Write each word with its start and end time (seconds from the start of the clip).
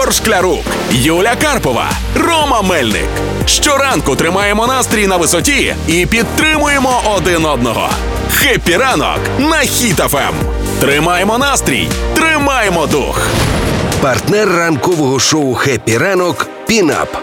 Ігор 0.00 0.14
Шклярук, 0.14 0.64
Юля 0.90 1.36
Карпова, 1.42 1.90
Рома 2.14 2.62
Мельник. 2.62 3.08
Щоранку 3.46 4.16
тримаємо 4.16 4.66
настрій 4.66 5.06
на 5.06 5.16
висоті 5.16 5.74
і 5.88 6.06
підтримуємо 6.06 7.02
один 7.16 7.46
одного. 7.46 7.88
Хеппі 8.34 8.76
ранок 8.76 9.20
на 9.38 9.56
Хіт 9.56 10.01
FM. 10.01 10.34
Тримаємо 10.80 11.38
настрій, 11.38 11.88
тримаємо 12.14 12.86
дух. 12.86 13.26
Партнер 14.00 14.48
ранкового 14.48 15.18
шоу 15.18 15.54
«Хеппі 15.54 15.98
ранок» 15.98 16.46
Пінап. 16.66 17.16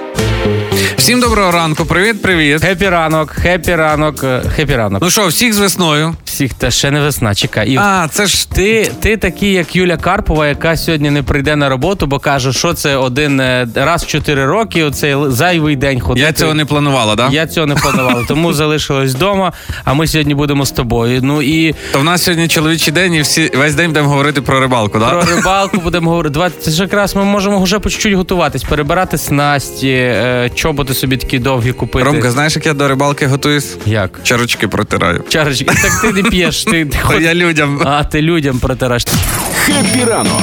Всім 0.98 1.20
доброго 1.20 1.52
ранку, 1.52 1.86
привіт, 1.86 2.22
привіт. 2.22 2.62
Хеппі 2.62 2.90
ранок, 2.90 3.32
хеппі 3.32 3.76
ранок, 3.76 4.24
е, 4.24 4.42
хеппі 4.56 4.76
ранок. 4.76 5.02
Ну 5.02 5.10
що, 5.10 5.28
всіх 5.28 5.54
з 5.54 5.60
весною. 5.60 6.16
Всіх 6.38 6.54
та 6.54 6.72
ще 6.72 6.92
не 6.92 7.00
весна, 7.02 7.36
чекай. 7.36 7.70
І 7.70 7.78
А, 7.78 8.08
це 8.12 8.26
ж 8.26 8.50
ти, 8.52 8.92
ти 9.00 9.18
такий, 9.18 9.54
як 9.54 9.76
Юля 9.76 9.98
Карпова, 9.98 10.48
яка 10.48 10.78
сьогодні 10.78 11.10
не 11.10 11.24
прийде 11.24 11.56
на 11.56 11.70
роботу, 11.70 12.08
бо 12.08 12.20
каже, 12.20 12.54
що 12.54 12.74
це 12.74 12.96
один 12.96 13.40
е, 13.40 13.68
раз 13.76 14.04
в 14.04 14.08
4 14.08 14.46
роки, 14.46 14.84
оцей 14.84 15.16
зайвий 15.28 15.76
день 15.76 16.00
ходити. 16.00 16.26
я 16.26 16.34
цього 16.34 16.54
не 16.54 16.66
планувала, 16.66 17.16
да? 17.16 17.30
Я 17.32 17.48
цього 17.48 17.68
не 17.68 17.76
планувала, 17.76 18.26
тому 18.28 18.54
залишилась 18.54 19.16
вдома, 19.16 19.54
а 19.84 19.94
ми 19.94 20.08
сьогодні 20.08 20.36
будемо 20.36 20.66
з 20.66 20.72
тобою. 20.72 21.20
Ну 21.24 21.42
і 21.42 21.76
То 21.92 22.00
в 22.00 22.04
нас 22.04 22.24
сьогодні 22.24 22.48
чоловічий 22.48 22.94
день, 22.94 23.14
і 23.14 23.22
всі 23.22 23.52
весь 23.56 23.76
день 23.76 23.88
будемо 23.88 24.10
говорити 24.10 24.42
про 24.42 24.60
рибалку, 24.60 25.00
да? 25.00 25.10
про 25.10 25.36
рибалку 25.36 25.78
будемо 25.78 26.10
говорити. 26.10 26.34
Два 26.34 26.50
це 26.50 26.72
ж 26.72 26.82
якраз 26.82 27.16
ми 27.16 27.24
можемо 27.24 27.64
вже 27.64 27.80
по 27.80 27.90
чуть-чуть 27.90 28.14
готуватись, 28.14 28.64
перебирати 28.64 29.18
снасті, 29.18 29.90
е, 29.90 30.52
чоботи 30.56 30.94
собі 30.94 31.18
такі 31.18 31.40
довгі 31.40 31.72
купити. 31.72 32.06
Ромка, 32.06 32.32
знаєш, 32.32 32.56
як 32.56 32.66
я 32.66 32.74
до 32.74 32.88
рибалки 32.88 33.28
готуюсь? 33.28 33.78
Як? 33.86 34.20
Чарочки 34.24 34.68
протираю. 34.68 35.24
Чарочки, 35.30 35.66
так 35.66 36.02
ти 36.02 36.14
не 36.14 36.27
п'єш, 36.30 36.64
ти, 36.64 36.86
ти 36.86 36.98
хоч... 37.02 37.24
Я 37.24 37.34
людям. 37.34 37.82
А 37.86 38.04
ти 38.04 38.22
людям 38.22 38.60
протираш. 38.60 39.06
Хеппі 39.56 40.04
ранок 40.04 40.42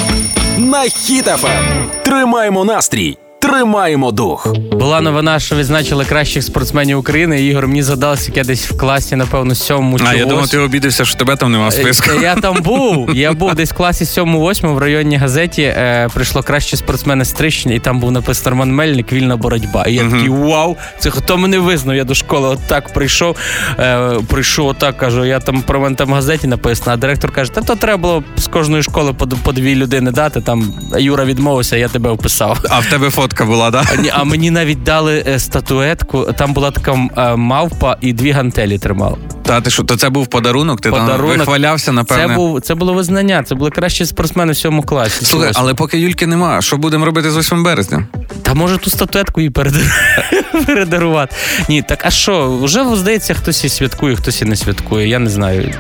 на 0.59 0.83
Хіт 0.83 1.30
FM. 1.30 1.65
Тримаємо 2.05 2.65
настрій, 2.65 3.17
тримаємо 3.49 4.13
дух. 4.13 4.55
Була 4.73 5.01
новина, 5.01 5.39
що 5.41 5.57
відзначили 5.57 6.05
кращих 6.05 6.43
спортсменів 6.43 6.99
України. 6.99 7.43
Ігор 7.43 7.69
мені 7.69 7.83
задалося, 7.83 8.25
як 8.29 8.37
я 8.37 8.45
десь 8.45 8.71
в 8.71 8.77
класі, 8.79 9.17
напевно, 9.17 9.55
сьомому 9.55 9.99
чи 9.99 10.05
А, 10.09 10.15
я 10.15 10.25
думав, 10.25 10.49
ти 10.49 10.59
обідався, 10.59 11.05
що 11.05 11.19
тебе 11.19 11.37
там 11.37 11.53
нема 11.53 11.69
в 11.69 11.73
списку. 11.73 12.11
Е, 12.11 12.23
Я 12.23 12.35
там 12.35 12.57
був. 12.63 13.11
Я 13.15 13.33
був 13.33 13.55
десь 13.55 13.71
в 13.73 13.75
класі 13.75 14.05
7-8 14.05 14.75
в 14.75 14.79
районній 14.79 15.17
газеті. 15.17 15.63
Е, 15.63 16.09
прийшло 16.15 16.43
кращі 16.43 16.77
спортсмени 16.77 17.25
Стрищини, 17.25 17.75
і 17.75 17.79
там 17.79 18.01
був 18.01 18.13
написано 18.13 18.51
Роман 18.51 18.73
Мельник, 18.75 19.13
вільна 19.13 19.37
боротьба. 19.37 19.85
І 19.87 19.95
я 19.95 20.03
такий 20.11 20.29
вау, 20.29 20.77
це 20.99 21.11
хто 21.11 21.37
мене 21.39 21.59
визнав? 21.59 21.97
Я 21.97 22.05
до 22.05 22.15
школи 22.15 22.49
отак 22.49 22.93
прийшов. 22.93 23.37
Е, 23.79 24.11
прийшов 24.29 24.67
отак, 24.67 24.97
кажу, 24.97 25.25
я 25.25 25.41
там 25.41 25.63
про 25.63 25.81
мене 25.81 25.97
там 25.97 26.09
в 26.11 26.13
газеті 26.13 26.47
написано, 26.47 26.93
а 26.93 26.97
директор 26.97 27.31
каже, 27.33 27.53
та 27.53 27.61
то 27.61 27.77
треба 27.77 27.97
було 27.99 28.23
з 28.37 28.47
кожної 28.47 28.83
школи 28.83 29.13
по, 29.13 29.27
по 29.27 29.53
дві 29.53 29.75
людини 29.75 30.11
дати. 30.11 30.41
Там 30.41 30.75
Юра 30.99 31.25
відмовився, 31.25 31.77
я 31.77 31.89
тебе 31.89 32.11
вписав. 32.11 32.59
А 32.71 32.79
в 32.79 32.87
тебе 32.87 33.11
фотка 33.35 33.45
була, 33.45 33.71
да? 33.71 33.83
А, 33.93 33.97
ні, 33.97 34.11
а 34.15 34.25
мені 34.25 34.51
навіть 34.51 34.83
дали 34.83 35.25
е, 35.27 35.39
статуетку. 35.39 36.33
Там 36.39 36.53
була 36.53 36.71
така 36.71 37.09
е, 37.17 37.37
мавпа 37.37 37.97
і 38.01 38.13
дві 38.13 38.31
гантелі 38.31 38.79
тримав. 38.79 39.19
Та 39.47 39.61
ти 39.61 39.71
що, 39.71 39.83
то 39.83 39.97
це 39.97 40.09
був 40.11 40.27
подарунок, 40.27 40.81
ти 40.81 40.91
там 40.91 41.01
Подарунок. 41.01 41.39
вихвалявся, 41.39 41.93
напевне. 41.93 42.29
Це 42.29 42.35
був 42.35 42.61
це 42.61 42.75
було 42.75 42.95
визнання. 42.95 43.43
Це 43.43 43.55
були 43.55 43.71
кращі 43.71 44.07
спортсмени 44.07 44.53
в 44.53 44.57
сьомому 44.57 44.83
класі. 44.83 45.25
Слухай, 45.25 45.51
але 45.55 45.75
поки 45.75 45.99
Юльки 45.99 46.27
нема, 46.27 46.63
що 46.63 46.77
будемо 46.77 47.05
робити 47.05 47.31
з 47.31 47.37
8 47.37 47.65
березня? 47.65 48.07
Та 48.43 48.55
може 48.55 48.79
ту 48.79 48.91
статуетку 48.91 49.41
і 49.41 49.51
передарувати. 50.67 51.37
Ні, 51.69 51.83
так 51.83 51.99
а 52.05 52.11
що? 52.11 52.59
Вже 52.63 52.97
здається, 52.97 53.35
хтось 53.35 53.65
і 53.65 53.69
святкує, 53.69 54.17
хтось 54.17 54.43
і 54.43 54.45
не 54.45 54.57
святкує. 54.57 55.09
Я 55.09 55.19
не 55.19 55.31
знаю. 55.31 55.75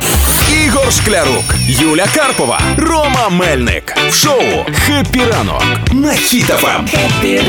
Ігор 0.66 0.92
Шклярук, 0.92 1.44
Юля 1.68 2.06
Карпова, 2.14 2.60
Рома 2.76 3.28
Мельник. 3.30 3.96
В 4.10 4.14
шоу 4.14 4.42
Хеппі 4.86 5.20
ранок 5.32 5.62
на 5.92 6.12
Хіт 6.12 6.55
FM. 6.55 6.86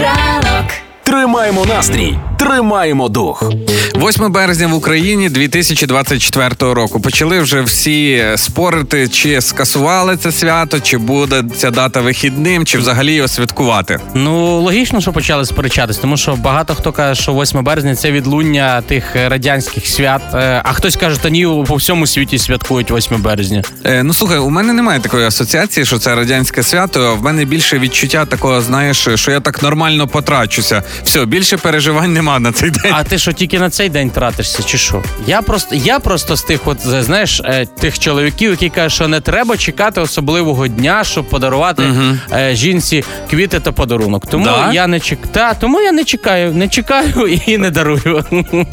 ранок. 0.02 0.66
Тримаємо 1.04 1.66
настрій, 1.66 2.18
тримаємо 2.40 3.10
дух. 3.10 3.52
8 3.96 4.32
березня 4.32 4.68
в 4.68 4.74
Україні 4.74 5.30
2024 5.30 6.74
року. 6.74 7.00
Почали 7.00 7.40
вже 7.40 7.62
всі 7.62 8.24
спорити, 8.36 9.08
чи 9.08 9.42
скасували 9.42 10.18
це 10.18 10.32
свято, 10.32 10.80
чи 10.80 10.98
буде 10.98 11.44
ця 11.58 11.72
дата 11.72 12.02
вихідним, 12.02 12.66
чи 12.66 12.78
взагалі 12.78 13.14
його 13.14 13.28
святкувати. 13.28 14.00
Ну 14.14 14.60
логічно, 14.62 15.02
що 15.02 15.12
почали 15.14 15.46
сперечатись, 15.46 15.98
тому 15.98 16.18
що 16.18 16.36
багато 16.36 16.76
хто 16.76 16.92
каже, 16.92 17.22
що 17.22 17.34
8 17.34 17.64
березня 17.64 17.96
це 17.96 18.12
відлуння 18.12 18.82
тих 18.82 19.04
радянських 19.16 19.88
свят. 19.88 20.22
Е, 20.34 20.62
А 20.66 20.74
хтось 20.74 20.96
каже, 20.96 21.20
та 21.22 21.30
ні, 21.30 21.48
по 21.68 21.76
всьому 21.76 22.08
світі 22.08 22.40
святкують 22.40 22.92
8 22.92 23.22
березня. 23.22 23.64
Е, 23.86 24.04
ну 24.04 24.14
слухай, 24.14 24.38
у 24.38 24.50
мене 24.50 24.74
немає 24.74 25.00
такої 25.00 25.26
асоціації, 25.28 25.86
що 25.86 25.98
це 25.98 26.16
радянське 26.16 26.64
свято. 26.64 27.02
а 27.02 27.14
В 27.14 27.24
мене 27.24 27.46
більше 27.46 27.80
відчуття 27.80 28.26
такого, 28.26 28.62
знаєш, 28.62 29.08
що 29.16 29.32
я 29.32 29.40
так 29.40 29.64
нормально 29.64 30.08
потрачуся. 30.08 30.84
Все, 31.04 31.26
більше 31.26 31.58
переживань 31.58 32.14
нема 32.26 32.40
на 32.40 32.52
цей 32.52 32.70
день. 32.70 32.92
А 32.96 33.04
ти 33.04 33.18
що 33.18 33.32
тільки 33.34 33.60
на 33.60 33.70
цей 33.70 33.90
день 33.90 34.10
тратишся, 34.10 34.64
чи 34.64 34.78
що? 34.78 35.04
Я 35.28 35.42
просто 35.42 35.76
я 35.76 36.00
просто 36.00 36.36
з 36.36 36.44
тих, 36.44 36.60
от 36.66 36.78
знаєш, 36.82 37.42
е, 37.46 37.66
тих 37.66 38.00
чоловіків, 38.00 38.52
які 38.52 38.70
кажуть, 38.70 38.92
що 38.92 39.08
не 39.08 39.22
треба 39.22 39.58
чекати 39.58 40.02
особливого 40.02 40.68
дня, 40.68 41.04
щоб 41.04 41.30
подарувати 41.30 41.84
е, 42.32 42.56
жінці 42.56 43.04
квіти 43.30 43.60
та 43.60 43.72
подарунок. 43.72 44.28
Тому 44.28 44.46
Да? 44.46 44.74
я 44.74 44.88
не 44.88 45.00
чек... 45.00 45.20
Та, 45.32 45.54
тому 45.54 45.82
я 45.82 45.92
не 45.92 46.04
чекаю, 46.04 46.54
не 46.54 46.68
чекаю 46.68 47.28
і 47.48 47.58
не 47.58 47.72
дарую. 47.72 48.24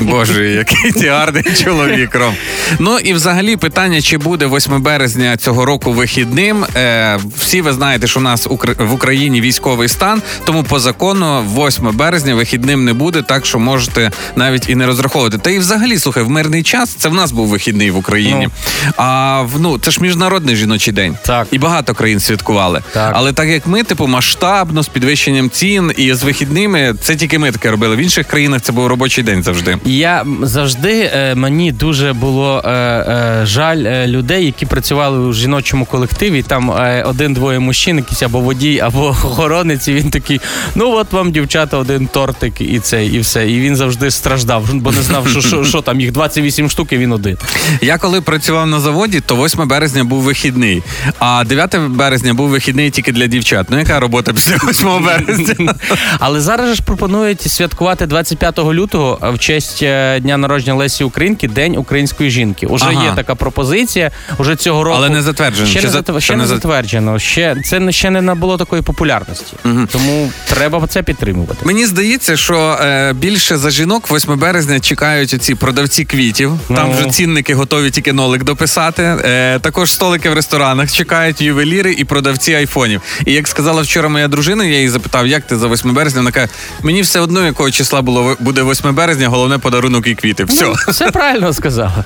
Боже, 0.00 0.48
який 0.48 0.92
ти 0.92 1.08
гарний 1.08 1.44
чоловік, 1.64 2.14
Ром. 2.14 2.34
Ну 2.78 2.98
і 2.98 3.12
взагалі 3.12 3.56
питання, 3.56 4.00
чи 4.00 4.18
буде 4.18 4.46
8 4.46 4.82
березня 4.82 5.36
цього 5.36 5.64
року 5.64 5.92
вихідним. 5.92 6.64
Е, 6.76 7.18
всі 7.36 7.62
ви 7.62 7.72
знаєте, 7.72 8.06
що 8.06 8.20
у 8.20 8.22
нас 8.22 8.46
в 8.78 8.92
Україні 8.92 9.40
військовий 9.40 9.88
стан, 9.88 10.22
тому 10.44 10.62
по 10.64 10.78
закону 10.78 11.44
8 11.66 11.96
березня 11.96 12.34
вихідним 12.34 12.84
не 12.84 12.92
буде, 12.92 13.22
так 13.22 13.41
що 13.42 13.58
можете 13.58 14.10
навіть 14.36 14.68
і 14.68 14.74
не 14.74 14.86
розраховувати. 14.86 15.38
Та 15.38 15.50
і 15.50 15.58
взагалі, 15.58 15.98
слухай, 15.98 16.22
в 16.22 16.30
мирний 16.30 16.62
час 16.62 16.90
це 16.94 17.08
в 17.08 17.14
нас 17.14 17.32
був 17.32 17.48
вихідний 17.48 17.90
в 17.90 17.96
Україні. 17.96 18.48
А 18.96 19.40
в- 19.42 19.60
ну 19.60 19.78
це 19.78 19.90
ж 19.90 19.98
міжнародний 20.02 20.56
жіночий 20.56 20.92
день. 20.94 21.16
Так. 21.26 21.46
І 21.50 21.58
багато 21.58 21.94
країн 21.94 22.20
святкували. 22.20 22.82
Так. 22.92 23.12
Але 23.16 23.32
так 23.32 23.48
як 23.48 23.66
ми, 23.66 23.82
типу, 23.82 24.06
масштабно 24.06 24.82
з 24.82 24.88
підвищенням 24.88 25.50
цін 25.50 25.92
і 25.96 26.14
з 26.14 26.22
вихідними, 26.22 26.94
це 27.02 27.16
тільки 27.16 27.38
ми 27.38 27.52
таке 27.52 27.70
робили. 27.70 27.96
В 27.96 27.98
інших 27.98 28.26
країнах 28.26 28.60
це 28.62 28.72
був 28.72 28.86
робочий 28.86 29.24
день 29.24 29.42
завжди. 29.42 29.78
Я 29.84 30.24
завжди 30.42 31.10
е, 31.14 31.34
мені 31.34 31.72
дуже 31.72 32.12
було 32.12 32.62
е, 32.64 32.68
е, 32.70 33.40
жаль 33.46 33.84
е, 33.84 34.06
людей, 34.06 34.44
які 34.46 34.66
працювали 34.66 35.18
у 35.18 35.32
жіночому 35.32 35.84
колективі. 35.84 36.42
Там 36.42 36.70
е, 36.70 37.02
один-двоє 37.06 37.58
мужчин, 37.58 37.96
якийсь 37.96 38.22
або 38.22 38.40
водій, 38.40 38.80
або 38.80 39.06
охоронець. 39.24 39.88
І 39.88 39.92
він 39.94 40.10
такий: 40.10 40.40
ну 40.74 40.90
от 40.90 41.12
вам, 41.12 41.32
дівчата, 41.32 41.76
один 41.76 42.06
тортик, 42.06 42.60
і 42.60 42.78
це, 42.80 43.06
і 43.06 43.18
все. 43.20 43.31
І 43.40 43.60
він 43.60 43.76
завжди 43.76 44.10
страждав, 44.10 44.74
бо 44.74 44.92
не 44.92 45.02
знав, 45.02 45.28
що, 45.28 45.40
що, 45.40 45.64
що 45.64 45.80
там 45.80 46.00
їх 46.00 46.12
28 46.12 46.70
штук, 46.70 46.92
і 46.92 46.98
він 46.98 47.12
один. 47.12 47.38
Я 47.80 47.98
коли 47.98 48.20
працював 48.20 48.66
на 48.66 48.80
заводі, 48.80 49.20
то 49.20 49.36
8 49.44 49.68
березня 49.68 50.04
був 50.04 50.22
вихідний, 50.22 50.82
а 51.18 51.44
9 51.44 51.76
березня 51.78 52.34
був 52.34 52.48
вихідний 52.48 52.90
тільки 52.90 53.12
для 53.12 53.26
дівчат. 53.26 53.66
Ну 53.70 53.78
яка 53.78 54.00
робота 54.00 54.32
після 54.32 54.56
8 54.56 55.04
березня? 55.04 55.74
Але 56.18 56.40
зараз 56.40 56.76
ж 56.76 56.82
пропонують 56.82 57.42
святкувати 57.42 58.06
25 58.06 58.58
лютого 58.58 59.18
в 59.34 59.38
честь 59.38 59.82
е, 59.82 60.20
дня 60.20 60.36
народження 60.36 60.74
Лесі 60.74 61.04
Українки, 61.04 61.48
День 61.48 61.76
української 61.76 62.30
жінки. 62.30 62.66
Уже 62.66 62.84
Ага. 62.84 63.04
є 63.04 63.12
така 63.16 63.34
пропозиція. 63.34 64.10
Уже 64.38 64.56
цього 64.56 64.84
року 64.84 64.96
Але 64.98 65.08
не 65.08 65.22
затверджено. 65.22 65.66
Ще 65.68 65.80
Чи 65.80 65.86
не, 65.86 65.92
за- 65.92 66.20
ще 66.20 66.36
не 66.36 66.46
затверджено. 66.46 67.18
Ще 67.18 67.56
це 67.64 67.92
ще 67.92 68.10
не 68.10 68.20
набуло 68.22 68.56
такої 68.56 68.82
популярності. 68.82 69.56
Тому 69.92 70.32
треба 70.48 70.86
це 70.86 71.02
підтримувати. 71.02 71.58
Мені 71.64 71.86
здається, 71.86 72.36
що 72.36 72.78
е, 72.80 73.12
більше 73.22 73.56
за 73.56 73.70
жінок 73.70 74.10
8 74.10 74.38
березня 74.38 74.80
чекають 74.80 75.34
оці 75.34 75.54
продавці 75.54 76.04
квітів. 76.04 76.52
Там 76.68 76.88
Ну. 76.90 76.96
вже 76.98 77.10
цінники 77.10 77.54
готові 77.54 77.90
тільки 77.90 78.12
нолик 78.12 78.42
дописати. 78.44 79.02
Е, 79.02 79.58
також 79.58 79.92
столики 79.92 80.30
в 80.30 80.34
ресторанах 80.34 80.92
чекають 80.92 81.40
ювеліри 81.40 81.92
і 81.92 82.04
продавці 82.04 82.54
айфонів. 82.54 83.00
І 83.26 83.32
як 83.32 83.48
сказала 83.48 83.82
вчора 83.82 84.08
моя 84.08 84.28
дружина, 84.28 84.64
я 84.64 84.74
її 84.76 84.88
запитав, 84.88 85.26
як 85.26 85.46
ти 85.46 85.56
за 85.58 85.68
8 85.68 85.94
березня. 85.94 86.20
Вона 86.20 86.30
каже, 86.30 86.48
мені 86.82 87.02
все 87.02 87.20
одно 87.20 87.46
якого 87.46 87.70
числа 87.70 88.02
було 88.02 88.36
буде 88.40 88.62
8 88.62 88.94
березня, 88.94 89.28
головне 89.28 89.58
подарунок 89.58 90.06
і 90.06 90.14
квіти. 90.14 90.44
Все. 90.44 90.64
Ну, 90.64 90.74
все 90.88 91.10
правильно 91.10 91.52
сказала. 91.52 92.04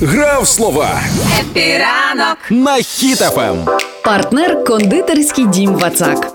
Гра 0.00 0.36
в 0.36 0.48
слова. 0.48 1.00
Хеппі 1.40 1.94
ранок 1.94 2.38
на 2.50 2.76
Хіт 2.76 3.22
FM. 3.22 3.56
Партнер 4.04 4.64
кондитерський 4.64 5.46
дім 5.46 5.74
Вацак. 5.74 6.28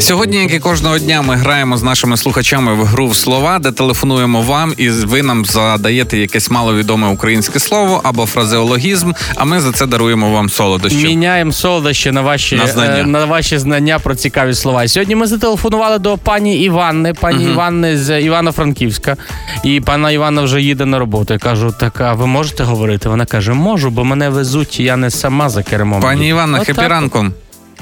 Сьогодні, 0.00 0.36
як 0.36 0.52
і 0.54 0.58
кожного 0.58 0.98
дня, 0.98 1.22
ми 1.22 1.36
граємо 1.36 1.76
з 1.76 1.82
нашими 1.82 2.16
слухачами 2.16 2.74
в 2.74 2.84
гру 2.84 3.08
в 3.08 3.16
слова, 3.16 3.58
де 3.58 3.72
телефонуємо 3.72 4.42
вам, 4.42 4.74
і 4.76 4.90
ви 4.90 5.22
нам 5.22 5.44
задаєте 5.44 6.18
якесь 6.18 6.50
маловідоме 6.50 7.08
українське 7.08 7.58
слово 7.58 8.00
або 8.04 8.26
фразеологізм. 8.26 9.12
А 9.36 9.44
ми 9.44 9.60
за 9.60 9.72
це 9.72 9.86
даруємо 9.86 10.30
вам 10.32 10.48
солодощі. 10.50 11.06
Міняємо 11.06 11.52
солодощі 11.52 12.10
на 12.10 12.20
ваші 12.20 12.56
На 12.56 12.66
знання. 12.66 12.98
е, 13.00 13.04
на 13.06 13.24
ваші 13.24 13.58
знання 13.58 13.98
про 13.98 14.14
цікаві 14.14 14.54
слова. 14.54 14.88
Сьогодні 14.88 15.14
ми 15.16 15.26
зателефонували 15.26 15.98
до 15.98 16.18
пані 16.18 16.62
Іванни. 16.62 17.14
Пані 17.14 17.44
Іванни 17.44 17.98
з 17.98 18.20
Івано-Франківська. 18.20 19.16
І 19.64 19.80
пана 19.80 20.10
Іванна 20.10 20.42
вже 20.42 20.62
їде 20.62 20.86
на 20.86 20.98
роботу. 20.98 21.32
Я 21.32 21.38
кажу: 21.38 21.74
так, 21.80 22.00
а 22.00 22.12
ви 22.12 22.26
можете 22.26 22.64
говорити? 22.64 23.08
Вона 23.08 23.24
каже: 23.26 23.52
можу, 23.52 23.90
бо 23.90 24.04
мене 24.04 24.28
везуть, 24.28 24.80
я 24.80 24.96
не 24.96 25.10
сама 25.10 25.48
за 25.48 25.62
кермом. 25.62 26.02
Пані 26.02 26.28
Іванна, 26.28 26.58
хепі 26.58 26.80
от. 27.12 27.24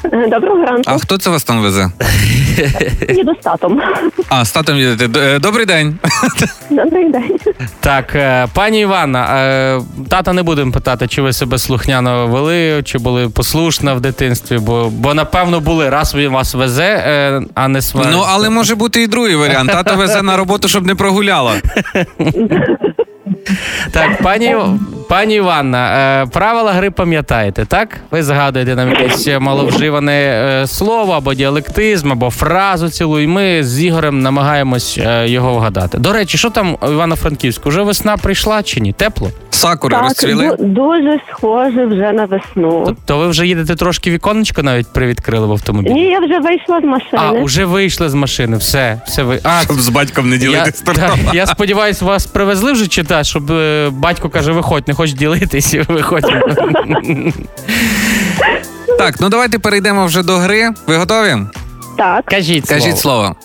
Доброго 0.05 0.65
ранку. 0.65 0.83
А 0.87 0.99
хто 0.99 1.19
це 1.19 1.31
вас 1.31 1.45
там 1.45 1.63
везе? 1.63 1.91
Їду 3.09 3.33
з 3.41 3.45
татом. 3.45 3.81
А, 4.29 4.45
з 4.45 4.53
татом 4.53 4.77
їдете. 4.79 5.09
Д- 5.09 5.21
е, 5.35 5.39
Добрий 5.39 5.67
день. 5.67 5.99
Добрий 6.71 7.11
день. 7.11 7.39
Так, 7.81 8.15
е, 8.15 8.47
пані 8.55 8.81
Іванна, 8.81 9.27
е, 9.41 9.81
тата 10.09 10.33
не 10.33 10.43
будемо 10.43 10.73
питати, 10.73 11.09
чи 11.09 11.23
ви 11.23 11.33
себе 11.33 11.59
слухняно 11.59 12.27
вели, 12.27 12.83
чи 12.85 12.99
були 12.99 13.29
послушна 13.29 13.95
в 13.95 14.01
дитинстві, 14.01 14.59
бо, 14.59 14.91
бо 14.91 15.15
напевно 15.15 15.61
були, 15.61 15.89
раз 15.91 16.15
він 16.15 16.29
вас 16.31 16.55
везе, 16.55 17.05
е, 17.07 17.43
а 17.55 17.69
не 17.69 17.83
свариться. 17.83 18.17
Ну, 18.19 18.25
але 18.29 18.51
може 18.51 18.75
бути 18.75 19.03
і 19.03 19.07
другий 19.07 19.37
варіант. 19.37 19.71
Тато 19.73 19.97
везе 19.97 20.23
на 20.23 20.37
роботу, 20.37 20.69
щоб 20.69 20.87
не 20.87 20.95
прогуляла. 20.95 21.53
Так, 23.91 24.23
пані, 24.23 24.57
пані 25.11 25.35
Іванна, 25.35 26.23
е, 26.23 26.27
правила 26.27 26.73
гри 26.73 26.91
пам'ятаєте, 26.91 27.65
так? 27.65 27.97
Ви 28.11 28.23
згадуєте 28.23 28.75
нам 28.77 28.89
якесь 28.91 29.29
маловживане 29.41 30.13
е, 30.13 30.67
слово 30.67 31.13
або 31.13 31.35
діалектизм, 31.35 32.13
або 32.13 32.31
фразу 32.31 32.89
цілу, 32.89 33.21
і 33.21 33.27
ми 33.27 33.65
з 33.65 33.83
Ігорем 33.85 34.23
намагаємось 34.23 34.99
е, 35.03 35.29
його 35.29 35.55
вгадати. 35.55 35.99
До 35.99 36.13
речі, 36.13 36.39
що 36.39 36.51
там 36.51 36.77
у 36.83 36.87
Івано-Франківську? 36.87 37.69
Вже 37.69 37.83
весна 37.83 38.17
прийшла 38.17 38.63
чи 38.63 38.81
ні? 38.81 38.93
Тепло? 38.93 39.31
Сакури 39.51 39.95
Так, 39.95 40.05
розцвіли. 40.05 40.49
ду- 40.49 40.57
дуже 40.65 41.21
схоже 41.31 41.87
вже 41.87 42.13
на 42.13 42.25
весну. 42.25 42.83
Тобто 42.87 43.19
ви 43.19 43.29
вже 43.29 43.47
їдете 43.47 43.77
трошки 43.77 44.11
віконечко 44.11 44.63
навіть 44.63 44.93
привідкрили 44.93 45.47
в 45.47 45.53
автомобілі? 45.53 45.95
Ні, 45.95 46.05
я 46.05 46.19
вже 46.21 46.39
вийшла 46.39 46.81
з 46.81 46.85
машини. 46.85 47.23
А, 47.23 47.33
вже 47.33 47.65
вийшли 47.65 48.09
з 48.09 48.15
машини, 48.15 48.57
все, 48.57 49.01
все 49.07 49.23
ви. 49.23 49.41
А, 49.45 49.63
Щоб 49.63 49.81
з 49.81 49.89
батьком 49.89 50.29
не 50.29 50.37
я, 50.37 50.41
ділитись 50.41 50.83
я 51.33 51.47
сподіваюся, 51.47 52.05
вас 52.05 52.27
привезли 52.27 52.73
вже 52.73 52.87
чи 52.87 53.05
та, 53.05 53.25
щоб 53.25 53.51
е, 53.53 53.89
батько 53.93 54.29
каже, 54.29 54.53
виходь, 54.53 54.89
не 54.89 54.95
хочеш 55.01 55.15
ділитись, 55.15 55.75
виходь. 55.89 56.25
Так, 58.99 59.21
ну 59.21 59.29
давайте 59.29 59.59
перейдемо 59.59 60.07
вже 60.07 60.23
до 60.23 60.37
гри. 60.37 60.71
Ви 60.87 60.97
готові? 60.97 61.37
Так, 61.99 62.25
Кажіть, 62.25 62.69
Кажіть 62.69 62.99
слово. 62.99 63.37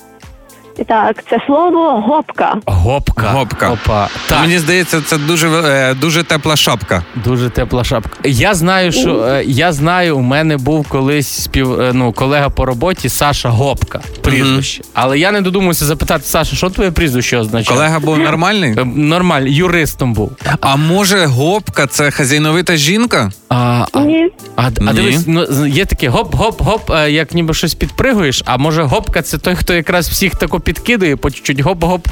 Так, 0.84 1.24
це 1.30 1.38
слово 1.48 2.02
гопка. 2.08 2.56
Гопка. 2.66 3.28
Гопка. 3.30 3.70
Опа. 3.70 4.08
Так, 4.28 4.42
Мені 4.42 4.60
здається, 4.60 5.02
це 5.02 5.18
дуже, 5.18 5.48
е, 5.50 5.94
дуже 5.94 6.24
тепла 6.24 6.56
шапка. 6.56 7.04
дуже 7.16 7.50
тепла 7.50 7.84
шапка. 7.84 8.18
Я 8.24 8.54
знаю, 8.56 8.92
що 8.92 9.24
е, 9.24 9.44
я 9.46 9.74
знаю, 9.74 10.18
у 10.18 10.22
мене 10.22 10.58
був 10.58 10.88
колись 10.90 11.28
спів, 11.44 11.82
е, 11.82 11.92
ну, 11.94 12.12
колега 12.14 12.50
по 12.50 12.66
роботі 12.66 13.10
Саша 13.10 13.50
Гопка. 13.50 14.00
Прізвище. 14.22 14.84
Але 14.94 15.20
я 15.20 15.32
не 15.32 15.42
додумався 15.42 15.86
запитати, 15.86 16.24
Саша, 16.26 16.56
що 16.56 16.70
твоє 16.70 16.92
прізвище 16.92 17.38
означає? 17.38 17.78
Колега 17.78 18.00
був 18.00 18.18
нормальний? 18.20 18.76
Нормально, 18.96 19.48
юристом 19.48 20.14
був. 20.14 20.32
А 20.62 20.76
може, 20.76 21.26
гопка 21.26 21.88
це 21.88 22.12
хазяйновита 22.12 22.76
жінка? 22.76 23.32
А, 23.50 23.86
а, 23.94 24.00
Ні, 24.00 24.28
а, 24.56 24.62
а 24.62 24.70
Ні. 24.70 24.94
дивись, 24.94 25.24
ну, 25.28 25.66
є 25.68 25.86
таке 25.86 26.10
гоп-гоп-гоп, 26.10 27.08
як 27.08 27.34
ніби 27.34 27.54
щось 27.54 27.74
підпригуєш, 27.74 28.44
а 28.46 28.58
може 28.58 28.84
гопка 28.84 29.22
це 29.22 29.38
той, 29.38 29.56
хто 29.56 29.74
якраз 29.74 30.10
всіх 30.10 30.36
тако 30.36 30.60
підкидує, 30.66 31.16
по 31.16 31.32
чуть-чуть 31.32 31.60
гоп-гоп, 31.60 32.06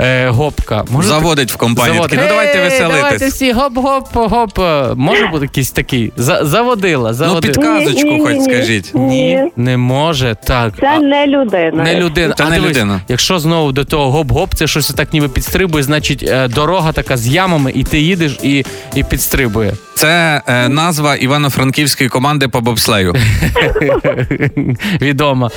е, 0.00 0.28
гопка. 0.28 0.84
Може, 0.90 1.08
Заводить 1.08 1.52
в 1.52 1.56
компанію. 1.56 1.94
Завод. 1.94 2.10
Такий, 2.10 2.24
ну 2.24 2.28
давайте 2.30 2.58
Ей, 2.58 2.80
Давайте 2.80 3.28
всі 3.28 3.52
гоп-гоп-гоп. 3.52 4.94
Може 4.96 5.26
бути 5.26 5.44
якийсь 5.44 5.70
такий. 5.70 6.12
За- 6.16 6.44
заводила, 6.44 7.08
Ну, 7.10 7.14
заводила. 7.14 7.40
підказочку 7.54 8.08
Ні, 8.10 8.20
хоч 8.20 8.32
ні, 8.34 8.44
скажіть. 8.44 8.90
Ні, 8.94 9.44
Не 9.56 9.76
може, 9.76 10.36
так. 10.46 10.72
це 10.80 10.86
А- 10.86 10.98
не 10.98 11.26
людина. 11.26 11.82
не 11.84 11.94
людина. 12.00 12.34
Це 12.38 12.44
а 12.44 12.48
не 12.50 12.54
дивись, 12.56 12.70
людина. 12.70 13.00
Якщо 13.08 13.38
знову 13.38 13.72
до 13.72 13.84
того 13.84 14.22
гоп-гоп, 14.22 14.54
це 14.54 14.66
щось 14.66 14.88
так 14.90 15.12
ніби 15.12 15.28
підстрибує, 15.28 15.84
значить 15.84 16.22
е, 16.28 16.48
дорога 16.48 16.92
така 16.92 17.16
з 17.16 17.26
ямами, 17.28 17.72
і 17.74 17.84
ти 17.84 18.00
їдеш 18.00 18.38
і, 18.42 18.64
і 18.94 19.04
підстрибує. 19.04 19.72
Це 19.94 20.42
е, 20.46 20.68
назва 20.68 21.16
Івано-Франківської 21.16 22.08
команди 22.10 22.48
по 22.48 22.60
бобслею. 22.60 23.14
Відомо. 25.00 25.50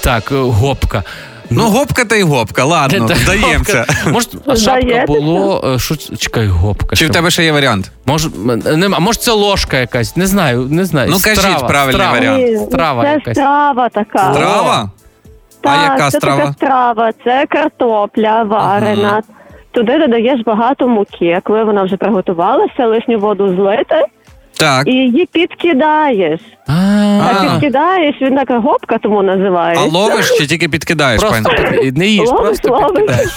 Так, 0.00 0.32
е, 0.32 0.34
гопка. 0.34 1.02
Ну, 1.50 1.62
гопка 1.62 2.04
та 2.04 2.16
й 2.16 2.22
гопка, 2.22 2.64
ладно, 2.64 3.08
здаємося. 3.08 3.84
Може, 4.12 4.28
шапка 4.64 5.04
було. 5.06 5.64
е, 5.74 5.78
Що 5.78 5.96
чекай, 5.96 6.46
гопка. 6.46 6.96
Чи 6.96 7.06
в 7.06 7.10
тебе 7.10 7.30
ще 7.30 7.44
є 7.44 7.52
варіант? 7.52 7.90
Може, 8.06 8.28
нема, 8.76 8.98
може, 8.98 9.18
це 9.18 9.32
ложка 9.32 9.76
якась, 9.78 10.16
не 10.16 10.26
знаю, 10.26 10.60
не 10.70 10.84
знаю. 10.84 11.08
Ну, 11.10 11.16
кажіть 11.24 11.40
Страва, 11.40 11.68
правильний 11.68 11.94
страва. 12.00 12.12
варіант. 12.18 12.44
Ні, 12.60 12.66
Страва 12.66 13.02
це 13.02 13.10
якась. 13.12 13.36
страва 13.36 13.88
така. 13.88 14.32
Трава? 14.34 14.90
Так, 15.60 15.78
А 15.80 15.92
яка 15.92 16.10
це 16.10 16.18
страва? 16.18 16.40
така 16.40 16.52
страва, 16.52 17.10
це 17.24 17.46
картопля 17.48 18.42
варена. 18.42 19.22
Туди 19.70 19.98
додаєш 19.98 20.40
багато 20.46 20.88
муки. 20.88 21.40
Коли 21.44 21.64
вона 21.64 21.82
вже 21.82 21.96
приготувалася, 21.96 22.86
лишню 22.86 23.18
воду 23.18 23.48
злити 23.56 24.04
Так. 24.58 24.86
і 24.86 24.90
її 24.90 25.28
підкидаєш. 25.32 26.40
А, 26.66 27.50
підкидаєш, 27.50 28.14
він 28.22 28.36
така 28.36 28.58
гопка 28.58 28.98
тому 28.98 29.22
А 29.78 29.84
ловиш 29.84 30.30
чи 30.38 30.46
тільки 30.46 30.68
підкидаєш, 30.68 31.22
пані? 31.22 31.92
не 31.92 32.06
їж, 32.06 32.28
Ловиш, 32.28 32.42
просто 32.60 32.68
ловиш. 32.68 32.90
підкидаєш. 32.92 33.30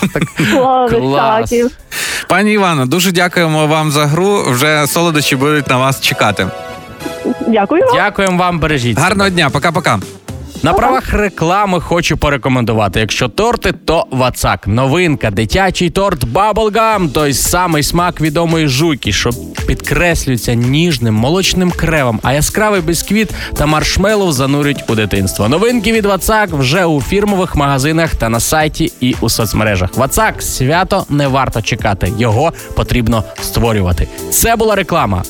Ловиш, 0.56 0.92
так, 0.92 1.72
Пані 2.30 2.54
Івано, 2.54 2.86
дуже 2.86 3.12
дякуємо 3.12 3.68
вам 3.68 3.92
за 3.92 4.06
гру. 4.06 4.44
Вже 4.48 4.88
солодощі 4.88 5.36
будуть 5.36 5.68
на 5.68 5.78
вас 5.78 6.02
чекати. 6.02 6.48
Дякую 7.48 7.86
вам. 7.86 7.96
Дякуємо 7.96 8.38
вам, 8.38 8.60
бережіть. 8.60 9.00
Гарного 9.00 9.30
дня, 9.30 9.50
пока-пока. 9.50 10.00
На 10.64 10.74
правах 10.74 11.14
реклами 11.14 11.80
хочу 11.80 12.18
порекомендувати. 12.18 13.00
Якщо 13.00 13.28
торти, 13.28 13.72
то 13.86 14.06
Вацак. 14.12 14.68
Новинка, 14.68 15.32
дитячий 15.32 15.90
торт 15.90 16.24
Bubblegum. 16.24 17.12
Той 17.12 17.34
самий 17.34 17.84
смак 17.84 18.22
відомої 18.22 18.68
жуйки, 18.68 19.12
що 19.12 19.30
підкреслюється 19.68 20.54
ніжним 20.54 21.14
молочним 21.14 21.72
кревом, 21.72 22.20
а 22.24 22.34
яскравий 22.34 22.82
бісквіт 22.82 23.30
та 23.54 23.66
маршмеллоу 23.66 24.32
занурюють 24.32 24.84
у 24.90 24.96
дитинство. 24.96 25.50
Новинки 25.50 25.92
від 25.94 26.06
Вацак 26.06 26.50
вже 26.50 26.86
у 26.86 27.02
фірмових 27.02 27.56
магазинах 27.56 28.16
та 28.16 28.30
на 28.30 28.40
сайті 28.40 28.92
і 29.00 29.16
у 29.22 29.30
соцмережах. 29.30 29.98
Вацак 29.98 30.42
свято 30.42 31.06
не 31.10 31.28
варто 31.28 31.62
чекати. 31.62 32.14
Його 32.18 32.54
потрібно 32.76 33.24
створювати. 33.42 34.08
Це 34.32 34.56
була 34.56 34.76
реклама. 34.76 35.24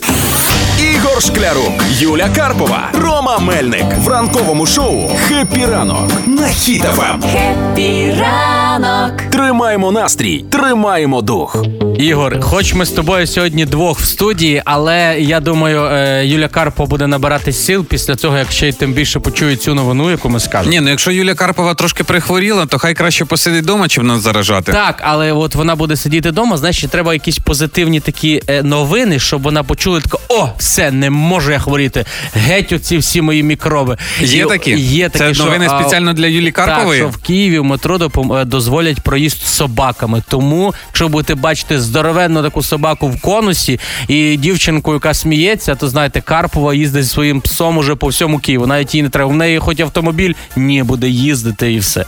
Ігор 0.80 1.22
Шклярук, 1.24 1.84
Юля 2.00 2.30
Карпова, 2.36 2.90
Рома 2.94 3.40
Мельник 3.40 3.86
в 3.98 4.08
ранковому 4.08 4.66
шоу 4.66 5.12
«Хеппі 5.28 5.66
ранок» 5.66 6.12
на 6.28 6.48
Хіт-ФМ. 6.48 7.22
Хеппі 7.22 8.16
ранок. 8.20 9.22
Тримаємо 9.32 9.92
настрій, 9.92 10.46
тримаємо 10.52 11.22
дух. 11.22 11.66
Ігор, 11.98 12.42
хоч 12.42 12.74
ми 12.74 12.86
з 12.86 12.90
тобою 12.90 13.28
сьогодні 13.28 13.66
двох 13.66 14.00
в 14.00 14.06
студії, 14.06 14.62
але 14.66 15.18
я 15.20 15.40
думаю, 15.40 15.82
е, 15.86 16.26
Юля 16.26 16.48
Карпова 16.48 16.86
буде 16.86 17.08
набирати 17.08 17.54
сил 17.54 17.86
після 17.86 18.16
цього, 18.16 18.38
як 18.38 18.52
ще 18.52 18.68
й 18.70 18.72
тим 18.72 18.94
більше 18.94 19.20
почує 19.20 19.56
цю 19.56 19.74
новину, 19.76 20.12
яку 20.12 20.30
ми 20.30 20.40
скажемо. 20.40 20.72
Ні, 20.72 20.80
ну 20.80 20.90
якщо 20.90 21.12
Юля 21.12 21.36
Карпова 21.36 21.74
трошки 21.74 22.04
прихворіла, 22.04 22.66
то 22.66 22.78
хай 22.78 22.94
краще 22.94 23.26
посидить 23.26 23.64
вдома, 23.64 23.88
чим 23.88 24.08
нас 24.08 24.22
заражати. 24.22 24.72
Так, 24.72 25.02
але 25.06 25.32
от 25.32 25.56
вона 25.56 25.76
буде 25.76 25.96
сидіти 25.96 26.30
вдома, 26.30 26.58
значить, 26.58 26.92
треба 26.92 27.14
якісь 27.14 27.38
позитивні 27.40 28.00
такі 28.00 28.42
е, 28.48 28.64
новини, 28.64 29.20
щоб 29.20 29.42
вона 29.42 29.64
почула 29.64 30.02
тако, 30.02 30.20
о, 30.30 30.50
все, 30.70 30.92
не 30.92 31.10
можу 31.10 31.52
я 31.52 31.60
хворіти. 31.60 32.06
Геть 32.34 32.72
оці 32.72 32.98
всі 32.98 33.22
мої 33.22 33.44
мікроби. 33.44 33.98
Є 34.22 34.42
І- 34.44 34.46
такі? 34.46 34.72
Є 34.72 35.10
такі, 35.10 35.36
Це 35.36 35.44
новини 35.44 35.68
а, 35.70 35.80
спеціально 35.80 36.14
для 36.14 36.28
Юлії 36.28 36.52
Карпової? 36.52 37.02
Так, 37.02 37.12
що 37.12 37.20
в 37.20 37.24
Києві 37.24 37.60
в 37.60 37.64
метро 37.64 38.00
е, 38.32 38.46
дозволять 38.46 39.02
проїзд 39.02 39.38
з 39.46 39.50
собаками. 39.50 40.24
Тому, 40.30 40.74
якщо 40.88 41.08
будете 41.08 41.36
бачити 41.36 41.82
здоровенну 41.82 42.44
таку 42.44 42.64
собаку 42.64 43.08
в 43.08 43.22
конусі 43.22 43.80
і 44.08 44.38
дівчинку, 44.38 44.94
яка 44.94 45.14
сміється, 45.14 45.76
то 45.76 45.90
знаєте, 45.90 46.22
Карпова 46.22 46.74
їздить 46.74 47.04
зі 47.04 47.10
своїм 47.10 47.42
псом 47.42 47.78
уже 47.78 47.96
по 47.96 48.08
всьому 48.08 48.40
Києву. 48.40 48.68
Навіть 48.68 48.96
їй 48.96 49.04
не 49.04 49.10
треба. 49.10 49.32
В 49.32 49.36
неї 49.36 49.60
хоч 49.60 49.80
автомобіль, 49.80 50.34
ні, 50.56 50.84
буде 50.84 51.10
їздити 51.10 51.74
і 51.74 51.80
все. 51.80 52.06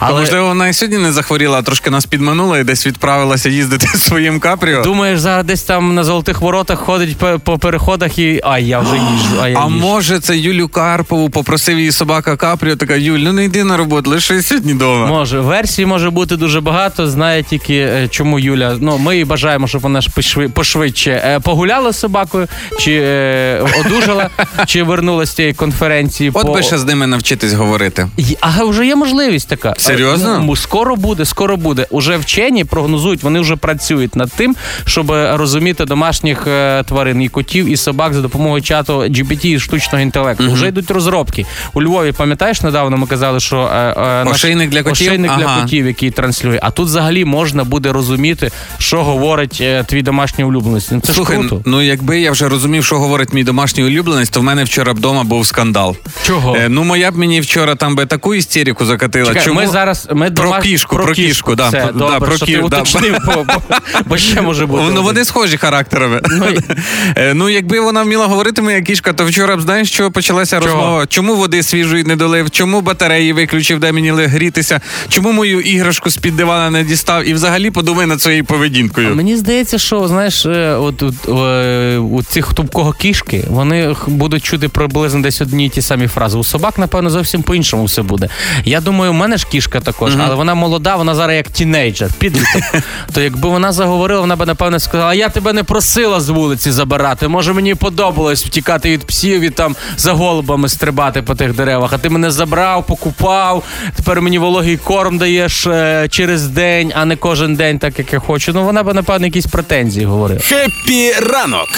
Але 0.00 0.20
можливо, 0.20 0.46
вона 0.46 0.68
і 0.68 0.72
сьогодні 0.72 0.98
не 0.98 1.12
захворіла, 1.12 1.58
а 1.58 1.62
трошки 1.62 1.90
нас 1.90 2.06
підманула 2.06 2.58
і 2.58 2.64
десь 2.64 2.86
відправилася 2.86 3.48
їздити 3.48 3.86
своїм 3.98 4.40
капріо. 4.40 4.82
думаєш, 4.82 5.20
зараз 5.20 5.44
десь 5.46 5.62
там 5.62 5.94
на 5.94 6.04
золотих 6.04 6.40
воротах 6.40 6.78
ходить 6.78 7.16
по, 7.16 7.38
по 7.38 7.58
переходах 8.04 8.18
і 8.18 8.40
а 8.44 8.58
я 8.58 8.80
вже 8.80 8.96
їжджу. 8.96 9.40
А 9.42 9.48
я 9.48 9.58
А 9.58 9.64
їжджу. 9.64 9.78
може, 9.80 10.20
це 10.20 10.36
Юлю 10.36 10.68
Карпову 10.68 11.30
попросив 11.30 11.78
її 11.78 11.92
собака 11.92 12.36
Капріо, 12.36 12.76
така 12.76 12.94
Юль, 12.94 13.18
ну 13.18 13.32
не 13.32 13.44
йди 13.44 13.64
на 13.64 13.76
роботу, 13.76 14.10
лише 14.10 14.42
сьогодні 14.42 14.72
вдома. 14.72 15.06
Може, 15.06 15.40
версій 15.40 15.86
може 15.86 16.10
бути 16.10 16.36
дуже 16.36 16.60
багато. 16.60 17.08
Знає 17.08 17.42
тільки 17.42 17.74
е, 17.74 18.08
чому 18.10 18.38
Юля. 18.38 18.76
Ну, 18.80 18.98
ми 18.98 19.16
їй 19.16 19.24
бажаємо, 19.24 19.68
щоб 19.68 19.80
вона 19.80 20.00
ж 20.00 20.10
пошви- 20.16 20.48
пошвидше 20.48 21.10
е, 21.10 21.40
погуляла 21.40 21.92
з 21.92 21.98
собакою, 21.98 22.48
чи 22.78 23.00
е, 23.02 23.66
одужала, 23.80 24.30
чи 24.66 24.82
вернулася 24.82 25.32
з 25.32 25.34
цієї 25.34 25.54
конференції. 25.54 26.30
От 26.34 26.46
по... 26.46 26.52
би 26.52 26.62
ще 26.62 26.78
з 26.78 26.84
ними 26.84 27.06
навчитись 27.06 27.52
говорити. 27.52 28.08
А 28.40 28.64
вже 28.64 28.86
є 28.86 28.96
можливість 28.96 29.48
така. 29.48 29.74
Серйозно? 29.78 30.42
Ну, 30.46 30.56
скоро 30.56 30.96
буде, 30.96 31.24
скоро 31.24 31.56
буде. 31.56 31.86
Уже 31.90 32.16
вчені 32.16 32.64
прогнозують, 32.64 33.22
вони 33.22 33.40
вже 33.40 33.56
працюють 33.56 34.16
над 34.16 34.32
тим, 34.36 34.56
щоб 34.86 35.10
розуміти 35.10 35.84
домашніх 35.84 36.46
е, 36.46 36.82
тварин, 36.82 37.22
і 37.22 37.28
котів, 37.28 37.66
і 37.66 37.76
собак. 37.76 37.93
Собак 37.94 38.14
за 38.14 38.20
допомогою 38.20 38.62
чату 38.62 38.92
GPT 39.00 39.46
і 39.46 39.60
штучного 39.60 40.02
інтелекту. 40.02 40.52
Вже 40.52 40.68
йдуть 40.68 40.90
розробки. 40.90 41.46
У 41.74 41.82
Львові, 41.82 42.12
пам'ятаєш, 42.12 42.62
недавно 42.62 42.96
ми 42.96 43.06
казали, 43.06 43.40
що 43.40 43.56
е, 43.74 43.76
е, 43.76 44.24
наш 44.24 44.34
Ошейник 44.34 44.70
для 44.70 44.82
котів? 44.82 45.06
ошейник 45.06 45.30
для 45.38 45.60
котів, 45.62 45.86
який 45.86 46.10
транслює. 46.10 46.58
А 46.62 46.70
тут 46.70 46.86
взагалі 46.86 47.24
можна 47.24 47.64
буде 47.64 47.92
розуміти, 47.92 48.50
що 48.78 49.04
говорить 49.04 49.58
е, 49.60 49.84
твій 49.88 50.02
домашній 50.02 50.44
улюбленець. 50.44 50.90
Ну, 50.90 51.00
Це 51.00 51.12
Слухай, 51.12 51.36
ж 51.42 51.48
круто. 51.48 51.62
ну 51.66 51.82
якби 51.82 52.20
я 52.20 52.30
вже 52.30 52.48
розумів, 52.48 52.84
що 52.84 52.98
говорить 52.98 53.32
мій 53.32 53.44
домашній 53.44 53.84
улюбленець, 53.84 54.30
то 54.30 54.40
в 54.40 54.42
мене 54.42 54.64
вчора 54.64 54.92
вдома 54.92 55.24
був 55.24 55.46
скандал. 55.46 55.96
Чого? 56.26 56.56
Е, 56.56 56.68
ну, 56.68 56.84
моя 56.84 57.10
б 57.10 57.16
мені 57.16 57.40
вчора 57.40 57.74
там 57.74 57.96
би 57.96 58.06
таку 58.06 58.34
істерику 58.34 58.84
закатила. 58.84 59.28
Чекай, 59.28 59.44
Чому? 59.44 59.60
ми 59.60 59.66
зараз 59.66 60.08
ми 60.14 60.30
Про 60.30 60.48
домаш- 60.50 60.62
кішку, 60.62 60.96
про 60.96 61.12
кішку, 61.12 61.54
да, 61.54 61.68
Все, 61.68 61.80
да, 61.86 61.92
добре, 61.92 62.20
про 62.20 62.36
що 62.36 62.46
кі- 62.46 62.54
ти 62.54 62.56
да. 62.68 62.76
уточнив, 62.76 63.16
бо, 63.26 63.44
бо, 63.44 63.62
бо 64.06 64.16
ще 64.16 64.40
може 64.40 64.66
бути. 64.66 64.82
Ну, 64.82 64.88
один. 64.90 65.02
вони 65.02 65.24
схожі 65.24 65.56
характерами. 65.56 66.20
Ну, 66.30 66.44
і- 66.48 66.58
Е, 67.16 67.34
ну, 67.34 67.48
якби 67.48 67.78
вона 67.84 68.02
вміла 68.02 68.26
говорити, 68.26 68.62
моя 68.62 68.80
кішка, 68.80 69.12
то 69.12 69.26
вчора 69.26 69.56
б 69.56 69.60
знаєш, 69.60 69.92
що 69.92 70.10
почалася 70.10 70.60
Чого? 70.60 70.66
розмова. 70.74 71.06
Чому 71.06 71.36
води 71.36 71.62
свіжої 71.62 72.04
не 72.04 72.16
долив? 72.16 72.50
Чому 72.50 72.80
батареї 72.80 73.32
виключив, 73.32 73.80
де 73.80 73.92
мені 73.92 74.10
грітися? 74.10 74.80
Чому 75.08 75.32
мою 75.32 75.60
іграшку 75.60 76.10
з-під 76.10 76.36
дивана 76.36 76.70
не 76.70 76.84
дістав? 76.84 77.28
І 77.28 77.34
взагалі 77.34 77.70
подумай 77.70 78.06
над 78.06 78.22
своєю 78.22 78.44
поведінкою. 78.44 79.16
Мені 79.16 79.36
здається, 79.36 79.78
що 79.78 80.08
знаєш, 80.08 80.46
е, 80.46 80.74
от, 80.74 81.02
от 81.02 81.14
е, 81.28 81.98
у 81.98 82.22
цих 82.22 82.46
хто 82.46 82.64
кого 82.64 82.92
кішки, 82.92 83.44
вони 83.48 83.96
будуть 84.06 84.44
чути 84.44 84.68
приблизно 84.68 85.20
десь 85.20 85.40
одні 85.40 85.68
ті 85.68 85.82
самі 85.82 86.06
фрази. 86.06 86.38
У 86.38 86.44
собак, 86.44 86.78
напевно, 86.78 87.10
зовсім 87.10 87.42
по-іншому 87.42 87.84
все 87.84 88.02
буде. 88.02 88.28
Я 88.64 88.80
думаю, 88.80 89.10
у 89.10 89.14
мене 89.14 89.36
ж 89.36 89.46
кішка 89.50 89.80
також, 89.80 90.16
але 90.18 90.34
вона 90.34 90.54
молода, 90.54 90.96
вона 90.96 91.14
зараз 91.14 91.36
як 91.36 91.48
тінейджер, 91.48 92.10
підліток. 92.18 92.62
То 93.12 93.20
якби 93.20 93.48
вона 93.48 93.72
заговорила, 93.72 94.20
вона 94.20 94.36
б 94.36 94.46
напевно 94.46 94.80
сказала: 94.80 95.14
я 95.14 95.28
тебе 95.28 95.52
не 95.52 95.62
просила 95.62 96.20
з 96.20 96.28
вулиці 96.28 96.70
забирати. 96.70 97.28
Може, 97.28 97.52
мені 97.52 97.73
подобалось 97.74 98.46
втікати 98.46 98.90
від 98.90 99.04
псів 99.04 99.40
і 99.40 99.50
там 99.50 99.76
за 99.96 100.12
голубами 100.12 100.68
стрибати 100.68 101.22
по 101.22 101.34
тих 101.34 101.54
деревах. 101.54 101.92
А 101.92 101.98
ти 101.98 102.08
мене 102.08 102.30
забрав, 102.30 102.86
покупав. 102.86 103.62
Тепер 103.96 104.22
мені 104.22 104.38
вологий 104.38 104.76
корм 104.76 105.18
даєш 105.18 105.66
е, 105.66 106.08
через 106.10 106.46
день, 106.48 106.92
а 106.94 107.04
не 107.04 107.16
кожен 107.16 107.56
день, 107.56 107.78
так 107.78 107.98
як 107.98 108.12
я 108.12 108.18
хочу. 108.18 108.52
Ну 108.52 108.64
вона 108.64 108.82
б 108.82 108.94
напевно 108.94 109.26
якісь 109.26 109.46
претензії 109.46 110.06
говорила. 110.06 110.40
Хеппі 110.40 111.12
ранок 111.12 111.68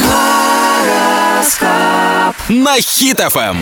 на 2.49 2.73
Хіт-ФМ. 2.73 3.57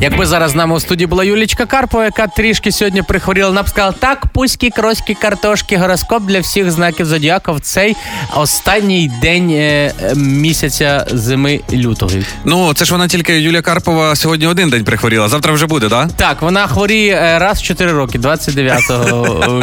Якби 0.00 0.26
зараз 0.26 0.50
з 0.50 0.54
нами 0.54 0.74
у 0.74 0.80
студії 0.80 1.06
була 1.06 1.24
Юлічка 1.24 1.66
Карпова, 1.66 2.04
яка 2.04 2.26
трішки 2.26 2.72
сьогодні 2.72 3.02
прихворіла, 3.02 3.48
вона 3.48 3.62
б 3.62 3.68
сказала, 3.68 3.94
так, 3.98 4.26
пуські, 4.26 4.70
кроські, 4.70 5.14
картошки, 5.14 5.76
гороскоп 5.76 6.22
для 6.22 6.40
всіх 6.40 6.70
знаків 6.70 7.06
зодіака 7.06 7.52
в 7.52 7.60
цей 7.60 7.96
останній 8.36 9.12
день 9.22 9.50
е, 9.50 9.92
місяця 10.14 11.06
зими 11.10 11.60
лютого. 11.72 12.12
Ну, 12.44 12.74
це 12.74 12.84
ж 12.84 12.92
вона 12.92 13.08
тільки 13.08 13.40
Юлія 13.40 13.62
Карпова 13.62 14.16
сьогодні 14.16 14.46
один 14.46 14.70
день 14.70 14.84
прихворіла. 14.84 15.28
Завтра 15.28 15.52
вже 15.52 15.66
буде, 15.66 15.88
так? 15.88 16.12
Так, 16.16 16.42
вона 16.42 16.66
хворіє 16.66 17.14
е, 17.14 17.38
раз 17.38 17.58
в 17.58 17.62
4 17.62 17.92
роки, 17.92 18.18
29 18.18 18.80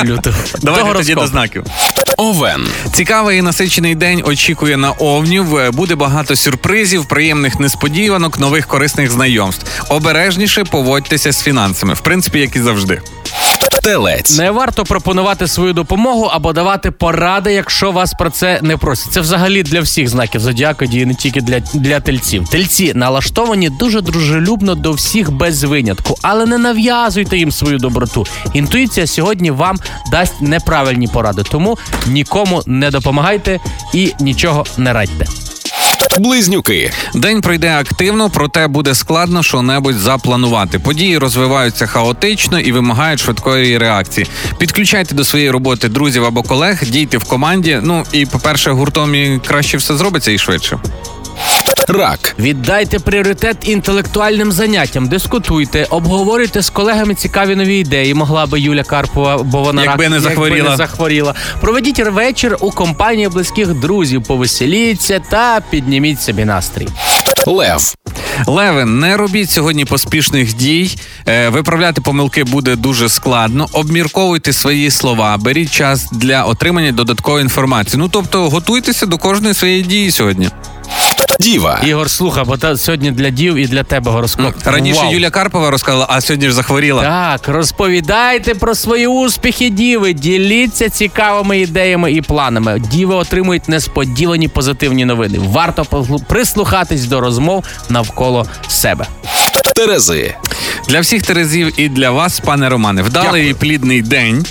лютого. 0.05 0.35
До 0.53 0.61
Давайте 0.61 0.93
тоді 0.93 1.15
до 1.15 1.27
знаків. 1.27 1.63
Овен. 2.17 2.67
Цікавий 2.93 3.39
і 3.39 3.41
насичений 3.41 3.95
день 3.95 4.21
очікує 4.25 4.77
на 4.77 4.91
овнів. 4.91 5.57
Е, 5.57 5.71
Буде 5.71 5.95
багато 5.95 6.35
сюрпризів, 6.35 7.05
приємних 7.07 7.56
несподіванок, 7.59 8.39
нових 8.39 8.67
корисних 8.67 9.11
знайомств. 9.11 9.85
Обережніше 9.89 10.63
поводьтеся 10.63 11.31
з 11.31 11.41
фінансами, 11.43 11.93
в 11.93 11.99
принципі, 11.99 12.39
як 12.39 12.55
і 12.55 12.59
завжди. 12.61 13.01
Телець. 13.83 14.37
Не 14.37 14.51
варто 14.51 14.83
пропонувати 14.83 15.47
свою 15.47 15.73
допомогу 15.73 16.23
або 16.23 16.53
давати 16.53 16.91
поради, 16.91 17.53
якщо 17.53 17.91
вас 17.91 18.13
про 18.13 18.29
це 18.29 18.59
не 18.61 18.77
просять. 18.77 19.13
Це 19.13 19.21
взагалі 19.21 19.63
для 19.63 19.81
всіх 19.81 20.09
знаків 20.09 20.41
зодіака 20.41 20.85
діє 20.85 21.05
не 21.05 21.13
тільки 21.13 21.41
для, 21.41 21.59
для 21.59 21.99
тельців. 21.99 22.49
Тельці 22.49 22.93
налаштовані 22.93 23.69
дуже 23.69 24.01
дружелюбно 24.01 24.75
до 24.75 24.91
всіх 24.91 25.31
без 25.31 25.63
винятку, 25.63 26.17
але 26.21 26.45
не 26.45 26.57
нав'язуйте 26.57 27.37
їм 27.37 27.51
свою 27.51 27.77
доброту. 27.77 28.25
Інтуїція 28.53 29.07
сьогодні 29.07 29.51
вам 29.51 29.79
дасть 30.11 30.41
неправильні 30.41 31.07
поради, 31.07 31.43
тому 31.43 31.77
нікому 32.07 32.63
не 32.65 32.91
допомагайте 32.91 33.59
і 33.93 34.13
нічого 34.19 34.65
не 34.77 34.93
радьте. 34.93 35.25
Близнюки. 36.19 36.91
День 37.13 37.41
пройде 37.41 37.69
активно, 37.69 38.29
проте 38.29 38.67
буде 38.67 38.95
складно 38.95 39.43
що-небудь 39.43 39.95
запланувати. 39.95 40.79
Події 40.79 41.17
розвиваються 41.17 41.87
хаотично 41.87 42.59
і 42.59 42.71
вимагають 42.71 43.19
швидкої 43.19 43.77
реакції. 43.77 44.27
Підключайте 44.57 45.15
до 45.15 45.23
своєї 45.23 45.51
роботи 45.51 45.89
друзів 45.89 46.25
або 46.25 46.43
колег, 46.43 46.83
дійте 46.83 47.17
в 47.17 47.23
команді. 47.23 47.79
Ну 47.83 48.03
і, 48.11 48.25
по-перше, 48.25 48.71
гуртом 48.71 49.15
і 49.15 49.39
краще 49.47 49.77
все 49.77 49.97
зробиться 49.97 50.31
і 50.31 50.37
швидше. 50.37 50.79
Рак. 51.87 52.35
Віддайте 52.39 52.99
пріоритет 52.99 53.57
інтелектуальним 53.61 54.51
заняттям, 54.51 55.07
дискутуйте, 55.07 55.87
обговорюйте 55.89 56.61
з 56.61 56.69
колегами 56.69 57.15
цікаві 57.15 57.55
нові 57.55 57.79
ідеї. 57.79 58.13
Могла 58.13 58.45
би 58.45 58.59
Юля 58.59 58.83
Карпова, 58.83 59.37
бо 59.37 59.63
вона 59.63 59.83
Якби 59.83 60.03
рак- 60.03 60.09
не 60.11 60.19
захворіла. 60.19 60.57
Якби 60.57 60.69
не 60.71 60.77
захворіла. 60.77 61.35
Проведіть 61.61 61.99
вечір 61.99 62.57
у 62.59 62.71
компанії 62.71 63.29
близьких 63.29 63.73
друзів, 63.73 64.23
повеселіться 64.23 65.21
та 65.29 65.61
підніміть 65.69 66.21
собі 66.21 66.45
настрій. 66.45 66.87
Лев. 67.45 67.95
Леве, 68.47 68.85
не 68.85 69.17
робіть 69.17 69.49
сьогодні 69.51 69.85
поспішних 69.85 70.53
дій. 70.55 70.97
Е, 71.27 71.49
Виправляти 71.49 72.01
помилки 72.01 72.43
буде 72.43 72.75
дуже 72.75 73.09
складно. 73.09 73.67
Обмірковуйте 73.73 74.53
свої 74.53 74.91
слова, 74.91 75.37
беріть 75.37 75.71
час 75.71 76.07
для 76.11 76.43
отримання 76.43 76.91
додаткової 76.91 77.43
інформації. 77.43 77.99
Ну 77.99 78.09
тобто, 78.09 78.49
готуйтеся 78.49 79.05
до 79.05 79.17
кожної 79.17 79.53
своєї 79.53 79.81
дії 79.81 80.11
сьогодні. 80.11 80.49
Діва. 81.39 81.79
Ігор, 81.85 82.09
слухай, 82.09 82.43
бо 82.47 82.57
та 82.57 82.77
сьогодні 82.77 83.11
для 83.11 83.29
дів 83.29 83.55
і 83.55 83.67
для 83.67 83.83
тебе 83.83 84.11
гороскоп. 84.11 84.53
Раніше 84.65 85.01
Вау. 85.01 85.13
Юля 85.13 85.29
Карпова 85.29 85.71
розказала, 85.71 86.05
а 86.09 86.21
сьогодні 86.21 86.47
ж 86.47 86.53
захворіла. 86.53 87.03
Так, 87.03 87.47
розповідайте 87.47 88.55
про 88.55 88.75
свої 88.75 89.07
успіхи, 89.07 89.69
діви. 89.69 90.13
Діліться 90.13 90.89
цікавими 90.89 91.59
ідеями 91.59 92.11
і 92.11 92.21
планами. 92.21 92.81
Діви 92.91 93.15
отримують 93.15 93.69
несподівані 93.69 94.47
позитивні 94.47 95.05
новини. 95.05 95.39
Варто 95.41 96.05
прислухатись 96.27 97.05
до 97.05 97.16
розмов 97.19 97.63
навколо 97.89 98.47
себе. 98.67 99.07
Терези. 99.75 100.35
Для 100.89 100.99
всіх 100.99 101.21
терезів 101.21 101.79
і 101.79 101.89
для 101.89 102.11
вас, 102.11 102.39
пане 102.39 102.69
Романе, 102.69 103.01
вдалий 103.01 103.27
Дякую. 103.29 103.49
і 103.49 103.53
плідний 103.53 104.01
день. 104.01 104.45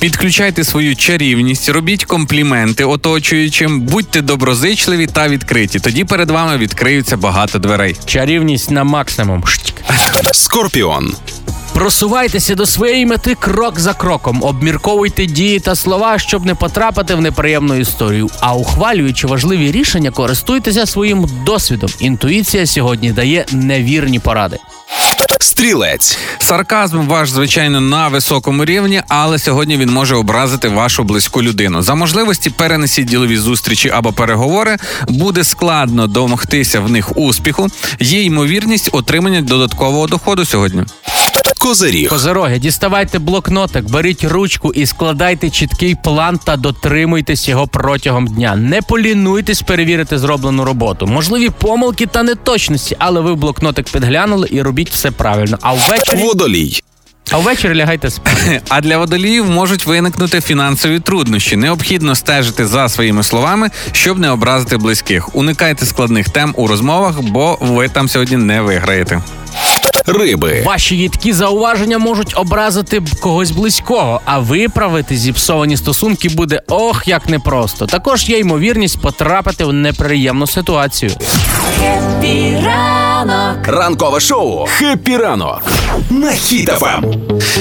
Підключайте 0.00 0.64
свою 0.64 0.96
чарівність, 0.96 1.68
робіть 1.68 2.04
компліменти 2.04 2.84
оточуючим, 2.84 3.80
будьте 3.80 4.20
доброзичливі 4.22 5.06
та 5.06 5.28
відкриті. 5.28 5.78
Тоді 5.82 6.04
перед 6.04 6.30
вами 6.30 6.56
відкриються 6.58 7.16
багато 7.16 7.58
дверей. 7.58 7.96
Чарівність 8.04 8.70
на 8.70 8.84
максимум. 8.84 9.44
Скорпіон. 10.32 11.14
Просувайтеся 11.74 12.54
до 12.54 12.66
своєї 12.66 13.06
мети 13.06 13.34
крок 13.34 13.80
за 13.80 13.94
кроком. 13.94 14.42
Обмірковуйте 14.42 15.26
дії 15.26 15.60
та 15.60 15.74
слова, 15.74 16.18
щоб 16.18 16.46
не 16.46 16.54
потрапити 16.54 17.14
в 17.14 17.20
неприємну 17.20 17.74
історію. 17.74 18.28
А 18.40 18.54
ухвалюючи 18.54 19.26
важливі 19.26 19.72
рішення, 19.72 20.10
користуйтеся 20.10 20.86
своїм 20.86 21.28
досвідом. 21.46 21.90
Інтуїція 21.98 22.66
сьогодні 22.66 23.12
дає 23.12 23.46
невірні 23.52 24.18
поради. 24.18 24.58
Стрілець. 25.42 26.18
Сарказм 26.38 27.06
ваш, 27.06 27.30
звичайно, 27.30 27.80
на 27.80 28.08
високому 28.08 28.64
рівні, 28.64 29.02
але 29.08 29.38
сьогодні 29.38 29.76
він 29.76 29.90
може 29.90 30.16
образити 30.16 30.68
вашу 30.68 31.04
близьку 31.04 31.42
людину. 31.42 31.82
За 31.82 31.94
можливості 31.94 32.50
перенесіть 32.50 33.06
ділові 33.06 33.36
зустрічі 33.36 33.90
або 33.90 34.12
переговори. 34.12 34.76
Буде 35.08 35.44
складно 35.44 36.06
домогтися 36.06 36.80
в 36.80 36.90
них 36.90 37.16
успіху. 37.16 37.68
Є 38.00 38.22
ймовірність 38.22 38.90
отримання 38.92 39.40
додаткового 39.40 40.06
доходу 40.06 40.44
сьогодні. 40.44 40.84
Козиріг. 41.58 42.08
Козероги, 42.08 42.58
діставайте 42.58 43.18
блокнотик, 43.18 43.84
беріть 43.84 44.24
ручку 44.24 44.72
і 44.72 44.86
складайте 44.86 45.50
чіткий 45.50 45.94
план 45.94 46.40
та 46.44 46.56
дотримуйтесь 46.56 47.48
його 47.48 47.66
протягом 47.66 48.26
дня. 48.26 48.56
Не 48.56 48.82
полінуйтесь 48.82 49.62
перевірити 49.62 50.18
зроблену 50.18 50.64
роботу. 50.64 51.06
Можливі 51.06 51.48
помилки 51.48 52.06
та 52.06 52.22
неточності, 52.22 52.96
але 52.98 53.20
ви 53.20 53.32
в 53.32 53.36
блокнотик 53.36 53.90
підглянули 53.92 54.48
і 54.50 54.62
робіть 54.62 54.90
все 54.90 55.10
правильно. 55.10 55.29
А 55.62 55.72
ввечері, 55.72 56.22
Водолій. 56.22 56.80
а 57.30 57.38
ввечері 57.38 57.74
лягайте 57.74 58.10
спати. 58.10 58.60
А 58.68 58.80
для 58.80 58.98
водоліїв 58.98 59.50
можуть 59.50 59.86
виникнути 59.86 60.40
фінансові 60.40 61.00
труднощі. 61.00 61.56
Необхідно 61.56 62.14
стежити 62.14 62.66
за 62.66 62.88
своїми 62.88 63.22
словами, 63.22 63.70
щоб 63.92 64.18
не 64.18 64.30
образити 64.30 64.76
близьких. 64.76 65.36
Уникайте 65.36 65.86
складних 65.86 66.28
тем 66.28 66.54
у 66.56 66.66
розмовах, 66.66 67.20
бо 67.20 67.58
ви 67.60 67.88
там 67.88 68.08
сьогодні 68.08 68.36
не 68.36 68.60
виграєте. 68.60 69.22
Риби. 70.06 70.62
Ваші 70.66 70.96
їдкі 70.96 71.32
зауваження 71.32 71.98
можуть 71.98 72.32
образити 72.36 73.02
когось 73.20 73.50
близького, 73.50 74.20
а 74.24 74.38
виправити 74.38 75.16
зіпсовані 75.16 75.76
стосунки 75.76 76.28
буде 76.28 76.62
ох 76.68 77.08
як 77.08 77.28
непросто. 77.28 77.86
Також 77.86 78.28
є 78.28 78.38
ймовірність 78.38 79.00
потрапити 79.00 79.64
в 79.64 79.72
неприємну 79.72 80.46
ситуацію. 80.46 81.10
Ранок 83.24 83.66
Ранкове 83.68 84.20
шоу. 84.20 84.66
Хеппі 84.66 85.16
ранок. 85.16 85.62
на 86.10 86.30
Хіт-ФМ. 86.30 87.16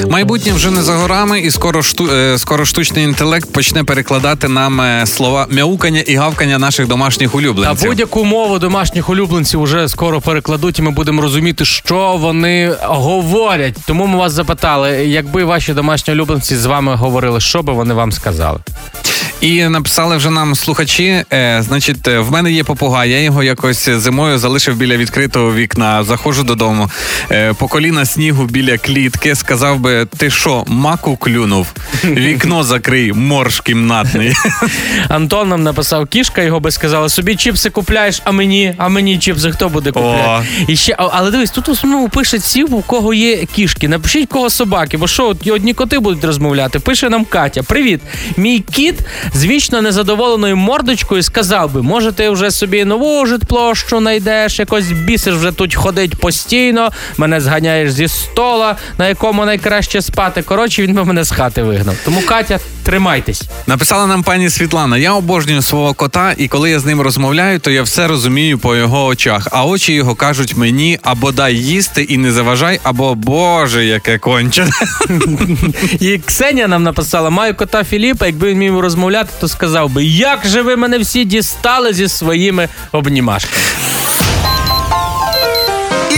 Майбутнє 0.09 0.53
вже 0.53 0.71
не 0.71 0.81
за 0.81 0.93
горами, 0.93 1.39
і 1.39 1.51
скоро 1.51 1.83
шту, 1.83 2.09
е, 2.11 2.37
скоро 2.37 2.65
штучний 2.65 3.03
інтелект 3.03 3.53
почне 3.53 3.83
перекладати 3.83 4.47
нам 4.47 4.81
е, 4.81 5.05
слова 5.05 5.47
мяукання 5.49 5.99
і 5.99 6.15
гавкання 6.15 6.57
наших 6.59 6.87
домашніх 6.87 7.31
Та 7.31 7.37
улюбленців. 7.37 7.89
будь-яку 7.89 8.25
мову 8.25 8.59
домашніх 8.59 9.09
улюбленців 9.09 9.61
вже 9.61 9.87
скоро 9.89 10.21
перекладуть, 10.21 10.79
і 10.79 10.81
ми 10.81 10.91
будемо 10.91 11.21
розуміти, 11.21 11.65
що 11.65 12.17
вони 12.19 12.75
говорять. 12.81 13.75
Тому 13.85 14.07
ми 14.07 14.17
вас 14.17 14.31
запитали, 14.33 14.89
якби 14.91 15.43
ваші 15.43 15.73
домашні 15.73 16.13
улюбленці 16.13 16.55
з 16.57 16.65
вами 16.65 16.95
говорили, 16.95 17.39
що 17.41 17.63
би 17.63 17.73
вони 17.73 17.93
вам 17.93 18.11
сказали? 18.11 18.59
І 19.41 19.63
написали 19.63 20.17
вже 20.17 20.29
нам 20.29 20.55
слухачі. 20.55 21.23
Е, 21.33 21.63
значить, 21.67 22.07
е, 22.07 22.19
в 22.19 22.31
мене 22.31 22.51
є 22.51 22.63
попугай. 22.63 23.09
Я 23.09 23.21
його 23.21 23.43
якось 23.43 23.89
зимою 23.89 24.37
залишив 24.37 24.75
біля 24.75 24.97
відкритого 24.97 25.53
вікна. 25.53 26.03
Заходжу 26.03 26.43
додому. 26.43 26.89
Е, 27.31 27.53
по 27.53 27.67
коліна 27.67 28.05
снігу 28.05 28.45
біля 28.45 28.77
клітки. 28.77 29.35
Сказав 29.35 29.79
би, 29.79 30.05
ти 30.17 30.29
що, 30.29 30.63
маку 30.67 31.17
клюнув? 31.17 31.67
Вікно 32.03 32.63
закрий, 32.63 33.13
морж 33.13 33.59
кімнатний. 33.61 34.33
Антон 35.07 35.49
нам 35.49 35.63
написав 35.63 36.07
кішка, 36.07 36.41
його 36.41 36.59
би 36.59 36.71
сказали, 36.71 37.09
собі 37.09 37.35
чіпси 37.35 37.69
купляєш, 37.69 38.21
а 38.23 38.31
мені, 38.31 38.73
а 38.77 38.89
мені 38.89 39.19
чіпси 39.19 39.51
хто 39.51 39.69
буде 39.69 39.91
купляти? 39.91 40.45
І 40.67 40.75
ще, 40.75 40.95
але 40.97 41.31
дивись, 41.31 41.51
тут 41.51 41.67
в 41.67 41.71
основному 41.71 42.09
пишуть 42.09 42.41
всі, 42.41 42.63
у 42.63 42.81
кого 42.81 43.13
є 43.13 43.45
кішки. 43.45 43.87
Напишіть 43.87 44.29
кого 44.29 44.49
собаки, 44.49 44.97
бо 44.97 45.07
що, 45.07 45.35
одні 45.47 45.73
коти 45.73 45.99
будуть 45.99 46.23
розмовляти. 46.23 46.79
Пише 46.79 47.09
нам 47.09 47.25
Катя: 47.25 47.63
Привіт, 47.63 48.01
мій 48.37 48.59
кіт 48.59 48.95
з 49.33 49.45
вічно 49.45 49.81
незадоволеною 49.81 50.57
мордочкою 50.57 51.23
сказав 51.23 51.73
би, 51.73 51.81
може, 51.81 52.11
ти 52.11 52.29
вже 52.29 52.51
собі 52.51 52.85
нову 52.85 53.25
житплощу 53.25 53.99
знайдеш, 53.99 54.59
якось 54.59 54.91
бісиш 54.91 55.35
вже 55.35 55.51
тут 55.51 55.75
ходить 55.75 56.15
постійно, 56.15 56.89
мене 57.17 57.41
зганяєш 57.41 57.91
зі 57.91 58.07
стола, 58.07 58.75
на 58.97 59.07
якому 59.07 59.45
найкраще 59.45 60.01
спати. 60.01 60.41
Коротше, 60.41 60.83
він 60.83 60.93
би 60.93 61.05
мене 61.05 61.23
з 61.23 61.31
хати 61.31 61.63
вигнав. 61.63 61.95
Тому 62.05 62.21
Катя, 62.21 62.59
тримайтесь. 62.83 63.43
Написала 63.67 64.07
нам 64.07 64.23
пані 64.23 64.49
Світлана: 64.49 64.97
я 64.97 65.13
обожнюю 65.13 65.61
свого 65.61 65.93
кота, 65.93 66.33
і 66.37 66.47
коли 66.47 66.69
я 66.69 66.79
з 66.79 66.85
ним 66.85 67.01
розмовляю, 67.01 67.59
то 67.59 67.71
я 67.71 67.83
все 67.83 68.07
розумію 68.07 68.59
по 68.59 68.75
його 68.75 69.05
очах. 69.05 69.47
А 69.51 69.65
очі 69.65 69.93
його 69.93 70.15
кажуть 70.15 70.57
мені 70.57 70.99
або 71.03 71.31
дай 71.31 71.55
їсти 71.55 72.03
і 72.03 72.17
не 72.17 72.31
заважай, 72.31 72.79
або 72.83 73.15
Боже, 73.15 73.85
яке 73.85 74.17
кончене. 74.17 74.71
І 75.99 76.17
Ксенія 76.17 76.67
нам 76.67 76.83
написала: 76.83 77.29
маю 77.29 77.55
кота 77.55 77.83
Філіпа, 77.83 78.25
якби 78.25 78.49
він 78.49 78.57
міг 78.57 78.77
розмовляти, 78.77 79.18
то 79.39 79.47
сказав 79.47 79.89
би, 79.89 80.03
як 80.03 80.47
же 80.47 80.61
ви 80.61 80.75
мене 80.75 80.97
всі 80.97 81.25
дістали 81.25 81.93
зі 81.93 82.07
своїми 82.07 82.69
обнімашками. 82.91 83.63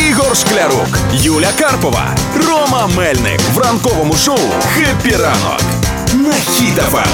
Ігор 0.10 0.38
Шклярук, 0.38 0.98
Юля 1.14 1.50
Карпова, 1.60 2.16
Рома 2.48 2.88
Мельник 2.98 3.42
в 3.54 3.58
ранковому 3.58 4.16
шоу 4.16 4.40
«Хеппі 4.76 5.16
ранок» 5.16 5.62
на 6.14 6.30
Хіт-ФМ. 6.34 7.08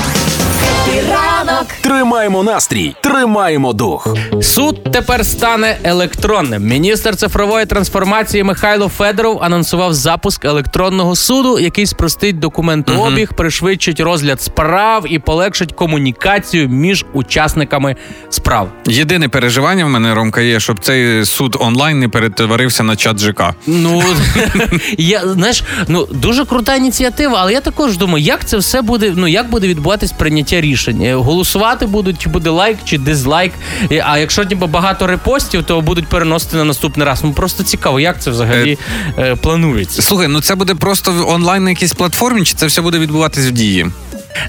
Ранок 1.11 1.67
Тримаємо 1.81 2.43
настрій, 2.43 2.95
тримаємо 3.17 3.73
дух. 3.73 4.15
Суд 4.41 4.83
тепер 4.83 5.25
стане 5.25 5.77
електронним. 5.83 6.63
Міністр 6.63 7.15
цифрової 7.15 7.65
трансформації 7.65 8.43
Михайло 8.43 8.87
Федоров 8.87 9.43
анонсував 9.43 9.93
запуск 9.93 10.45
електронного 10.45 11.15
суду, 11.15 11.59
який 11.59 11.85
спростить 11.85 12.39
документообіг, 12.39 13.33
пришвидшить 13.33 13.99
розгляд 13.99 14.41
справ 14.41 15.05
і 15.09 15.19
полегшить 15.19 15.71
комунікацію 15.71 16.69
між 16.69 17.05
учасниками 17.13 17.95
справ. 18.29 18.69
Єдине 18.85 19.29
переживання 19.29 19.85
в 19.85 19.89
мене 19.89 20.13
Ромка 20.13 20.41
є, 20.41 20.59
щоб 20.59 20.79
цей 20.79 21.25
суд 21.25 21.57
онлайн 21.59 21.99
не 21.99 22.09
перетворився 22.09 22.83
на 22.83 22.95
чат 22.95 23.19
ЖК. 23.19 23.43
Ну 23.67 24.03
я 24.97 25.27
знаєш, 25.27 25.63
ну 25.87 26.07
дуже 26.11 26.45
крута 26.45 26.75
ініціатива, 26.75 27.37
але 27.41 27.53
я 27.53 27.61
також 27.61 27.97
думаю, 27.97 28.23
як 28.25 28.45
це 28.45 28.57
все 28.57 28.81
буде. 28.81 29.13
Ну 29.15 29.27
як 29.27 29.49
буде 29.49 29.67
відбуватись 29.67 30.11
прийняття 30.11 30.61
рішень? 30.61 31.13
Голосувати 31.13 31.85
будуть, 31.85 32.19
чи 32.19 32.29
буде 32.29 32.49
лайк, 32.49 32.77
чи 32.85 32.97
дизлайк. 33.07 33.53
Е, 33.91 34.03
А 34.07 34.17
якщо 34.17 34.43
ніби 34.43 34.67
багато 34.67 35.07
репостів, 35.07 35.63
то 35.63 35.81
будуть 35.81 36.07
переносити 36.07 36.57
на 36.57 36.63
наступний 36.63 37.07
раз. 37.07 37.23
Ну 37.23 37.33
просто 37.33 37.63
цікаво, 37.63 37.99
як 37.99 38.21
це 38.21 38.31
взагалі 38.31 38.77
е, 39.17 39.35
планується. 39.35 40.01
Слухай, 40.01 40.27
ну 40.27 40.41
це 40.41 40.55
буде 40.55 40.75
просто 40.75 41.11
в 41.11 41.29
онлайн 41.29 41.63
на 41.63 41.69
якійсь 41.69 41.93
платформі, 41.93 42.43
чи 42.43 42.53
це 42.53 42.65
все 42.65 42.81
буде 42.81 42.99
відбуватись 42.99 43.45
в 43.45 43.51
дії? 43.51 43.85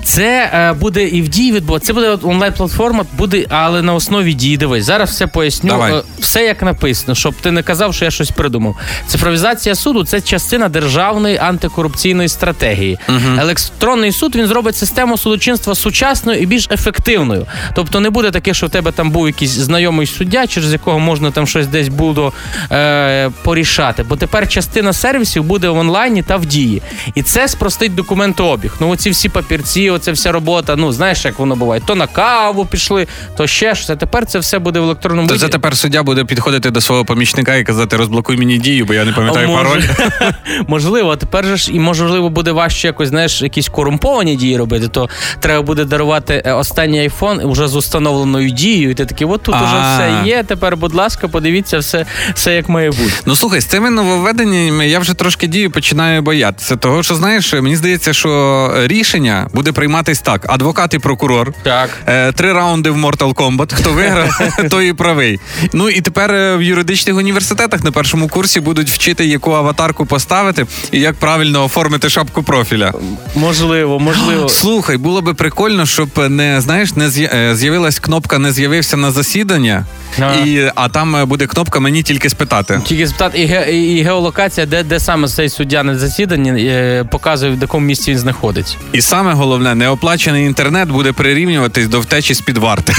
Це 0.04 0.50
е, 0.54 0.72
буде 0.72 1.08
і 1.08 1.22
в 1.22 1.28
дії 1.28 1.52
відбуватися. 1.52 1.86
Це 1.86 1.92
буде 1.92 2.18
онлайн-платформа, 2.22 3.04
буде, 3.18 3.46
але 3.48 3.82
на 3.82 3.94
основі 3.94 4.34
дії. 4.34 4.56
Дивись, 4.56 4.84
зараз 4.84 5.10
все 5.10 5.26
поясню. 5.26 5.70
Давай. 5.70 5.92
Е, 5.92 6.02
все 6.18 6.44
як 6.44 6.62
написано, 6.62 7.14
щоб 7.14 7.34
ти 7.34 7.50
не 7.50 7.62
казав, 7.62 7.94
що 7.94 8.04
я 8.04 8.10
щось 8.10 8.30
придумав. 8.30 8.76
Цифровізація 9.06 9.74
суду 9.74 10.04
це 10.04 10.20
частина 10.20 10.68
державної 10.68 11.36
антикорупційної 11.36 12.28
стратегії. 12.28 12.98
Електронний 13.38 14.12
суд 14.12 14.36
він 14.36 14.46
зробить 14.46 14.76
систему 14.76 15.18
судочинства 15.18 15.74
сучасною 15.74 16.40
і 16.40 16.46
більш 16.46 16.68
ефективною. 16.70 17.46
Тобто 17.74 18.00
не 18.00 18.10
буде 18.10 18.30
таке, 18.30 18.54
що 18.54 18.66
в 18.66 18.70
тебе 18.70 18.92
там 18.92 19.10
був 19.10 19.26
якийсь 19.26 19.50
знайомий 19.50 20.06
суддя, 20.06 20.46
через 20.46 20.72
якого 20.72 20.98
можна 20.98 21.30
там 21.30 21.46
щось 21.46 21.66
десь 21.66 21.88
було 21.88 22.32
е, 22.72 23.30
порішати. 23.42 24.02
Бо 24.02 24.16
тепер 24.16 24.48
частина 24.48 24.92
сервісів 24.92 25.44
буде 25.44 25.68
в 25.68 25.76
онлайні 25.76 26.22
та 26.22 26.36
в 26.36 26.46
дії. 26.46 26.82
І 27.14 27.22
це 27.22 27.48
спростить 27.48 27.94
документообіг. 27.94 28.74
Ну, 28.80 28.88
оці 28.88 29.10
всі 29.10 29.28
папірці, 29.28 29.77
оця 29.90 30.12
вся 30.12 30.32
робота. 30.32 30.76
Ну 30.76 30.92
знаєш, 30.92 31.24
як 31.24 31.38
воно 31.38 31.56
буває. 31.56 31.82
То 31.86 31.94
на 31.94 32.06
каву 32.06 32.66
пішли, 32.66 33.06
то 33.36 33.46
ще 33.46 33.74
щось. 33.74 33.90
А 33.90 33.96
тепер 33.96 34.26
це 34.26 34.38
все 34.38 34.58
буде 34.58 34.80
в 34.80 34.82
електронному 34.82 35.28
То 35.28 35.34
виді. 35.34 35.44
це 35.46 35.50
тепер 35.52 35.76
суддя 35.76 36.02
буде 36.02 36.24
підходити 36.24 36.70
до 36.70 36.80
свого 36.80 37.04
помічника 37.04 37.56
і 37.56 37.64
казати, 37.64 37.96
розблокуй 37.96 38.36
мені 38.36 38.58
дію, 38.58 38.84
бо 38.84 38.94
я 38.94 39.04
не 39.04 39.12
пам'ятаю 39.12 39.48
може- 39.48 39.64
пароль. 39.64 39.82
Можливо, 40.68 41.10
а 41.10 41.16
тепер 41.16 41.44
же 41.44 41.56
ж 41.56 41.72
і 41.72 41.80
можливо 41.80 42.30
буде 42.30 42.52
важче 42.52 42.86
якось, 42.86 43.08
знаєш, 43.08 43.42
якісь 43.42 43.68
корумповані 43.68 44.36
дії 44.36 44.56
робити, 44.56 44.88
то 44.88 45.08
треба 45.40 45.62
буде 45.62 45.84
дарувати 45.84 46.42
е, 46.46 46.52
останній 46.52 47.00
айфон 47.00 47.40
вже 47.52 47.68
з 47.68 47.76
установленою 47.76 48.50
дією. 48.50 48.90
І 48.90 48.94
ти 48.94 49.06
такий, 49.06 49.26
от 49.26 49.42
тут 49.42 49.54
уже 49.54 49.64
все 49.80 50.22
є. 50.24 50.42
Тепер, 50.42 50.76
будь 50.76 50.94
ласка, 50.94 51.28
подивіться 51.28 51.78
все, 51.78 52.06
все 52.34 52.54
як 52.54 52.68
має 52.68 52.90
бути. 52.90 53.12
Ну 53.26 53.36
слухай, 53.36 53.60
з 53.60 53.64
цими 53.66 53.90
нововведеннями 53.90 54.88
я 54.88 54.98
вже 54.98 55.14
трошки 55.14 55.46
дію 55.46 55.70
починаю 55.70 56.22
боятися. 56.22 56.76
Того, 56.76 57.02
що 57.02 57.14
знаєш, 57.14 57.52
мені 57.54 57.76
здається, 57.76 58.12
що 58.12 58.72
рішення 58.86 59.48
буде 59.54 59.67
прийматись 59.72 60.20
так: 60.20 60.46
адвокат 60.48 60.94
і 60.94 60.98
прокурор. 60.98 61.52
Так. 61.62 61.90
Е, 62.06 62.32
Три 62.32 62.52
раунди 62.52 62.90
в 62.90 62.96
Mortal 62.96 63.34
Kombat. 63.34 63.74
Хто 63.74 63.92
виграв, 63.92 64.40
той 64.70 64.88
і 64.88 64.92
правий. 64.92 65.40
Ну 65.72 65.88
і 65.90 66.00
тепер 66.00 66.32
е, 66.32 66.56
в 66.56 66.62
юридичних 66.62 67.16
університетах 67.16 67.84
на 67.84 67.92
першому 67.92 68.28
курсі 68.28 68.60
будуть 68.60 68.90
вчити, 68.90 69.26
яку 69.26 69.52
аватарку 69.52 70.06
поставити 70.06 70.66
і 70.92 71.00
як 71.00 71.14
правильно 71.16 71.64
оформити 71.64 72.08
шапку 72.08 72.42
профіля. 72.42 72.92
Можливо, 73.34 73.98
можливо. 74.00 74.48
Слухай, 74.48 74.96
було 74.96 75.22
би 75.22 75.34
прикольно, 75.34 75.86
щоб 75.86 76.08
не 76.28 76.60
знаєш, 76.60 76.96
не 76.96 77.06
е, 77.18 77.54
з'явилась 77.56 77.98
кнопка 77.98 78.38
не 78.38 78.52
з'явився 78.52 78.96
на 78.96 79.10
засідання, 79.10 79.86
Ага. 80.18 80.34
і, 80.34 80.72
а 80.74 80.88
там 80.88 81.28
буде 81.28 81.46
кнопка 81.46 81.80
мені 81.80 82.02
тільки 82.02 82.30
спитати. 82.30 82.80
Тільки 82.84 83.06
спитати, 83.06 83.38
і, 83.42 83.46
ге- 83.46 83.72
і 83.72 84.02
геолокація, 84.02 84.66
де, 84.66 84.82
де 84.82 85.00
саме 85.00 85.28
цей 85.28 85.48
суддя 85.48 85.82
на 85.82 85.98
засіданні, 85.98 87.04
показує, 87.10 87.52
в 87.56 87.60
якому 87.60 87.86
місці 87.86 88.10
він 88.10 88.18
знаходиться. 88.18 88.76
І 88.92 89.00
саме 89.02 89.32
головне, 89.32 89.57
неоплачений 89.58 90.46
інтернет 90.46 90.88
буде 90.88 91.12
прирівнюватись 91.12 91.88
до 91.88 92.00
втечі 92.00 92.34
з 92.34 92.40
під 92.40 92.58
варти. 92.58 92.92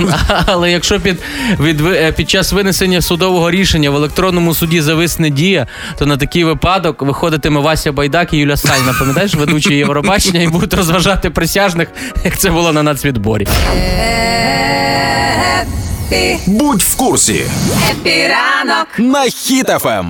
Але 0.46 0.70
якщо 0.70 1.00
під, 1.00 1.18
від, 1.60 1.86
е, 1.86 2.12
під 2.12 2.30
час 2.30 2.52
винесення 2.52 3.02
судового 3.02 3.50
рішення 3.50 3.90
в 3.90 3.96
електронному 3.96 4.54
суді 4.54 4.80
зависне 4.80 5.30
дія, 5.30 5.66
то 5.98 6.06
на 6.06 6.16
такий 6.16 6.44
випадок 6.44 7.02
виходитиме 7.02 7.60
Вася 7.60 7.92
Байдак 7.92 8.32
і 8.32 8.36
Юля 8.36 8.56
Сальна, 8.56 8.94
пам'ятаєш, 8.98 9.34
ведучі 9.34 9.74
Євробачення, 9.74 10.42
і 10.42 10.48
будуть 10.48 10.74
розважати 10.74 11.30
присяжних, 11.30 11.88
як 12.24 12.38
це 12.38 12.50
було 12.50 12.72
на 12.72 12.82
нацвідборі. 12.82 13.46
Будь 16.46 16.82
в 16.82 16.96
курсі 16.96 17.44
ранок 18.04 18.86
на 18.98 19.20
Хіт-ФМ. 19.20 20.06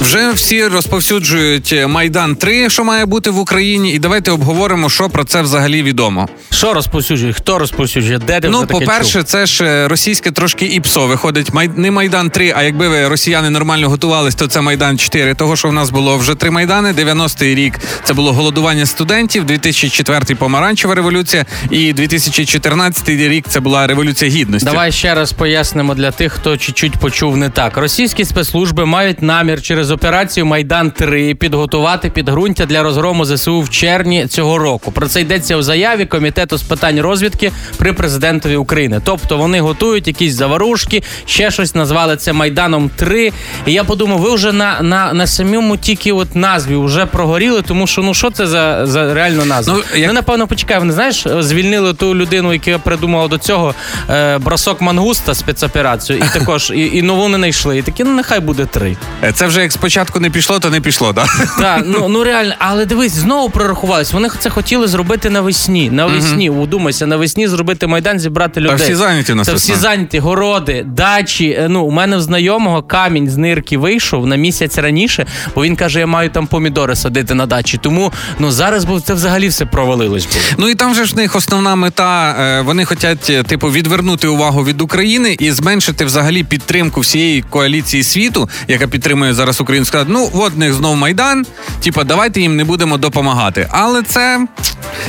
Вже 0.00 0.32
всі 0.32 0.66
розповсюджують 0.66 1.74
Майдан 1.86 2.36
3, 2.36 2.70
що 2.70 2.84
має 2.84 3.06
бути 3.06 3.30
в 3.30 3.38
Україні, 3.38 3.92
і 3.92 3.98
давайте 3.98 4.30
обговоримо, 4.30 4.90
що 4.90 5.08
про 5.08 5.24
це 5.24 5.42
взагалі 5.42 5.82
відомо. 5.82 6.28
Що 6.50 6.74
розповсюджує? 6.74 7.32
Хто 7.32 7.58
розповсюджує? 7.58 8.18
Де 8.18 8.40
ти 8.40 8.48
Ну, 8.48 8.66
по-перше, 8.66 9.22
це 9.22 9.46
ж 9.46 9.64
е, 9.64 9.88
російське 9.88 10.30
трошки 10.30 10.66
іпсо 10.66 11.06
виходить. 11.06 11.54
Май... 11.54 11.70
Не 11.76 11.90
Майдан 11.90 12.30
3, 12.30 12.52
а 12.56 12.62
якби 12.62 12.88
ви 12.88 13.08
росіяни 13.08 13.50
нормально 13.50 13.88
готувались, 13.88 14.34
то 14.34 14.46
це 14.46 14.60
Майдан 14.60 14.98
4. 14.98 15.34
Того, 15.34 15.56
що 15.56 15.68
в 15.68 15.72
нас 15.72 15.90
було 15.90 16.16
вже 16.16 16.34
три 16.34 16.50
майдани. 16.50 16.92
90-й 16.92 17.54
рік 17.54 17.78
це 18.04 18.14
було 18.14 18.32
голодування 18.32 18.86
студентів, 18.86 19.44
2004-й 19.44 20.34
помаранчева 20.34 20.94
революція, 20.94 21.46
і 21.70 21.92
2014 21.92 23.08
рік 23.08 23.44
це 23.48 23.60
була 23.60 23.86
революція 23.86 24.30
гідності. 24.30 24.64
Давай 24.70 24.92
ще 24.92 25.14
раз 25.14 25.32
пояснимо 25.32 25.94
для 25.94 26.10
тих, 26.10 26.32
хто 26.32 26.56
чуть-чуть 26.56 26.96
почув 26.96 27.36
не 27.36 27.50
так. 27.50 27.76
Російські 27.76 28.24
спецслужби 28.24 28.86
мають 28.86 29.22
намір 29.22 29.62
через 29.62 29.87
операцію 29.90 30.46
Майдан 30.46 30.90
3 30.90 31.34
підготувати 31.34 32.10
підґрунтя 32.10 32.66
для 32.66 32.82
розгрому 32.82 33.24
ЗСУ 33.24 33.60
в 33.60 33.70
червні 33.70 34.26
цього 34.26 34.58
року. 34.58 34.92
Про 34.92 35.08
це 35.08 35.20
йдеться 35.20 35.56
у 35.56 35.62
заяві 35.62 36.06
комітету 36.06 36.56
з 36.58 36.62
питань 36.62 37.00
розвідки 37.00 37.52
при 37.76 37.92
президентові 37.92 38.56
України. 38.56 39.00
Тобто 39.04 39.36
вони 39.38 39.60
готують 39.60 40.06
якісь 40.06 40.34
заварушки, 40.34 41.02
ще 41.26 41.50
щось 41.50 41.74
назвали 41.74 42.16
це 42.16 42.32
Майданом 42.32 42.90
3 42.96 43.32
І 43.66 43.72
я 43.72 43.84
подумав, 43.84 44.18
ви 44.18 44.34
вже 44.34 44.52
на, 44.52 44.82
на, 44.82 45.12
на 45.12 45.26
самому 45.26 45.76
тільки 45.76 46.12
от 46.12 46.36
назві 46.36 46.76
вже 46.76 47.06
прогоріли, 47.06 47.62
тому 47.62 47.86
що 47.86 48.02
ну 48.02 48.14
що 48.14 48.30
це 48.30 48.46
за, 48.46 48.86
за 48.86 49.14
реально 49.14 49.44
назва? 49.44 49.74
Ну, 49.74 49.82
Ну, 49.94 50.00
як- 50.00 50.12
напевно, 50.12 50.46
почекай, 50.46 50.78
вони 50.78 50.92
знаєш, 50.92 51.26
звільнили 51.38 51.94
ту 51.94 52.14
людину, 52.14 52.52
яка 52.52 52.78
придумала 52.78 53.28
до 53.28 53.38
цього 53.38 53.74
е, 54.10 54.38
бросок 54.38 54.80
мангуста 54.80 55.34
спецоперацію, 55.34 56.18
і 56.18 56.38
також 56.38 56.72
і, 56.74 56.90
і 56.98 57.02
нову 57.02 57.28
не 57.28 57.36
знайшли. 57.36 57.78
І 57.78 57.82
такі, 57.82 58.04
ну 58.04 58.10
нехай 58.12 58.40
буде 58.40 58.66
три. 58.66 58.96
Е, 59.24 59.32
Це 59.32 59.46
вже 59.46 59.62
як 59.62 59.72
спочатку 59.78 60.20
не 60.20 60.30
пішло, 60.30 60.58
то 60.58 60.70
не 60.70 60.80
пішло, 60.80 61.12
так? 61.12 61.48
Так, 61.58 61.84
ну, 61.86 62.08
ну 62.08 62.24
реально, 62.24 62.54
але 62.58 62.86
дивись, 62.86 63.12
знову 63.12 63.50
прорахувались. 63.50 64.12
Вони 64.12 64.28
це 64.38 64.50
хотіли 64.50 64.88
зробити 64.88 65.30
навесні. 65.30 65.90
Навесні, 65.90 66.50
удумайся, 66.50 67.06
навесні 67.06 67.48
зробити 67.48 67.86
майдан, 67.86 68.18
зібрати 68.18 68.60
людей. 68.60 68.76
всі 68.76 68.94
зайняті 68.94 69.34
нас 69.34 69.46
Та 69.46 69.54
всі 69.54 69.74
зайняті, 69.74 70.18
городи, 70.18 70.84
дачі. 70.86 71.50
Е, 71.50 71.66
Ну, 71.68 71.84
у 71.84 71.90
мене 71.90 72.16
в 72.16 72.20
знайомого 72.22 72.82
камінь 72.82 73.30
з 73.30 73.36
нирки 73.36 73.78
вийшов 73.78 74.26
на 74.26 74.36
місяць 74.36 74.78
раніше, 74.78 75.26
бо 75.54 75.62
він 75.64 75.76
каже, 75.76 76.00
я 76.00 76.06
маю 76.06 76.30
там 76.30 76.46
помідори 76.46 76.96
садити 76.96 77.34
на 77.34 77.46
дачі. 77.46 77.78
Тому 77.82 78.12
ну 78.38 78.50
зараз 78.50 78.84
бо 78.84 79.00
це 79.00 79.14
взагалі 79.14 79.48
все 79.48 79.66
провалилось. 79.66 80.26
Було. 80.26 80.40
Ну 80.58 80.68
і 80.68 80.74
там 80.74 80.94
же 80.94 81.04
ж 81.04 81.14
в 81.14 81.16
них 81.16 81.36
основна 81.36 81.74
мета. 81.74 82.36
е, 82.40 82.60
Вони 82.60 82.84
хочуть, 82.84 83.46
типу, 83.46 83.70
відвернути 83.70 84.28
увагу 84.28 84.64
від 84.64 84.80
України 84.80 85.36
і 85.40 85.52
зменшити 85.52 86.04
взагалі 86.04 86.44
підтримку 86.44 87.00
всієї 87.00 87.42
коаліції 87.42 88.02
світу, 88.02 88.48
яка 88.68 88.86
підтримує 88.88 89.34
зараз 89.34 89.60
Україну. 89.60 89.67
Сказати, 89.84 90.10
ну 90.12 90.30
от 90.34 90.52
в 90.54 90.58
них 90.58 90.72
знов 90.72 90.96
майдан. 90.96 91.46
Типа, 91.80 92.04
давайте 92.04 92.40
їм 92.40 92.56
не 92.56 92.64
будемо 92.64 92.96
допомагати. 92.96 93.68
Але 93.70 94.02
це, 94.02 94.46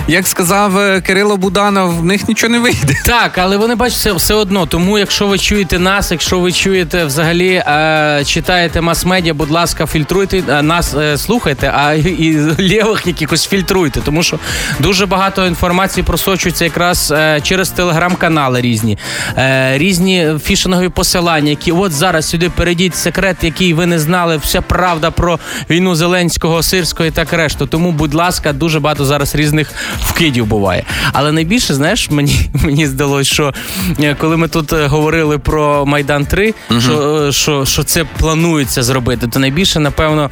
як 0.08 0.28
сказав 0.28 0.78
е, 0.78 1.02
Кирило 1.02 1.38
Буданов, 1.38 2.00
в 2.00 2.06
них 2.06 2.28
нічого 2.28 2.52
не 2.52 2.60
вийде. 2.60 2.94
Так, 3.06 3.38
але 3.38 3.58
вони 3.58 3.76
бачите 3.76 4.14
все 4.14 4.34
одно. 4.34 4.66
Тому, 4.66 5.00
якщо 5.00 5.28
ви 5.28 5.38
чуєте 5.38 5.80
нас, 5.80 6.12
якщо 6.12 6.40
ви 6.40 6.52
чуєте 6.52 7.06
взагалі 7.06 7.50
е, 7.68 8.24
читаєте 8.26 8.82
мас-медіа, 8.82 9.34
будь 9.34 9.52
ласка, 9.52 9.86
фільтруйте 9.86 10.44
е, 10.50 10.62
нас, 10.62 10.94
е, 10.94 11.18
слухайте, 11.18 11.74
а 11.76 11.94
і, 11.94 12.38
лівих 12.60 13.08
якихось 13.08 13.48
фільтруйте, 13.48 14.02
тому 14.02 14.24
що 14.24 14.40
дуже 14.80 15.06
багато 15.06 15.48
інформації 15.48 16.04
просочується 16.04 16.66
якраз 16.66 17.12
е, 17.12 17.42
через 17.44 17.70
телеграм-канали 17.70 18.62
різні, 18.62 18.98
е, 19.38 19.78
різні 19.78 20.28
фішингові 20.44 20.90
посилання, 20.90 21.50
які 21.50 21.72
от 21.72 21.92
зараз 21.92 22.30
сюди 22.30 22.50
перейдіть 22.50 22.96
секрет, 22.96 23.38
який 23.42 23.74
ви 23.74 23.86
не 23.86 24.00
знали, 24.00 24.38
вся 24.50 24.62
правда 24.62 25.12
про 25.12 25.40
війну 25.70 25.96
Зеленського, 25.96 26.64
Сирського 26.64 27.08
і 27.08 27.12
так 27.12 27.34
решту. 27.34 27.66
Тому, 27.66 27.92
будь 27.92 28.14
ласка, 28.14 28.54
дуже 28.54 28.80
багато 28.80 29.06
зараз 29.06 29.36
різних 29.36 29.72
вкидів 30.02 30.46
буває. 30.46 30.84
Але 31.14 31.32
найбільше, 31.32 31.74
знаєш, 31.74 32.10
мені 32.10 32.50
мені 32.64 32.88
здалось, 32.88 33.28
що 33.28 33.54
е, 34.00 34.16
коли 34.20 34.38
ми 34.38 34.48
тут 34.48 34.74
е, 34.74 34.88
говорили 34.88 35.38
про 35.38 35.86
Майдан 35.86 36.26
3, 36.26 36.54
що, 36.80 37.26
е, 37.28 37.32
що, 37.32 37.66
що 37.66 37.84
це 37.84 38.06
планується 38.18 38.84
зробити, 38.84 39.28
то 39.28 39.40
найбільше, 39.40 39.80
напевно, 39.80 40.30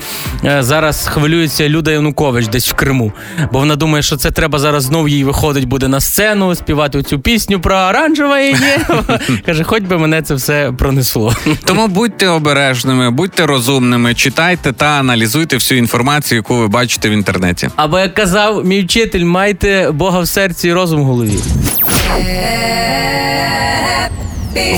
зараз 0.59 1.07
хвилюється 1.07 1.69
Люда 1.69 1.91
Янукович 1.91 2.47
десь 2.47 2.69
в 2.69 2.73
Криму. 2.73 3.11
Бо 3.51 3.59
вона 3.59 3.75
думає, 3.75 4.03
що 4.03 4.17
це 4.17 4.31
треба 4.31 4.59
зараз 4.59 4.83
знов 4.83 5.09
їй 5.09 5.23
виходить 5.23 5.65
буде 5.65 5.87
на 5.87 5.99
сцену, 5.99 6.55
співати 6.55 7.03
цю 7.03 7.19
пісню 7.19 7.59
про 7.59 7.75
оранжеве 7.75 8.47
є. 8.47 8.79
Каже, 9.45 9.63
хоч 9.63 9.83
би 9.83 9.97
мене 9.97 10.21
це 10.21 10.35
все 10.35 10.71
пронесло. 10.77 11.33
Тому 11.65 11.87
будьте 11.87 12.27
обережними, 12.27 13.11
будьте 13.11 13.45
розумними, 13.45 14.06
читайте 14.13 14.73
та 14.73 14.85
аналізуйте 14.85 15.55
всю 15.55 15.77
інформацію, 15.77 16.37
яку 16.37 16.57
ви 16.57 16.67
бачите 16.67 17.09
в 17.09 17.11
інтернеті. 17.11 17.69
Або 17.75 17.99
як 17.99 18.13
казав 18.13 18.65
мій 18.65 18.81
вчитель, 18.81 19.23
майте 19.23 19.91
Бога 19.91 20.19
в 20.19 20.27
серці 20.27 20.67
і 20.67 20.73
розум 20.73 21.01
в 21.01 21.03
голові. 21.03 21.39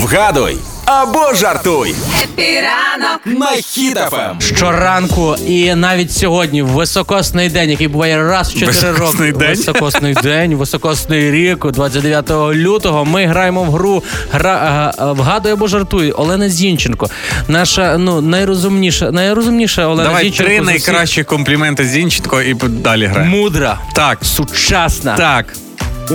Вгадуй 0.02 0.56
або 0.84 1.34
жартуй 1.34 1.94
Хеппі 2.22 2.75
ранок 2.75 3.20
на 3.26 3.52
Ем. 3.52 3.60
Хіт-ФМ. 3.62 4.40
Щоранку 4.40 5.36
і 5.46 5.74
навіть 5.74 6.12
сьогодні 6.12 6.62
в 6.62 6.66
високосний 6.66 7.48
день, 7.48 7.70
який 7.70 7.88
буває 7.88 8.22
раз 8.28 8.48
в 8.50 8.52
4 8.58 8.66
Високосний 8.66 9.30
роки. 9.30 9.44
день? 9.46 9.56
Високосний 9.56 10.14
день, 10.14 10.54
високосний 10.54 11.30
рік, 11.30 11.66
29 11.72 12.30
лютого. 12.54 13.04
Ми 13.04 13.26
граємо 13.26 13.62
в 13.64 13.70
гру 13.70 14.02
гра 14.32 14.92
а, 14.98 15.02
а, 15.04 15.12
вгадуй 15.12 15.52
або 15.52 15.66
жартуй. 15.66 16.10
Олена 16.12 16.48
Зінченко, 16.48 17.10
наша 17.48 17.98
ну 17.98 18.20
найрозумніша, 18.20 19.10
найрозумніша 19.10 19.86
Олена 19.86 20.08
Давай 20.08 20.24
Зінченко. 20.24 20.48
три 20.48 20.56
з 20.58 20.60
усіх. 20.62 20.86
найкращі 20.88 21.24
компліменти 21.24 21.84
Зінченко 21.84 22.42
і 22.42 22.54
далі 22.54 23.06
граємо. 23.06 23.36
мудра, 23.36 23.78
Так, 23.94 24.18
сучасна, 24.22 25.16
так. 25.16 25.46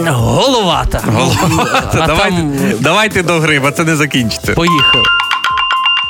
Головата. 0.04 1.04
А 1.94 2.08
давайте, 2.08 2.36
там 2.36 2.74
давайте 2.80 3.24
до 3.24 3.34
гри, 3.34 3.60
бо 3.60 3.72
це 3.72 3.84
не 3.84 3.96
закінчиться. 3.96 4.54
поїхали. 4.54 5.04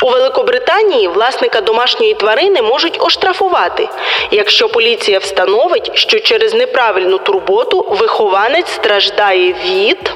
У 0.03 0.09
Великобританії 0.09 1.07
власника 1.07 1.61
домашньої 1.61 2.13
тварини 2.13 2.61
можуть 2.61 2.97
оштрафувати, 3.01 3.89
якщо 4.31 4.69
поліція 4.69 5.19
встановить, 5.19 5.91
що 5.93 6.19
через 6.19 6.53
неправильну 6.53 7.17
турботу 7.17 7.97
вихованець 7.99 8.69
страждає 8.69 9.55
від. 9.65 10.11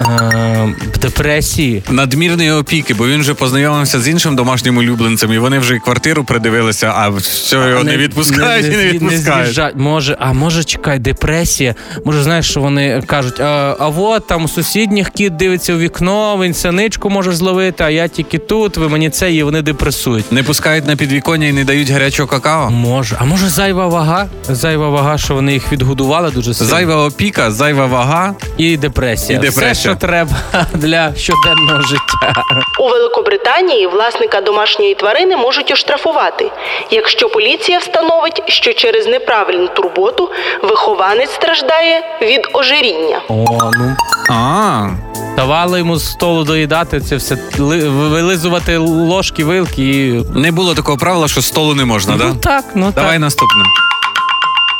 Е, 0.00 0.74
депресії. 1.00 1.82
Надмірної 1.90 2.50
опіки, 2.50 2.94
бо 2.94 3.08
він 3.08 3.20
вже 3.20 3.34
познайомився 3.34 4.00
з 4.00 4.08
іншим 4.08 4.36
домашнім 4.36 4.76
улюбленцем, 4.78 5.32
і 5.32 5.38
вони 5.38 5.58
вже 5.58 5.76
й 5.76 5.78
квартиру 5.78 6.24
придивилися, 6.24 6.92
а 6.96 7.08
все 7.08 7.56
його 7.56 7.84
не, 7.84 7.96
відпускають 7.96 8.66
і 8.66 8.68
не 8.68 8.86
відпускають. 8.86 9.44
з'їжджають. 9.44 9.76
може, 9.76 10.16
а 10.20 10.32
може, 10.32 10.64
чекай, 10.64 10.98
депресія. 10.98 11.74
Може, 12.04 12.22
знаєш, 12.22 12.50
що 12.50 12.60
вони 12.60 13.02
кажуть, 13.06 13.40
а, 13.40 13.76
а 13.78 13.88
от 13.88 14.26
там 14.26 14.44
у 14.44 14.48
сусідніх 14.48 15.10
кіт 15.10 15.36
дивиться 15.36 15.74
у 15.74 15.78
вікно, 15.78 16.38
він 16.42 16.54
синичку 16.54 17.10
може 17.10 17.32
зловити, 17.32 17.84
а 17.84 17.90
я 17.90 18.08
тільки 18.08 18.38
тут, 18.38 18.76
ви 18.76 18.88
мені 18.88 19.10
це 19.10 19.32
і 19.32 19.42
вони 19.42 19.62
депресують. 19.62 20.32
Не 20.32 20.42
пускають 20.42 20.86
на 20.86 20.96
підвіконня 20.96 21.46
і 21.46 21.52
не 21.52 21.64
дають 21.64 21.90
гарячого 21.90 22.28
какао. 22.28 22.70
Може, 22.70 23.16
а 23.20 23.24
може 23.24 23.48
зайва 23.48 23.86
вага? 23.86 24.26
Зайва 24.48 24.88
вага, 24.88 25.18
що 25.18 25.34
вони 25.34 25.52
їх 25.52 25.72
відгодували 25.72 26.30
дуже 26.30 26.54
сильно. 26.54 26.70
Зайва 26.70 27.06
опіка, 27.06 27.50
зайва 27.50 27.86
вага. 27.86 28.34
І 28.58 28.76
депресія. 28.76 29.38
І 29.38 29.42
депресія. 29.42 29.72
Все, 29.72 29.85
що 29.86 29.94
треба 29.96 30.32
для 30.74 31.14
щоденного 31.16 31.80
життя. 31.82 32.42
У 32.80 32.88
Великобританії 32.88 33.86
власника 33.86 34.40
домашньої 34.40 34.94
тварини 34.94 35.36
можуть 35.36 35.70
оштрафувати, 35.70 36.50
якщо 36.90 37.28
поліція 37.28 37.78
встановить, 37.78 38.42
що 38.46 38.72
через 38.72 39.06
неправильну 39.06 39.68
турботу 39.68 40.30
вихованець 40.62 41.30
страждає 41.34 42.02
від 42.22 42.48
ожиріння. 42.52 43.20
О, 43.28 43.44
ну 43.78 43.96
А, 44.30 44.88
давали 45.36 45.78
йому 45.78 45.96
з 45.96 46.10
столу 46.12 46.44
доїдати 46.44 47.00
це 47.00 47.16
все, 47.16 47.36
вилизувати 47.58 48.76
ложки, 48.76 49.44
вилки 49.44 49.82
і. 49.82 50.12
не 50.38 50.52
було 50.52 50.74
такого 50.74 50.98
правила, 50.98 51.28
що 51.28 51.40
з 51.40 51.46
столу 51.46 51.74
не 51.74 51.84
можна, 51.84 52.16
Ну 52.16 52.24
да? 52.34 52.40
так, 52.50 52.64
ну 52.74 52.92
Давай 52.94 53.10
так. 53.12 53.20
наступне. 53.20 53.62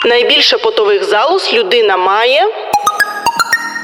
Найбільше 0.07 0.59
потових 0.59 1.05
залоз 1.05 1.51
людина 1.55 1.97
має. 1.97 2.43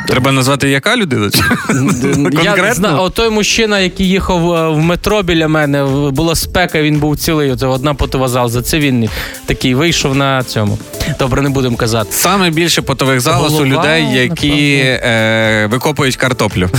Треба 0.07 0.33
назвати 0.33 0.69
яка 0.71 0.97
людина? 0.97 1.31
Я 1.33 2.15
Конкретно? 2.15 2.75
знаю, 2.75 2.97
от 3.01 3.15
той 3.15 3.31
мужчина, 3.31 3.81
який 3.81 4.09
їхав 4.09 4.53
е, 4.53 4.69
в 4.69 4.79
метро 4.79 5.23
біля 5.23 5.49
мене, 5.49 5.85
була 6.11 6.35
спека, 6.35 6.83
він 6.83 6.99
був 6.99 7.17
цілий. 7.17 7.51
Оце 7.51 7.67
одна 7.67 7.95
потова 7.95 8.29
залза. 8.29 8.63
Це 8.63 8.79
він 8.79 9.09
такий 9.47 9.75
вийшов 9.75 10.15
на 10.17 10.43
цьому. 10.45 10.79
Добре, 11.19 11.43
не 11.43 11.49
будемо 11.49 11.77
казати. 11.77 12.09
Саме 12.13 12.51
більше 12.51 12.83
потових 12.83 13.21
залоз 13.21 13.61
у 13.61 13.67
людей, 13.67 14.07
які 14.13 14.77
е, 14.85 15.69
викопують 15.71 16.17
картоплю. 16.17 16.71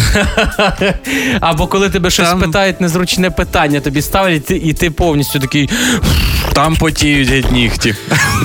Або 1.40 1.68
коли 1.68 1.90
тебе 1.90 2.10
щось 2.10 2.30
Там- 2.30 2.40
питають 2.40 2.82
незручне 2.82 3.30
питання, 3.32 3.80
тобі 3.80 4.02
ставлять, 4.02 4.52
і 4.52 4.74
ти, 4.74 4.92
повністю 4.92 5.40
такий. 5.40 5.70
Там 6.54 6.76
потіють 6.76 7.30
геть 7.30 7.52
нігті. 7.52 7.96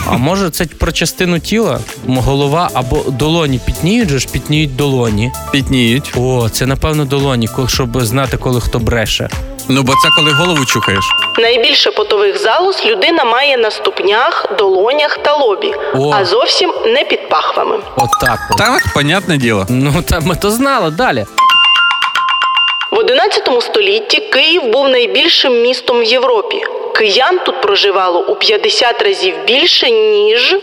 А 0.07 0.17
може 0.17 0.51
це 0.51 0.65
про 0.65 0.93
частину 0.93 1.39
тіла? 1.39 1.81
Голова 2.07 2.71
або 2.75 3.05
долоні 3.09 3.61
пітніють 3.67 4.09
же 4.09 4.19
ж, 4.19 4.29
пітніють 4.33 4.68
долоні. 4.77 5.33
Пітніють. 5.53 6.13
О, 6.17 6.49
це 6.49 6.67
напевно 6.67 7.05
долоні, 7.05 7.49
щоб 7.69 8.01
знати, 8.01 8.37
коли 8.37 8.61
хто 8.61 8.79
бреше. 8.79 9.29
Ну, 9.69 9.83
бо 9.83 9.93
це 9.93 10.09
коли 10.17 10.33
голову 10.33 10.65
чухаєш. 10.65 11.05
Найбільше 11.39 11.91
потових 11.91 12.39
залоз 12.39 12.83
людина 12.87 13.25
має 13.25 13.57
на 13.57 13.71
ступнях, 13.71 14.47
долонях 14.59 15.19
та 15.23 15.37
лобі, 15.37 15.75
О. 15.95 16.13
а 16.15 16.25
зовсім 16.25 16.73
не 16.87 17.05
під 17.05 17.29
пахвами. 17.29 17.77
Отак. 17.97 18.39
От 18.51 18.59
Там, 18.59 18.77
понятне 18.95 19.37
діло. 19.37 19.67
Ну, 19.69 19.93
та 20.09 20.21
ми 20.21 20.37
то 20.37 20.51
знали 20.51 20.91
далі. 20.91 21.27
В 22.93 22.99
11 22.99 23.49
столітті 23.63 24.21
Київ 24.21 24.63
був 24.73 24.89
найбільшим 24.89 25.63
містом 25.63 26.01
в 26.01 26.05
Європі. 26.05 26.63
Киян 26.95 27.39
тут 27.47 27.63
проживало 27.63 28.21
у 28.21 28.35
50 28.35 29.03
разів 29.03 29.35
більше, 29.47 29.91
ніж 29.91 30.57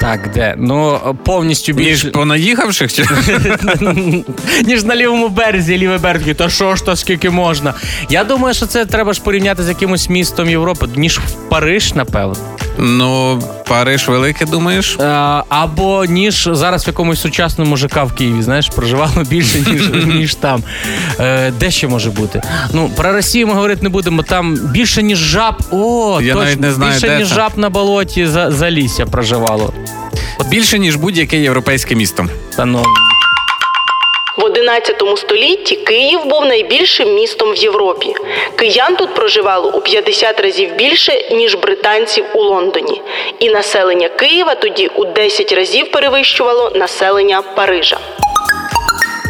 Так, 0.00 0.30
де? 0.34 0.54
Ну, 0.58 1.00
повністю 1.24 1.72
Ніж 1.72 1.86
більше. 1.86 2.10
понаїхавших? 2.10 2.90
Ніж 4.64 4.84
на 4.84 4.96
лівому 4.96 5.28
березі, 5.28 5.78
лівий 5.78 5.98
берег. 5.98 6.18
такий, 6.18 6.34
Та 6.34 6.48
що 6.48 6.76
ж 6.76 6.84
то, 6.84 6.96
скільки 6.96 7.30
можна? 7.30 7.74
Я 8.10 8.24
думаю, 8.24 8.54
що 8.54 8.66
це 8.66 8.86
треба 8.86 9.12
ж 9.12 9.20
порівняти 9.22 9.62
з 9.62 9.68
якимось 9.68 10.08
містом 10.08 10.50
Європи, 10.50 10.86
ніж 10.96 11.18
в 11.18 11.32
Париж, 11.48 11.94
напевно. 11.94 12.36
Ну, 12.78 13.42
Париж 13.72 14.08
велике, 14.08 14.44
думаєш? 14.44 14.96
Е, 15.00 15.04
або 15.48 16.04
ніж 16.04 16.48
зараз 16.52 16.84
в 16.84 16.88
якомусь 16.88 17.20
сучасному 17.20 17.76
ЖК 17.76 18.04
в 18.04 18.12
Києві, 18.14 18.42
знаєш, 18.42 18.68
проживало 18.68 19.22
більше, 19.30 19.58
ніж, 19.58 19.90
ніж 20.06 20.34
там. 20.34 20.62
Е, 21.20 21.50
де 21.60 21.70
ще 21.70 21.88
може 21.88 22.10
бути? 22.10 22.42
Ну, 22.72 22.90
про 22.96 23.12
Росію 23.12 23.46
ми 23.46 23.54
говорити 23.54 23.82
не 23.82 23.88
будемо, 23.88 24.22
там 24.22 24.54
більше, 24.54 25.02
ніж 25.02 25.18
жаб. 25.18 25.54
О, 25.70 26.20
Я 26.22 26.32
точно, 26.32 26.44
навіть 26.44 26.60
не 26.60 26.72
знаю, 26.72 26.92
більше, 26.92 27.06
де 27.08 27.18
ніж 27.18 27.28
це. 27.28 27.34
жаб 27.34 27.52
на 27.56 27.70
болоті 27.70 28.26
за, 28.26 28.70
лісся 28.70 29.06
проживало. 29.06 29.72
Більше, 30.48 30.78
ніж 30.78 30.96
будь-яке 30.96 31.38
європейське 31.38 31.94
місто. 31.94 32.26
Та 32.56 32.64
ну. 32.64 32.84
В 34.36 34.44
11 34.44 35.02
столітті 35.16 35.76
Київ 35.76 36.20
був 36.24 36.44
найбільшим 36.44 37.14
містом 37.14 37.52
в 37.52 37.56
Європі. 37.56 38.14
Киян 38.56 38.96
тут 38.96 39.14
проживало 39.14 39.70
у 39.72 39.80
50 39.80 40.40
разів 40.40 40.76
більше, 40.76 41.12
ніж 41.30 41.54
британців 41.54 42.24
у 42.34 42.38
Лондоні. 42.38 43.02
І 43.38 43.48
населення 43.48 44.08
Києва 44.08 44.54
тоді 44.54 44.86
у 44.86 45.04
10 45.04 45.52
разів 45.52 45.90
перевищувало 45.90 46.72
населення 46.74 47.42
Парижа. 47.42 47.98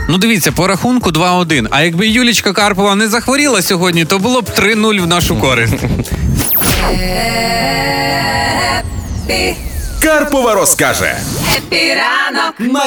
Ну 0.09 0.19
дивіться, 0.19 0.53
по 0.53 0.67
рахунку 0.67 1.11
2-1. 1.11 1.67
А 1.71 1.83
якби 1.83 2.09
Юлічка 2.09 2.53
Карпова 2.53 2.95
не 2.95 3.09
захворіла 3.09 3.63
сьогодні, 3.63 4.05
то 4.05 4.19
було 4.19 4.41
б 4.41 4.45
3-0 4.45 5.03
в 5.03 5.07
нашу 5.07 5.41
користь. 5.41 5.75
Карпова 10.03 10.55
розкаже 10.55 11.17
Епіранок. 11.57 12.55
на 12.59 12.81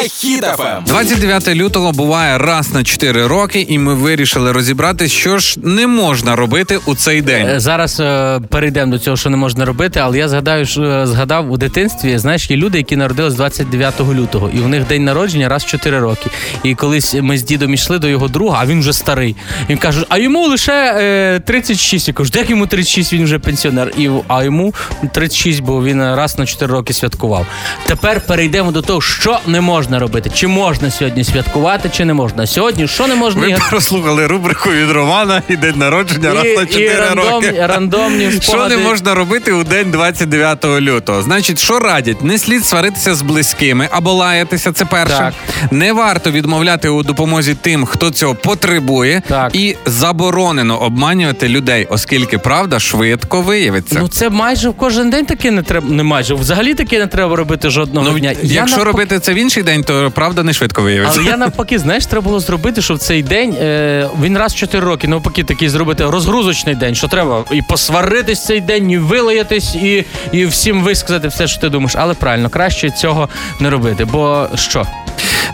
Ем. 0.78 0.84
29 0.86 1.48
лютого 1.48 1.92
буває 1.92 2.38
раз 2.38 2.74
на 2.74 2.84
4 2.84 3.28
роки, 3.28 3.66
і 3.70 3.80
ми 3.80 3.94
вирішили 3.94 4.52
розібрати, 4.52 5.08
що 5.08 5.38
ж 5.38 5.60
не 5.64 5.88
можна 5.88 6.36
робити 6.36 6.80
у 6.86 6.96
цей 6.96 7.20
Е, 7.20 7.22
день. 7.22 7.60
Зараз 7.60 8.00
е, 8.00 8.40
перейдемо 8.50 8.92
до 8.92 9.00
цього, 9.00 9.18
що 9.18 9.30
не 9.30 9.38
можна 9.38 9.66
робити, 9.66 10.00
але 10.00 10.18
я 10.18 10.30
згадаю, 10.30 10.66
що, 10.66 10.82
е, 10.84 11.08
згадав 11.08 11.52
у 11.52 11.58
дитинстві, 11.58 12.18
знаєш, 12.18 12.50
є 12.52 12.58
люди, 12.58 12.78
які 12.78 12.96
народились 12.96 13.34
29 13.34 14.00
лютого, 14.00 14.50
і 14.54 14.60
у 14.60 14.68
них 14.68 14.88
день 14.88 15.04
народження 15.04 15.50
раз 15.50 15.64
в 15.64 15.68
4 15.68 16.00
роки. 16.00 16.30
І 16.64 16.76
колись 16.76 17.14
ми 17.14 17.38
з 17.38 17.44
дідом 17.44 17.74
йшли 17.74 18.00
до 18.00 18.08
його 18.08 18.28
друга, 18.28 18.60
а 18.62 18.66
він 18.66 18.80
вже 18.80 18.94
старий. 18.94 19.36
Він 19.70 19.78
каже, 19.78 20.06
а 20.10 20.18
йому 20.18 20.48
лише 20.48 20.96
е, 21.00 21.40
36. 21.40 22.08
Я 22.08 22.14
кажу, 22.14 22.32
як 22.34 22.50
йому 22.50 22.68
36, 22.68 23.14
він 23.14 23.24
вже 23.24 23.40
пенсіонер. 23.40 23.92
І, 23.98 24.10
а 24.28 24.44
йому 24.44 24.74
36, 25.14 25.60
бо 25.60 25.84
він 25.84 26.02
раз 26.02 26.40
на 26.40 26.46
4 26.46 26.74
роки 26.74 26.94
святкував. 27.10 27.46
Тепер 27.88 28.22
перейдемо 28.28 28.72
до 28.72 28.82
того, 28.82 29.02
що 29.02 29.40
не 29.48 29.62
можна 29.62 30.00
робити. 30.00 30.32
Чи 30.34 30.48
можна 30.48 30.92
сьогодні 30.92 31.24
святкувати, 31.24 31.90
чи 31.94 32.06
не 32.06 32.14
можна. 32.14 32.48
Сьогодні 32.48 32.88
що 32.88 33.08
не 33.08 33.16
можна? 33.16 33.48
Ігор? 33.48 33.70
прослухали 33.70 34.28
рубрику 34.28 34.70
від 34.70 34.92
Романа 34.92 35.42
і 35.50 35.56
день 35.56 35.78
народження 35.78 36.34
раз 36.34 36.44
на 36.58 36.66
4 36.66 37.00
рандом, 37.00 37.34
роки. 37.34 37.66
рандомні 37.68 38.32
Що 38.42 38.68
не 38.68 38.78
можна 38.78 39.16
робити 39.16 39.54
у 39.54 39.64
день 39.64 39.92
29 39.92 40.66
лютого? 40.66 41.22
Значить, 41.22 41.60
що 41.60 41.80
радять? 41.80 42.24
Не 42.24 42.38
слід 42.38 42.66
сваритися 42.66 43.16
з 43.16 43.22
близькими 43.22 43.88
або 43.92 44.14
лаятися. 44.14 44.72
Це 44.72 44.86
перше. 44.86 45.18
Так. 45.18 45.34
Не 45.72 45.94
варто 45.94 46.32
відмовляти 46.32 46.90
у 46.90 47.04
допомозі 47.04 47.56
тим, 47.62 47.86
хто 47.86 48.10
цього 48.12 48.36
потребує, 48.36 49.22
Так. 49.28 49.56
і 49.56 49.76
заборонено 49.86 50.82
обманювати 50.82 51.50
людей, 51.50 51.88
оскільки 51.90 52.38
правда 52.38 52.80
швидко 52.80 53.42
виявиться. 53.42 54.00
Ну 54.00 54.08
це 54.08 54.30
майже 54.30 54.70
в 54.70 54.74
кожен 54.74 55.10
день 55.10 55.26
таке 55.26 55.52
не 55.52 55.62
треба. 55.62 55.90
Не 55.90 56.04
майже 56.04 56.34
взагалі 56.36 56.74
таке 56.74 56.95
не 57.00 57.08
треба 57.08 57.36
робити 57.36 57.70
жодного 57.70 58.10
Ну, 58.12 58.20
дня. 58.20 58.32
Я 58.32 58.38
якщо 58.62 58.78
навпаки- 58.78 58.84
робити 58.86 59.20
це 59.20 59.34
в 59.34 59.36
інший 59.36 59.64
день, 59.64 59.84
то 59.84 60.12
правда 60.12 60.44
не 60.44 60.54
швидко 60.54 60.82
виявиться. 60.82 61.20
Але 61.20 61.30
я 61.30 61.38
навпаки, 61.46 61.80
знаєш, 61.80 62.06
треба 62.06 62.24
було 62.24 62.40
зробити, 62.40 62.82
що 62.82 62.94
в 62.94 62.98
цей 63.00 63.24
день 63.24 63.56
е, 63.62 64.10
він 64.22 64.38
раз 64.38 64.54
в 64.54 64.56
4 64.56 64.86
роки, 64.86 65.08
навпаки, 65.08 65.44
такий 65.44 65.70
зробити 65.70 66.06
розгрузочний 66.10 66.76
день, 66.76 66.96
що 66.96 67.08
треба 67.08 67.44
і 67.52 67.62
посваритись 67.62 68.46
цей 68.46 68.62
день, 68.62 68.92
і 68.92 68.98
вилаятись, 68.98 69.76
і, 69.76 70.06
і 70.32 70.46
всім 70.46 70.84
висказати 70.84 71.28
все, 71.28 71.48
що 71.48 71.62
ти 71.62 71.70
думаєш. 71.70 71.94
Але 71.98 72.14
правильно, 72.14 72.50
краще 72.50 72.90
цього 72.90 73.30
не 73.60 73.70
робити. 73.70 74.06
Бо 74.06 74.48
що? 74.56 74.86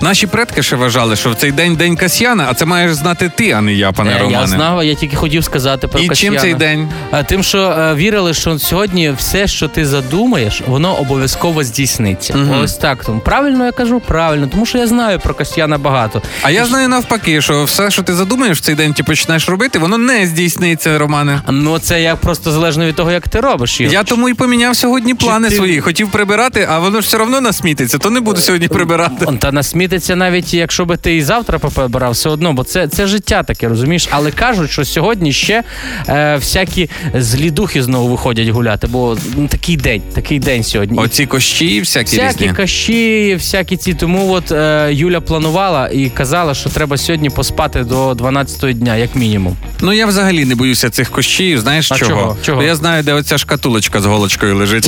Наші 0.01 0.27
предки 0.27 0.63
ще 0.63 0.75
вважали, 0.75 1.15
що 1.15 1.29
в 1.29 1.35
цей 1.35 1.51
день 1.51 1.75
день 1.75 1.95
Касьяна, 1.95 2.47
а 2.49 2.53
це 2.53 2.65
маєш 2.65 2.93
знати 2.93 3.31
ти, 3.35 3.51
а 3.51 3.61
не 3.61 3.73
я, 3.73 3.91
пане 3.91 4.11
Е, 4.11 4.17
Романе. 4.19 4.37
Я 4.41 4.47
знав, 4.47 4.83
я 4.83 4.95
тільки 4.95 5.15
хотів 5.15 5.43
сказати 5.43 5.87
про 5.87 5.99
І 5.99 6.09
чим 6.09 6.37
цей 6.37 6.53
день? 6.53 6.89
А, 7.11 7.23
Тим, 7.23 7.43
що 7.43 7.59
е, 7.59 7.95
вірили, 7.95 8.33
що 8.33 8.59
сьогодні 8.59 9.11
все, 9.17 9.47
що 9.47 9.67
ти 9.67 9.85
задумаєш, 9.85 10.61
воно 10.67 10.95
обов'язково 10.95 11.63
здійсниться. 11.63 12.35
Ось 12.63 12.73
так. 12.73 13.05
Тому 13.05 13.19
правильно 13.19 13.65
я 13.65 13.71
кажу, 13.71 13.99
правильно, 13.99 14.47
тому 14.51 14.65
що 14.65 14.77
я 14.77 14.87
знаю 14.87 15.19
про 15.19 15.33
Касьяна 15.33 15.77
багато. 15.77 16.21
А 16.41 16.51
я 16.51 16.65
знаю 16.65 16.89
навпаки, 16.89 17.41
що 17.41 17.63
все, 17.63 17.91
що 17.91 18.03
ти 18.03 18.13
задумаєш 18.13 18.57
в 18.57 18.61
цей 18.61 18.75
день, 18.75 18.93
ти 18.93 19.03
починаєш 19.03 19.49
робити, 19.49 19.79
воно 19.79 19.97
не 19.97 20.25
здійсниться, 20.27 20.97
Романе. 20.97 21.41
Ну 21.49 21.79
це 21.79 22.01
як 22.01 22.15
просто 22.15 22.51
залежно 22.51 22.85
від 22.85 22.95
того, 22.95 23.11
як 23.11 23.27
ти 23.27 23.39
робиш. 23.39 23.81
Ігор. 23.81 23.93
Я 23.93 24.03
тому 24.03 24.29
і 24.29 24.33
поміняв 24.33 24.75
сьогодні 24.75 25.13
плани 25.13 25.49
ти- 25.49 25.55
свої. 25.55 25.81
Хотів 25.81 26.11
прибирати, 26.11 26.67
а 26.71 26.79
воно 26.79 27.01
ж 27.01 27.07
все 27.07 27.17
одно 27.17 27.41
насмітиться, 27.41 27.97
то 27.97 28.09
не 28.09 28.19
буду 28.19 28.41
сьогодні 28.41 28.67
прибирати. 28.67 29.25
Та 29.39 29.51
насмітиться 29.91 30.15
навіть 30.15 30.54
якщо 30.54 30.86
би 30.86 30.97
ти 30.97 31.15
і 31.15 31.21
завтра 31.21 31.60
поприбирав, 31.60 32.12
все 32.12 32.30
одно, 32.30 32.54
бо 32.54 32.63
це, 32.63 32.88
це 32.88 33.08
життя 33.08 33.43
таке, 33.43 33.67
розумієш? 33.67 34.08
Але 34.12 34.32
кажуть, 34.32 34.71
що 34.71 34.86
сьогодні 34.86 35.34
ще 35.34 35.63
е, 36.08 36.36
всякі 36.36 36.89
злі 37.13 37.51
духи 37.51 37.84
знову 37.84 38.08
виходять 38.08 38.47
гуляти, 38.47 38.88
бо 38.88 39.17
ну, 39.38 39.47
такий 39.47 39.77
день, 39.77 40.01
такий 40.13 40.39
день 40.39 40.63
сьогодні. 40.63 40.97
Оці 40.97 41.25
кощі 41.25 41.80
всякі, 41.80 42.17
Всякі 42.17 42.43
різні. 42.43 42.54
кащі, 42.54 43.36
всякі 43.36 43.77
ці. 43.77 43.93
Тому 43.93 44.32
от 44.32 44.51
е, 44.51 44.89
Юля 44.91 45.21
планувала 45.21 45.89
і 45.89 46.10
казала, 46.10 46.54
що 46.54 46.69
треба 46.69 46.97
сьогодні 46.97 47.30
поспати 47.30 47.84
до 47.84 48.13
12 48.13 48.80
дня, 48.80 48.95
як 48.95 49.15
мінімум. 49.15 49.56
Ну 49.82 49.93
я 49.93 50.06
взагалі 50.06 50.45
не 50.45 50.56
боюся 50.56 50.89
цих 50.89 51.10
кощів. 51.10 51.60
Знаєш 51.60 51.91
А 51.91 51.95
чого? 51.95 52.12
чого? 52.12 52.38
Чого? 52.43 52.63
Я 52.63 52.75
знаю, 52.75 53.04
де 53.04 53.13
оця 53.13 53.38
шкатулочка 53.38 54.01
з 54.01 54.06
голочкою 54.06 54.56
лежить. 54.56 54.88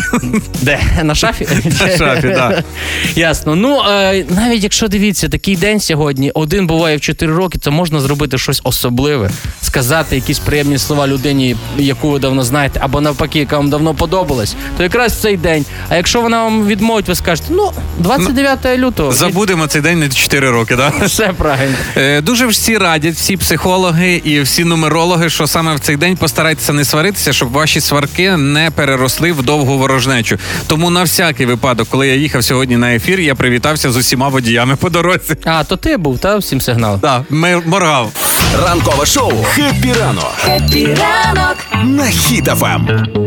Де? 0.61 0.79
На 1.03 1.15
шафі? 1.15 1.47
На 1.81 1.97
шафі, 1.97 2.27
так. 2.27 2.63
Ясно. 3.15 3.55
Ну, 3.55 3.81
е, 3.89 4.25
навіть 4.29 4.63
якщо 4.63 4.87
дивіться, 4.93 5.29
такий 5.29 5.55
день 5.55 5.79
сьогодні, 5.79 6.31
один 6.31 6.67
буває 6.67 6.97
в 6.97 7.01
4 7.01 7.33
роки, 7.33 7.57
то 7.57 7.71
можна 7.71 7.99
зробити 7.99 8.37
щось 8.37 8.61
особливе, 8.63 9.29
сказати 9.61 10.15
якісь 10.15 10.39
приємні 10.39 10.77
слова 10.77 11.07
людині, 11.07 11.55
яку 11.77 12.09
ви 12.09 12.19
давно 12.19 12.43
знаєте, 12.43 12.79
або 12.83 13.01
навпаки, 13.01 13.39
яка 13.39 13.57
вам 13.57 13.69
давно 13.69 13.93
подобалась, 13.93 14.55
то 14.77 14.83
якраз 14.83 15.21
цей 15.21 15.37
день. 15.37 15.65
А 15.89 15.95
якщо 15.95 16.21
вона 16.21 16.43
вам 16.43 16.67
відмовить, 16.67 17.07
ви 17.07 17.15
скажете, 17.15 17.47
ну, 17.51 17.71
29 17.99 18.77
лютого. 18.77 19.11
Забудемо 19.11 19.67
цей 19.67 19.81
день 19.81 19.99
на 19.99 20.09
4 20.09 20.49
роки, 20.49 20.75
так? 20.75 20.93
Все 21.05 21.33
правильно. 21.37 21.75
Е, 21.97 22.21
Дуже 22.21 22.47
всі 22.47 22.77
радять, 22.77 23.15
всі 23.15 23.37
психологи 23.37 24.21
і 24.23 24.41
всі 24.41 24.63
нумерологи, 24.63 25.29
що 25.29 25.47
саме 25.47 25.75
в 25.75 25.79
цей 25.79 25.95
день 25.97 26.15
постарайтеся 26.17 26.73
не 26.73 26.85
сваритися, 26.85 27.33
щоб 27.33 27.51
ваші 27.51 27.81
сварки 27.81 28.37
не 28.37 28.71
переросли 28.71 29.31
в 29.31 29.43
довгу 29.43 29.77
ворожнечу. 29.77 30.37
Тому 30.67 30.89
на 30.89 31.03
всякий 31.03 31.45
випадок, 31.45 31.87
коли 31.89 32.07
я 32.07 32.15
їхав 32.15 32.43
сьогодні 32.43 32.77
на 32.77 32.95
ефір, 32.95 33.19
я 33.19 33.35
привітався 33.35 33.91
з 33.91 33.97
усіма 33.97 34.27
водіями 34.27 34.75
по 34.83 34.89
дорозі. 34.89 35.35
А, 35.45 35.63
то 35.63 35.77
ти 35.77 35.97
був, 35.97 36.19
та 36.19 36.37
всім 36.37 36.61
сигнал. 36.61 36.99
Так, 36.99 37.21
моргав. 37.65 38.11
Ранкове 38.65 39.05
шоу 39.05 39.31
«Хеппі 39.43 39.93
ранок» 39.93 40.33
Хеппі 40.47 41.02
ранок. 41.02 41.57
на 41.83 42.09
Ем. 42.09 43.22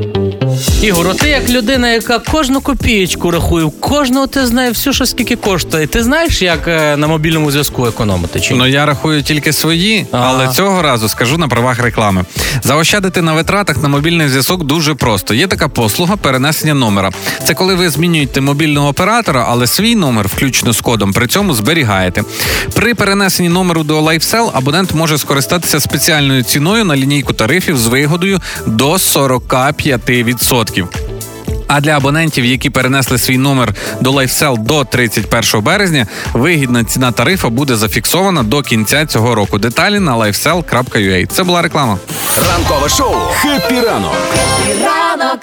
Ігор, 0.82 1.16
ти 1.16 1.28
як 1.28 1.50
людина, 1.50 1.90
яка 1.90 2.18
кожну 2.18 2.60
копієчку 2.60 3.30
рахує, 3.30 3.70
кожного 3.80 4.26
ти 4.26 4.46
знає 4.46 4.70
все, 4.70 4.92
що 4.92 5.06
скільки 5.06 5.36
коштує. 5.36 5.86
Ти 5.86 6.02
знаєш, 6.02 6.42
як 6.42 6.68
е, 6.68 6.96
на 6.96 7.06
мобільному 7.06 7.50
зв'язку 7.50 7.86
економити? 7.86 8.40
Чи? 8.40 8.54
Ну 8.54 8.66
я 8.66 8.86
рахую 8.86 9.22
тільки 9.22 9.52
свої, 9.52 10.06
Ага. 10.12 10.26
але 10.28 10.48
цього 10.48 10.82
разу 10.82 11.08
скажу 11.08 11.38
на 11.38 11.48
правах 11.48 11.78
реклами. 11.80 12.24
Заощадити 12.62 13.22
на 13.22 13.32
витратах 13.32 13.82
на 13.82 13.88
мобільний 13.88 14.28
зв'язок 14.28 14.64
дуже 14.64 14.94
просто. 14.94 15.34
Є 15.34 15.46
така 15.46 15.68
послуга 15.68 16.16
перенесення 16.16 16.74
номера. 16.74 17.10
Це 17.46 17.54
коли 17.54 17.74
ви 17.74 17.90
змінюєте 17.90 18.40
мобільного 18.40 18.88
оператора, 18.88 19.46
але 19.48 19.66
свій 19.66 19.94
номер, 19.94 20.26
включно 20.28 20.72
з 20.72 20.80
кодом, 20.80 21.12
при 21.12 21.26
цьому 21.26 21.54
зберігаєте. 21.54 22.22
При 22.74 22.94
перенесенні 22.94 23.48
номеру 23.48 23.82
до 23.82 24.00
LifeSell 24.00 24.50
абонент 24.52 24.94
може 24.94 25.18
скористатися 25.18 25.80
спеціальною 25.80 26.42
ціною 26.42 26.84
на 26.84 26.96
лінійку 26.96 27.32
тарифів 27.32 27.78
з 27.78 27.86
вигодою 27.86 28.40
до 28.66 28.92
45%. 28.92 30.65
А 31.68 31.80
для 31.80 31.96
абонентів, 31.96 32.44
які 32.44 32.70
перенесли 32.70 33.18
свій 33.18 33.38
номер 33.38 33.74
до 34.00 34.12
LifeSell 34.12 34.58
до 34.58 34.84
31 34.84 35.60
березня, 35.62 36.06
вигідна 36.32 36.84
ціна 36.84 37.12
тарифа 37.12 37.48
буде 37.48 37.76
зафіксована 37.76 38.42
до 38.42 38.62
кінця 38.62 39.06
цього 39.06 39.34
року. 39.34 39.58
Деталі 39.58 39.98
на 39.98 40.16
lifesell.ua. 40.16 41.26
Це 41.26 41.44
була 41.44 41.62
реклама. 41.62 41.98
Ранкове 42.48 42.88
шоу 42.88 43.14
Ранок. 44.84 45.40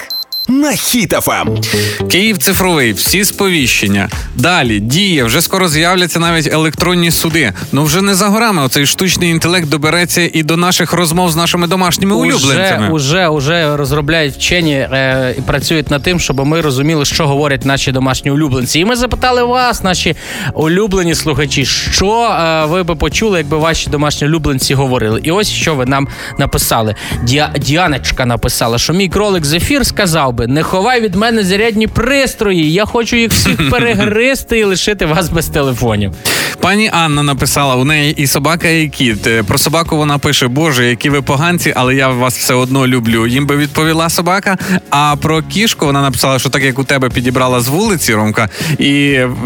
На 0.48 0.64
на 0.64 0.70
Ем. 0.70 0.76
Хіт-ФМ. 0.78 1.64
Київ 2.08 2.38
цифровий, 2.38 2.94
всі 2.94 3.26
сповіщення. 3.26 4.10
Далі 4.36 4.80
діє, 4.80 5.24
вже 5.24 5.42
скоро 5.42 5.68
з'являться 5.68 6.20
навіть 6.20 6.54
електронні 6.54 7.12
суди. 7.12 7.54
Ну 7.72 7.84
вже 7.84 8.02
не 8.02 8.16
за 8.16 8.28
горами. 8.28 8.64
Оцей 8.64 8.86
штучний 8.86 9.30
інтелект 9.30 9.70
добереться 9.70 10.30
і 10.34 10.44
до 10.44 10.58
наших 10.58 10.94
розмов 10.94 11.32
з 11.32 11.36
нашими 11.36 11.68
домашніми 11.68 12.16
улюбленцями. 12.16 12.90
Уже, 12.90 13.28
уже, 13.28 13.28
уже 13.28 13.78
розробляють 13.78 14.36
вчені 14.36 14.74
е, 14.74 15.36
і 15.38 15.42
працюють 15.42 15.92
над 15.92 16.04
тим, 16.04 16.20
щоб 16.20 16.46
ми 16.46 16.62
розуміли, 16.62 17.06
що 17.06 17.28
говорять 17.28 17.66
наші 17.66 17.92
домашні 17.92 18.32
улюбленці. 18.32 18.80
І 18.80 18.86
ми 18.86 18.96
запитали 18.96 19.44
вас, 19.44 19.84
наші 19.84 20.16
улюблені 20.54 21.16
слухачі, 21.16 21.66
що 21.66 22.24
е, 22.24 22.66
ви 22.66 22.84
би 22.84 22.96
почули, 22.96 23.38
якби 23.38 23.58
ваші 23.58 23.90
домашні 23.90 24.28
улюбленці 24.28 24.74
говорили. 24.74 25.22
І 25.24 25.32
ось 25.32 25.50
що 25.50 25.76
ви 25.76 25.86
нам 25.86 26.08
написали. 26.40 26.96
Діа, 27.24 27.52
Діаночка 27.60 28.26
написала, 28.26 28.78
що 28.78 28.94
мій 28.94 29.10
кролик 29.10 29.46
Зефір 29.46 29.86
сказав 29.86 30.33
би: 30.34 30.48
не 30.48 30.64
ховай 30.64 31.02
від 31.02 31.16
мене 31.16 31.44
зарядні 31.44 31.88
пристрої. 31.88 32.74
Я 32.74 32.86
хочу 32.86 33.16
їх 33.16 33.32
всіх 33.32 33.70
перегристи 33.72 34.60
і 34.60 34.64
лишити 34.64 35.06
вас 35.06 35.30
без 35.30 35.48
телефонів. 35.48 36.12
Пані 36.60 36.90
Анна 36.94 37.24
написала 37.24 37.76
у 37.76 37.86
неї 37.86 38.14
і 38.18 38.28
собака, 38.28 38.68
і 38.68 38.88
кіт. 38.88 39.28
Е, 39.28 39.44
Про 39.44 39.58
собаку 39.58 39.98
вона 39.98 40.18
пише: 40.18 40.48
Боже, 40.48 40.86
які 40.86 41.10
ви 41.10 41.22
поганці, 41.22 41.74
але 41.76 41.96
я 41.96 42.10
вас 42.10 42.38
все 42.38 42.54
одно 42.54 42.88
люблю. 42.88 43.28
Їм 43.28 43.46
би 43.48 43.58
відповіла 43.58 44.10
собака. 44.10 44.58
А 44.90 45.16
про 45.22 45.42
кішку 45.42 45.86
вона 45.86 46.02
написала, 46.02 46.40
що 46.40 46.50
так 46.50 46.64
як 46.64 46.80
у 46.80 46.84
тебе 46.84 47.10
підібрала 47.10 47.60
з 47.60 47.68
вулиці 47.68 48.14
Ромка, 48.14 48.50
і 48.80 48.94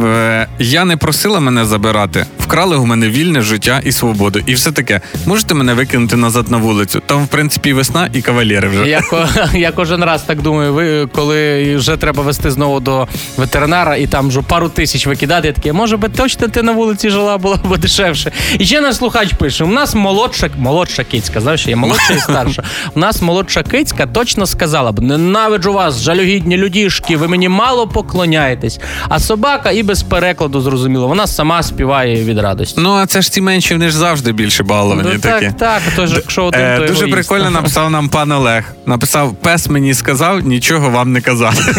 е, 0.06 0.48
я 0.60 0.86
не 0.86 0.98
просила 0.98 1.40
мене 1.40 1.66
забирати. 1.66 2.26
Вкрали 2.40 2.78
у 2.78 2.86
мене 2.86 3.10
вільне 3.10 3.42
життя 3.42 3.82
і 3.86 3.92
свободу. 3.92 4.40
І 4.46 4.54
все 4.54 4.72
таке. 4.72 5.02
Можете 5.26 5.54
мене 5.54 5.74
викинути 5.74 6.16
назад 6.16 6.52
на 6.52 6.58
вулицю? 6.58 7.02
Там, 7.06 7.24
в 7.24 7.28
принципі, 7.28 7.74
весна 7.74 8.10
і 8.14 8.22
кавалєри 8.22 8.68
вже. 8.70 8.88
Я, 8.90 9.02
я 9.54 9.72
кожен 9.72 10.04
раз 10.04 10.24
так 10.24 10.42
думаю, 10.42 10.74
ви 10.78 11.08
коли 11.16 11.76
вже 11.76 11.98
треба 11.98 12.24
вести 12.24 12.52
знову 12.52 12.80
до 12.80 13.08
ветеринара 13.38 13.96
і 13.96 14.08
там 14.08 14.28
вже 14.28 14.42
пару 14.42 14.70
тисяч 14.70 15.08
викидати, 15.08 15.48
я 15.48 15.54
таке, 15.54 15.74
може 15.74 15.98
би 15.98 16.10
точно 16.10 16.48
ти 16.48 16.64
на 16.64 16.72
вулиці 16.72 17.10
жила, 17.10 17.38
було 17.38 17.56
б 17.56 17.78
дешевше. 17.78 18.32
І 18.60 18.66
ще 18.66 18.82
наш 18.82 18.96
слухач 18.96 19.34
пише: 19.34 19.64
у 19.64 19.68
нас 19.68 19.96
молодша, 19.96 20.50
молодша 20.58 21.04
кицька, 21.04 21.42
знаєш, 21.42 21.68
є 21.68 21.76
молодша 21.76 22.14
і 22.14 22.20
старша. 22.20 22.64
У 22.96 23.00
нас 23.00 23.22
молодша 23.22 23.64
кицька 23.64 24.06
точно 24.06 24.46
сказала 24.46 24.92
б: 24.92 25.00
ненавиджу 25.02 25.74
вас, 25.74 26.02
жалюгідні 26.02 26.58
людішки, 26.58 27.18
ви 27.18 27.28
мені 27.28 27.50
мало 27.50 27.88
поклоняєтесь. 27.88 28.80
А 29.10 29.20
собака 29.20 29.72
і 29.72 29.84
без 29.84 30.04
перекладу 30.04 30.62
зрозуміло, 30.62 31.08
вона 31.08 31.28
сама 31.28 31.64
співає 31.64 32.24
від 32.24 32.40
радості. 32.40 32.82
Ну 32.82 32.94
а 32.94 33.06
це 33.06 33.22
ж 33.22 33.32
ці 33.32 33.42
менші, 33.42 33.74
вони 33.74 33.90
ж 33.90 33.98
завжди 33.98 34.32
більше 34.32 34.64
баловані 34.64 35.10
Ну, 35.14 35.20
такі. 35.20 35.46
так, 35.46 35.58
так, 35.58 35.82
тож 35.96 36.14
якщо 36.14 36.44
один, 36.46 36.62
Е, 36.62 36.80
то 36.80 36.86
дуже 36.88 37.08
прикольно 37.08 37.50
написав 37.58 37.92
нам 37.92 38.10
пан 38.10 38.32
Олег. 38.32 38.64
Написав: 38.86 39.36
пес 39.36 39.70
мені 39.70 39.94
сказав, 39.94 40.40
нічого 40.40 40.67
вам 40.76 41.12
не 41.12 41.22
казати. 41.22 41.58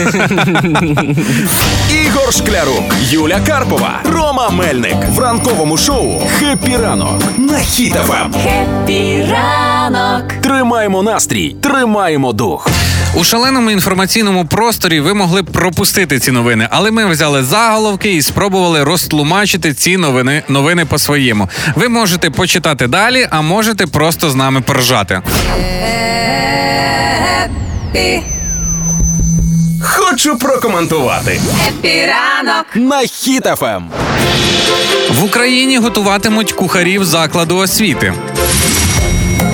Ігор 2.06 2.32
Шклярук, 2.32 2.94
Юля 3.10 3.40
Карпова, 3.46 4.00
Рома 4.04 4.50
Мельник 4.50 4.96
в 5.08 5.18
ранковому 5.18 5.76
шоу 5.76 6.22
«Хеппі 6.38 6.76
ранок» 6.76 7.22
на 7.38 7.58
Хіт-ФМ. 7.58 8.32
Хеппі 8.42 9.26
ранок. 9.32 10.32
Тримаємо 10.32 11.02
настрій, 11.02 11.56
тримаємо 11.62 12.32
дух. 12.32 12.68
У 13.14 13.24
шаленому 13.24 13.70
інформаційному 13.70 14.46
просторі 14.46 15.00
ви 15.00 15.14
могли 15.14 15.42
б 15.42 15.46
пропустити 15.46 16.18
ці 16.18 16.30
новини, 16.30 16.68
але 16.70 16.90
ми 16.90 17.06
взяли 17.06 17.42
заголовки 17.42 18.14
і 18.14 18.22
спробували 18.22 18.84
розтлумачити 18.84 19.74
ці 19.74 19.96
новини, 19.96 20.42
новини 20.48 20.84
по-своєму. 20.84 21.48
Ви 21.74 21.88
можете 21.88 22.30
почитати 22.30 22.86
далі, 22.86 23.28
а 23.30 23.40
можете 23.40 23.86
просто 23.86 24.30
з 24.30 24.34
нами 24.34 24.60
поржати. 24.60 25.20
Хеппі. 27.92 28.37
Хочу 30.00 30.38
прокоментувати 30.38 31.40
Хеппі 31.64 32.06
ранок. 32.06 32.66
на 32.74 32.96
Хіт-ФМ. 32.96 33.82
В 35.10 35.24
Україні 35.24 35.78
готуватимуть 35.78 36.52
кухарів 36.52 37.04
закладу 37.04 37.56
освіти. 37.56 38.12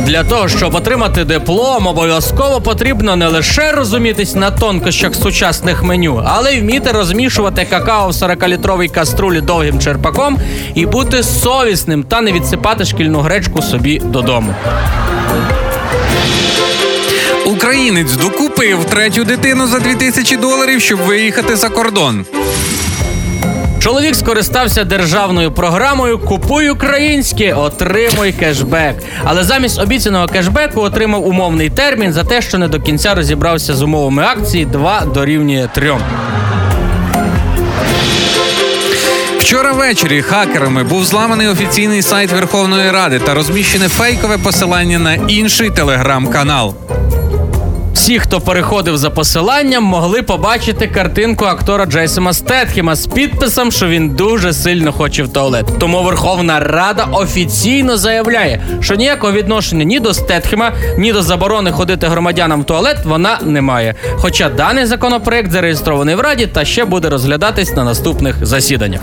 Для 0.07 0.25
того, 0.25 0.49
щоб 0.49 0.75
отримати 0.75 1.25
диплом, 1.25 1.87
обов'язково 1.87 2.61
потрібно 2.61 3.17
не 3.17 3.29
лише 3.29 3.73
розумітись 3.73 4.35
на 4.35 4.51
тонкощах 4.51 5.15
сучасних 5.15 5.83
меню, 5.83 6.23
але 6.27 6.55
й 6.55 6.61
вміти 6.61 6.93
розмішувати 6.93 7.67
какао 7.71 8.09
в 8.09 8.13
40-літровій 8.13 8.89
каструлі 8.89 9.41
довгим 9.41 9.81
черпаком 9.81 10.39
і 10.75 10.87
бути 10.87 11.23
совісним 11.23 12.03
та 12.03 12.21
не 12.21 12.33
відсипати 12.33 12.85
шкільну 12.85 13.21
гречку 13.21 13.63
собі 13.63 13.99
додому. 13.99 14.55
Українець 17.85 18.13
докупив 18.13 18.85
третю 18.85 19.25
дитину 19.25 19.67
за 19.67 19.79
2000 19.79 20.37
доларів, 20.37 20.81
щоб 20.81 20.99
виїхати 20.99 21.57
за 21.57 21.69
кордон. 21.69 22.27
Чоловік 23.79 24.15
скористався 24.15 24.85
державною 24.85 25.53
програмою 25.53 26.19
Купуй 26.19 26.71
українське, 26.71 27.55
отримуй 27.55 28.33
кешбек. 28.33 28.97
Але 29.25 29.45
замість 29.45 29.81
обіцяного 29.81 30.27
кешбеку 30.27 30.81
отримав 30.81 31.27
умовний 31.27 31.71
термін 31.71 32.13
за 32.13 32.25
те, 32.25 32.43
що 32.43 32.59
не 32.59 32.69
до 32.69 32.81
кінця 32.81 33.15
розібрався 33.15 33.75
з 33.75 33.83
умовами 33.83 34.23
акції 34.23 34.65
2 34.65 35.01
дорівнює 35.01 35.69
3. 35.75 35.97
Вчора 39.39 39.73
ввечері 39.73 40.23
хакерами 40.23 40.85
був 40.85 41.05
зламаний 41.05 41.49
офіційний 41.49 42.03
сайт 42.03 42.33
Верховної 42.33 42.91
Ради 42.91 43.19
та 43.19 43.35
розміщене 43.35 43.89
фейкове 43.89 44.39
посилання 44.39 44.99
на 44.99 45.15
інший 45.15 45.71
телеграм-канал. 45.71 46.75
Всі, 47.95 48.19
хто 48.19 48.41
переходив 48.41 48.97
за 48.97 49.11
посиланням, 49.11 49.85
могли 49.85 50.23
побачити 50.23 50.87
картинку 50.87 51.45
актора 51.45 51.87
Джейсона 51.87 52.33
Стетхема 52.33 52.95
з 52.95 53.07
підписом, 53.07 53.73
що 53.73 53.89
він 53.89 54.11
дуже 54.11 54.53
сильно 54.53 54.93
хоче 54.93 55.23
в 55.23 55.29
туалет. 55.29 55.67
Тому 55.81 56.03
Верховна 56.03 56.61
Рада 56.61 57.05
офіційно 57.13 57.97
заявляє, 57.97 58.63
що 58.81 58.95
ніякого 58.95 59.33
відношення 59.33 59.85
ні 59.85 60.01
до 60.01 60.15
Стетхема, 60.15 60.73
ні 60.99 61.13
до 61.13 61.23
заборони 61.23 61.73
ходити 61.73 62.07
громадянам 62.07 62.63
в 62.63 62.65
туалет 62.65 62.97
вона 63.05 63.39
не 63.43 63.61
має. 63.61 63.95
Хоча 64.15 64.49
даний 64.49 64.87
законопроект 64.87 65.53
зареєстрований 65.53 66.15
в 66.15 66.21
Раді 66.21 66.47
та 66.47 66.65
ще 66.65 66.85
буде 66.85 67.09
розглядатись 67.09 67.77
на 67.77 67.85
наступних 67.85 68.47
засіданнях. 68.47 69.01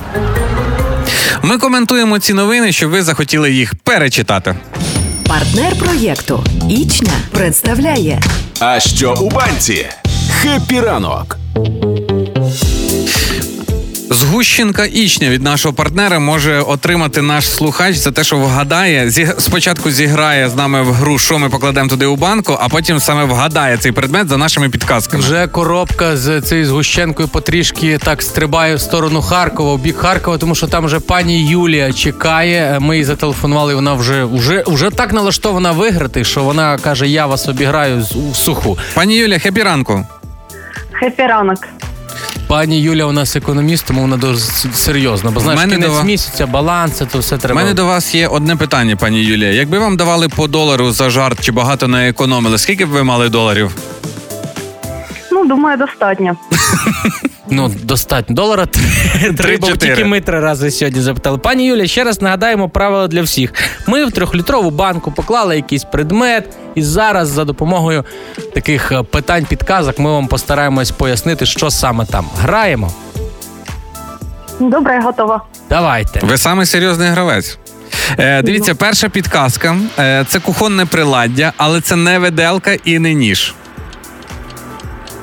Ми 1.41 1.58
коментуємо 1.58 2.19
ці 2.19 2.34
новини, 2.34 2.71
щоб 2.71 2.91
ви 2.91 3.04
захотіли 3.04 3.51
їх 3.51 3.73
перечитати. 3.84 4.56
Партнер 5.32 5.76
проєкту 5.80 6.44
Ічня 6.70 7.12
представляє 7.32 8.22
А 8.60 8.80
що 8.80 9.15
у 9.22 9.30
банці? 9.30 9.86
Хеппі 10.30 10.80
ранок. 10.80 11.38
Згущенка 14.32 14.86
Ічня 14.86 15.30
від 15.30 15.44
нашого 15.44 15.74
партнера 15.74 16.20
може 16.20 16.60
отримати 16.62 17.22
наш 17.22 17.50
слухач 17.50 17.96
за 17.96 18.12
те, 18.12 18.24
що 18.24 18.38
вгадає. 18.38 19.10
Зі... 19.10 19.28
Спочатку 19.38 19.91
зіграє 19.91 20.50
з 20.50 20.56
нами 20.56 20.82
в 20.82 20.94
гру, 20.94 21.17
що 21.20 21.39
ми 21.39 21.50
покладемо 21.50 21.89
туди 21.89 22.06
у 22.06 22.15
банку, 22.15 22.58
а 22.62 22.70
потім 22.70 23.00
саме 23.00 23.24
вгадає 23.24 23.78
цей 23.78 23.91
предмет 23.91 24.30
за 24.30 24.38
нашими 24.38 24.70
підказками. 24.70 25.24
Вже 25.24 25.48
коробка 25.48 26.17
з 26.17 26.41
цією 26.41 26.65
згущенкою 26.67 27.28
потрошки 27.28 27.98
так 27.98 28.22
стрибає 28.22 28.76
в 28.76 28.82
сторону 28.82 29.22
Харкова, 29.22 29.74
в 29.74 29.80
бік 29.80 29.98
Харкова, 29.98 30.38
тому 30.38 30.56
що 30.56 30.67
там 30.67 30.86
вже 30.86 31.00
пані 31.00 31.48
Юлія 31.48 31.94
чекає. 31.94 32.78
Ми 32.80 32.98
їй 32.98 33.04
зателефонували. 33.04 33.76
Вона 33.76 33.94
вже, 33.94 34.24
вже, 34.26 34.63
вже 34.67 34.89
так 34.89 35.13
налаштована 35.13 35.72
виграти, 35.72 36.24
що 36.24 36.44
вона 36.44 36.78
каже: 36.78 37.08
Я 37.08 37.26
вас 37.26 37.48
обіграю 37.48 38.02
всуху. 38.02 38.78
Пані 38.94 39.15
Юля, 39.15 39.39
хепі 39.39 39.63
ранку. 39.63 40.06
Хеппі 40.91 41.24
ранок. 41.24 41.58
Пані 42.48 42.82
Юля 42.82 43.06
у 43.06 43.12
нас 43.12 43.36
економіст, 43.36 43.86
тому 43.88 44.02
вона 44.02 44.18
дуже 44.18 44.40
серйозна. 44.74 45.32
Бо 45.32 45.40
знаєш, 45.40 45.60
мене 45.62 45.76
кінець 45.76 45.92
до- 45.98 46.04
місяця, 46.04 46.46
баланс, 46.48 47.02
то 47.12 47.20
все 47.20 47.38
треба. 47.38 47.62
У 47.62 47.64
мене 47.64 47.74
до 47.74 47.86
вас 47.86 48.16
є 48.16 48.28
одне 48.28 48.56
питання, 48.56 48.96
пані 48.96 49.24
Юлія. 49.24 49.52
Якби 49.52 49.80
вам 49.80 49.98
давали 49.98 50.30
по 50.30 50.48
долару 50.48 50.92
за 50.92 51.10
жарт 51.10 51.42
чи 51.42 51.52
багато 51.52 51.88
не 51.88 52.10
економили, 52.10 52.58
скільки 52.58 52.86
б 52.86 52.90
ви 52.90 53.04
мали 53.04 53.30
доларів? 53.30 53.72
Ну, 55.32 55.46
думаю, 55.46 55.78
достатньо. 55.78 56.36
Ну, 57.54 57.72
достатньо. 57.84 58.36
Долара 58.36 58.66
три, 58.66 59.34
три, 59.34 59.58
бо 59.58 59.68
тільки 59.72 60.06
ми 60.06 60.22
три 60.22 60.40
рази 60.40 60.72
сьогодні 60.72 61.02
запитали. 61.02 61.38
Пані 61.38 61.66
Юля, 61.66 61.88
ще 61.88 62.04
раз 62.04 62.22
нагадаємо 62.22 62.70
правила 62.70 63.08
для 63.08 63.22
всіх. 63.22 63.54
Ми 63.88 64.06
в 64.06 64.12
трьохлітрову 64.12 64.70
банку 64.70 65.12
поклали 65.12 65.56
якийсь 65.56 65.84
предмет, 65.84 66.50
і 66.76 66.84
зараз 66.84 67.30
за 67.30 67.46
допомогою 67.46 68.04
таких 68.54 68.92
е, 68.92 69.04
питань, 69.04 69.46
підказок 69.46 70.00
ми 70.00 70.12
вам 70.12 70.28
постараємось 70.28 70.92
пояснити, 70.92 71.46
що 71.46 71.72
саме 71.72 72.06
там. 72.06 72.26
Граємо. 72.42 72.92
Добре, 74.60 75.00
готово. 75.00 75.32
готова. 75.32 75.42
Давайте. 75.70 76.20
Ви 76.24 76.38
самий 76.38 76.66
серйозний 76.66 77.10
гравець. 77.10 77.58
Е, 78.18 78.42
дивіться, 78.42 78.76
перша 78.76 79.10
підказка 79.10 79.78
е, 80.00 80.26
це 80.28 80.40
кухонне 80.40 80.86
приладдя, 80.86 81.54
але 81.58 81.82
це 81.82 81.96
не 81.96 82.20
виделка 82.20 82.72
і 82.86 83.00
не 83.00 83.14
ніж. 83.14 83.54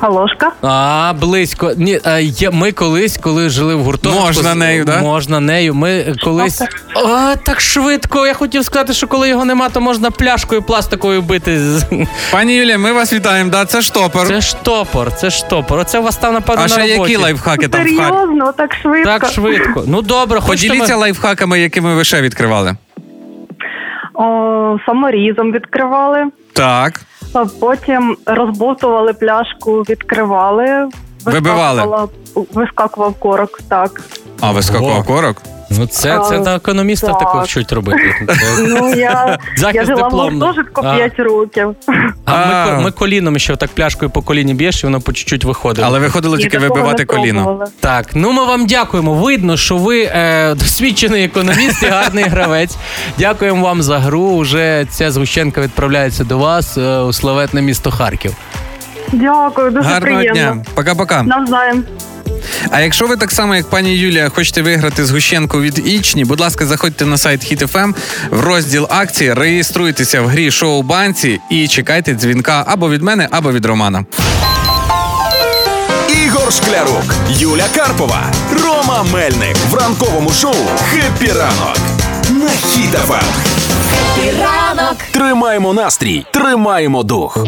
Галошка. 0.01 0.53
А, 0.63 1.13
близько. 1.21 1.73
Ні, 1.77 2.01
а, 2.05 2.19
є, 2.19 2.51
ми 2.51 2.73
колись, 2.73 3.19
коли 3.19 3.49
жили 3.49 3.75
в 3.75 3.83
гуртожитку... 3.83 4.27
Можна 4.27 4.55
нею, 4.55 4.85
да? 4.85 4.99
Можна 4.99 5.41
нею. 5.41 5.75
Ми 5.75 6.15
колись... 6.25 6.63
О, 6.95 7.37
так 7.45 7.61
швидко. 7.61 8.27
Я 8.27 8.35
хотів 8.35 8.65
сказати, 8.65 8.93
що 8.93 9.07
коли 9.07 9.29
його 9.29 9.45
нема, 9.45 9.69
то 9.69 9.81
можна 9.81 10.11
пляшкою 10.11 10.63
пластиковою 10.63 11.23
бити. 11.23 11.61
Пані 12.33 12.55
Юлія, 12.55 12.79
ми 12.79 12.93
вас 12.93 13.13
вітаємо. 13.13 13.51
Да, 13.51 13.65
це 13.65 13.83
штопор. 13.83 14.27
Це 14.27 14.41
штопор, 14.41 15.13
це 15.13 15.31
штопор. 15.31 15.79
Оце 15.79 15.99
у 15.99 16.03
вас 16.03 16.17
там, 16.17 16.35
напевно, 16.35 16.63
а 16.65 16.69
на 16.69 16.77
роботі. 16.77 17.13
які 17.13 17.17
лайфхаки 17.17 17.69
там 17.69 17.81
в 17.81 17.85
хаті? 17.85 17.99
Серйозно, 17.99 18.53
так 18.53 18.75
швидко. 18.83 19.11
Так 19.11 19.27
швидко. 19.27 19.85
Ну 19.87 20.03
добре, 20.03 20.41
хочете 20.41 20.69
Поділіться 20.69 20.95
ми... 20.95 21.01
лайфхаками, 21.01 21.61
якими 21.61 21.95
ви 21.95 22.05
ще 22.05 22.23
відкривали. 22.23 22.77
О, 24.15 24.79
саморізом 24.87 25.53
відкривали, 25.53 26.25
Так. 26.53 27.01
А 27.33 27.45
потім 27.61 28.17
розбовтували 28.27 29.13
пляшку, 29.13 29.73
відкривали. 29.81 30.89
Вибивали? 31.25 31.83
вискакувала- 31.83 32.09
Вискакував 32.55 33.15
корок, 33.15 33.61
так. 33.69 34.01
А, 34.41 34.53
вискакував 34.53 34.95
Ого. 34.95 35.05
корок? 35.05 35.43
Ну 35.71 35.87
це, 35.87 36.21
це 36.29 36.37
А, 36.37 36.41
на 36.41 36.55
економіста 36.55 37.07
так. 37.07 37.19
такого 37.19 37.45
вчуть 37.45 37.73
робити. 37.73 38.27
Ну, 38.59 38.95
я, 38.95 39.39
я 39.75 39.85
жила 39.85 40.09
в 40.09 40.13
гуртожитку 40.13 40.83
5 40.83 41.19
років. 41.19 41.75
А 42.25 42.67
ми, 42.67 42.83
ми 42.83 42.91
коліном 42.91 43.39
ще 43.39 43.57
так 43.57 43.71
пляшкою 43.71 44.11
по 44.11 44.23
коліні 44.23 44.55
б'єш, 44.55 44.83
і 44.83 44.87
воно 44.87 45.01
по 45.01 45.13
чуть-чуть 45.13 45.45
виходить. 45.45 45.85
Але 45.85 45.99
виходило 45.99 46.39
тільки 46.39 46.59
вибивати 46.59 47.05
коліно. 47.05 47.65
Так, 47.81 48.07
ну 48.15 48.33
ми 48.33 48.45
вам 48.45 48.67
дякуємо. 48.67 49.15
Видно, 49.15 49.57
що 49.57 49.77
ви 49.77 50.03
е, 50.03 50.55
досвідчений 50.55 51.25
економіст 51.25 51.83
і 51.83 51.87
гарний 51.87 52.25
гравець. 52.25 52.77
Дякуємо 53.19 53.65
вам 53.65 53.83
за 53.83 53.99
гру. 53.99 54.23
Уже 54.23 54.87
ця 54.91 55.11
згущенка 55.11 55.61
відправляється 55.61 56.25
до 56.25 56.39
вас 56.39 56.79
е, 56.79 56.99
у 56.99 57.13
славетне 57.13 57.63
місто 57.63 57.91
Харків. 57.91 58.35
Дякую, 59.13 59.71
дуже 59.71 59.89
Гарного 59.89 60.17
приємно. 60.17 60.33
дня. 60.41 60.65
Пока-пока. 60.75 61.23
Навзаєм. 61.23 61.85
А 62.71 62.81
якщо 62.81 63.07
ви 63.07 63.17
так 63.17 63.31
само, 63.33 63.55
як 63.57 63.71
пані 63.71 63.97
Юлія, 63.97 64.29
хочете 64.29 64.63
виграти 64.63 65.05
згущенку 65.05 65.61
від 65.61 65.89
Ічні, 65.89 66.25
будь 66.25 66.41
ласка, 66.41 66.67
заходьте 66.67 67.07
на 67.07 67.19
сайт 67.19 67.53
HitFM 67.53 67.95
в 68.31 68.41
розділ 68.41 68.87
акції, 68.91 69.35
реєструйтеся 69.35 70.21
в 70.21 70.27
грі 70.27 70.51
«Шо 70.51 70.83
у 70.83 70.89
банці» 70.89 71.41
і 71.51 71.69
чекайте 71.69 72.15
дзвінка 72.15 72.65
або 72.67 72.91
від 72.91 73.03
мене, 73.03 73.29
або 73.31 73.53
від 73.53 73.67
Романа. 73.67 74.05
Ігор 76.25 76.53
Шклярук, 76.53 77.05
Юля 77.31 77.67
Карпова, 77.75 78.33
Рома 78.65 79.03
Мельник 79.13 79.57
в 79.71 79.75
ранковому 79.75 80.31
шоу 80.31 80.55
«Хеппі 80.91 81.33
ранок» 81.33 81.79
на 82.31 82.49
Хіт-ФМ. 82.49 83.25
Ранок 84.43 84.97
Тримаємо 85.13 85.73
настрій, 85.73 86.27
тримаємо 86.33 87.03
дух. 87.03 87.39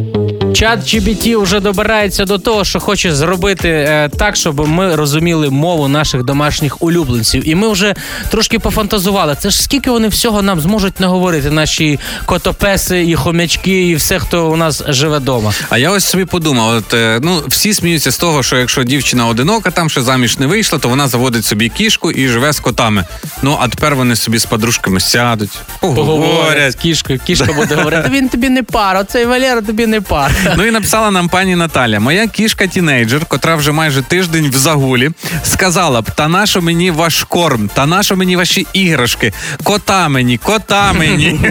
Чат 0.55 0.78
GBT 0.80 1.42
вже 1.42 1.61
добирається 1.61 2.24
до 2.24 2.38
того, 2.38 2.64
що 2.64 2.80
хоче 2.80 3.14
зробити 3.14 3.68
е, 3.68 4.11
так, 4.18 4.36
щоб 4.36 4.68
ми 4.68 4.96
розуміли 4.96 5.51
мову 5.51 5.88
наших 5.88 6.22
домашніх 6.24 6.82
улюбленців. 6.82 7.48
І 7.48 7.55
ми 7.55 7.68
вже 7.68 7.94
трошки 8.30 8.59
пофантазували. 8.59 9.36
Це 9.40 9.51
ж 9.51 9.62
скільки 9.62 9.90
вони 9.90 10.09
всього 10.09 10.42
нам 10.42 10.61
зможуть 10.61 11.01
наговорити, 11.01 11.51
наші 11.51 11.98
котопеси 12.24 13.05
і 13.05 13.14
хомячки, 13.14 13.88
і 13.88 13.94
все, 13.94 14.18
хто 14.18 14.51
у 14.51 14.57
нас 14.57 14.82
живе 14.88 15.18
вдома. 15.18 15.53
А 15.70 15.78
я 15.78 15.90
ось 15.90 16.05
собі 16.05 16.24
подумав: 16.24 16.76
от 16.76 16.94
е, 16.94 17.18
ну 17.22 17.42
всі 17.48 17.74
сміються 17.74 18.11
з 18.12 18.18
того, 18.18 18.42
що 18.42 18.57
якщо 18.57 18.84
дівчина 18.84 19.26
одинока, 19.26 19.70
там 19.70 19.90
ще 19.90 20.03
заміж 20.03 20.38
не 20.38 20.46
вийшла, 20.46 20.78
то 20.78 20.88
вона 20.88 21.09
заводить 21.09 21.44
собі 21.44 21.68
кішку 21.68 22.11
і 22.11 22.28
живе 22.28 22.53
з 22.53 22.61
котами. 22.61 23.05
Ну 23.42 23.57
а 23.61 23.68
тепер 23.68 23.94
вони 23.94 24.16
собі 24.16 24.38
з 24.38 24.44
подружками 24.44 25.01
сядуть, 25.01 25.51
Поговорять 25.80 26.07
поговорять. 26.07 26.74
кішкою. 26.74 27.20
Кішка 27.26 27.53
буде 27.53 27.74
говорити, 27.74 28.11
він 28.12 28.28
тобі 28.28 28.48
не 28.48 28.62
пара, 28.62 29.01
оцей 29.01 29.24
Валера 29.26 29.61
тобі 29.61 29.86
не 29.86 30.01
пара. 30.01 30.34
Ну 30.57 30.66
і 30.66 30.70
написала 30.70 31.11
нам 31.11 31.28
пані 31.28 31.57
Наталя: 31.57 32.01
моя 32.01 32.26
кішка 32.26 32.66
тінейджер, 32.66 33.24
котра 33.26 33.57
вже 33.57 33.72
майже 33.72 34.03
тиждень 34.03 34.51
в 34.51 34.57
загулі, 34.57 35.11
сказала 35.43 36.01
б: 36.01 36.11
та 36.11 36.28
нащо 36.28 36.62
мені 36.62 36.91
ваш 36.91 37.24
корм, 37.24 37.70
та 37.74 37.86
нащо 37.86 38.16
мені 38.16 38.36
ваші 38.36 38.66
іграшки, 38.72 39.32
кота 39.64 40.09
мені, 40.09 40.38
кота 40.38 40.93
мені. 40.93 41.41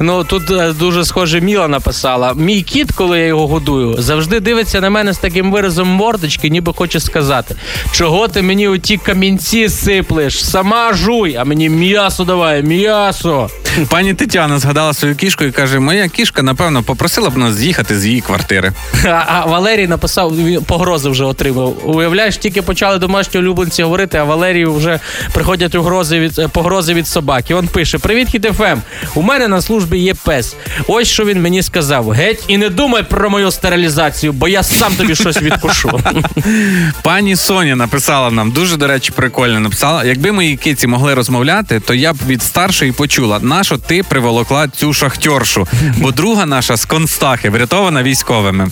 Ну 0.00 0.24
тут 0.24 0.50
е, 0.50 0.72
дуже 0.72 1.04
схоже 1.04 1.40
Міла 1.40 1.68
написала. 1.68 2.34
Мій 2.34 2.62
кіт, 2.62 2.92
коли 2.92 3.18
я 3.18 3.26
його 3.26 3.46
годую, 3.46 4.02
завжди 4.02 4.40
дивиться 4.40 4.80
на 4.80 4.90
мене 4.90 5.12
з 5.12 5.18
таким 5.18 5.52
виразом 5.52 5.88
мордочки, 5.88 6.48
ніби 6.48 6.72
хоче 6.76 7.00
сказати, 7.00 7.56
чого 7.92 8.28
ти 8.28 8.42
мені 8.42 8.68
у 8.68 8.78
ті 8.78 8.96
камінці 8.96 9.68
сиплеш? 9.68 10.44
Сама 10.44 10.92
жуй, 10.92 11.36
а 11.36 11.44
мені 11.44 11.68
м'ясо 11.68 12.24
давай, 12.24 12.62
м'ясо. 12.62 13.50
Пані 13.88 14.14
Тетяна 14.14 14.58
згадала 14.58 14.94
свою 14.94 15.16
кішку 15.16 15.44
і 15.44 15.52
каже: 15.52 15.78
Моя 15.78 16.08
кішка, 16.08 16.42
напевно, 16.42 16.82
попросила 16.82 17.30
б 17.30 17.36
нас 17.36 17.54
з'їхати 17.54 17.98
з 17.98 18.06
її 18.08 18.20
квартири. 18.20 18.72
А, 19.04 19.24
а 19.26 19.44
Валерій 19.46 19.86
написав, 19.86 20.36
він 20.36 20.64
погрози 20.64 21.08
вже 21.08 21.24
отримав. 21.24 21.76
Уявляєш, 21.84 22.36
тільки 22.36 22.62
почали 22.62 22.98
домашні 22.98 23.40
улюбленці 23.40 23.82
говорити, 23.82 24.18
а 24.18 24.24
Валерію 24.24 24.74
вже 24.74 25.00
приходять 25.32 25.74
угрози 25.74 26.20
від 26.20 26.38
е, 26.38 26.48
погрози 26.48 26.94
від 26.94 27.06
собаки. 27.06 27.54
Він 27.54 27.68
пише: 27.68 27.98
Привіт, 27.98 28.28
хітефем. 28.28 28.82
У 29.14 29.22
мене 29.22 29.48
на 29.48 29.62
службі 29.62 29.98
є 29.98 30.14
пес. 30.14 30.56
Ось 30.86 31.08
що 31.08 31.24
він 31.24 31.42
мені 31.42 31.62
сказав: 31.62 32.08
геть 32.10 32.44
і 32.48 32.58
не 32.58 32.68
думай 32.68 33.02
про 33.02 33.30
мою 33.30 33.50
стерилізацію, 33.50 34.32
бо 34.32 34.48
я 34.48 34.62
сам 34.62 34.94
тобі 34.94 35.14
щось 35.14 35.42
відкушу. 35.42 36.00
Пані 37.02 37.36
Соня 37.36 37.76
написала 37.76 38.30
нам 38.30 38.50
дуже, 38.50 38.76
до 38.76 38.86
речі, 38.86 39.12
прикольно. 39.16 39.60
Написала: 39.60 40.04
якби 40.04 40.32
мої 40.32 40.56
киці 40.56 40.86
могли 40.86 41.14
розмовляти, 41.14 41.80
то 41.80 41.94
я 41.94 42.12
б 42.12 42.16
від 42.26 42.42
старшої 42.42 42.92
почула, 42.92 43.38
нащо 43.42 43.78
ти 43.78 44.02
приволокла 44.02 44.68
цю 44.68 44.92
шахтьоршу, 44.92 45.68
бо 45.96 46.10
друга 46.10 46.46
наша 46.46 46.76
з 46.76 46.84
Констахи 46.84 47.50
врятована 47.50 47.97
військовими. 48.02 48.68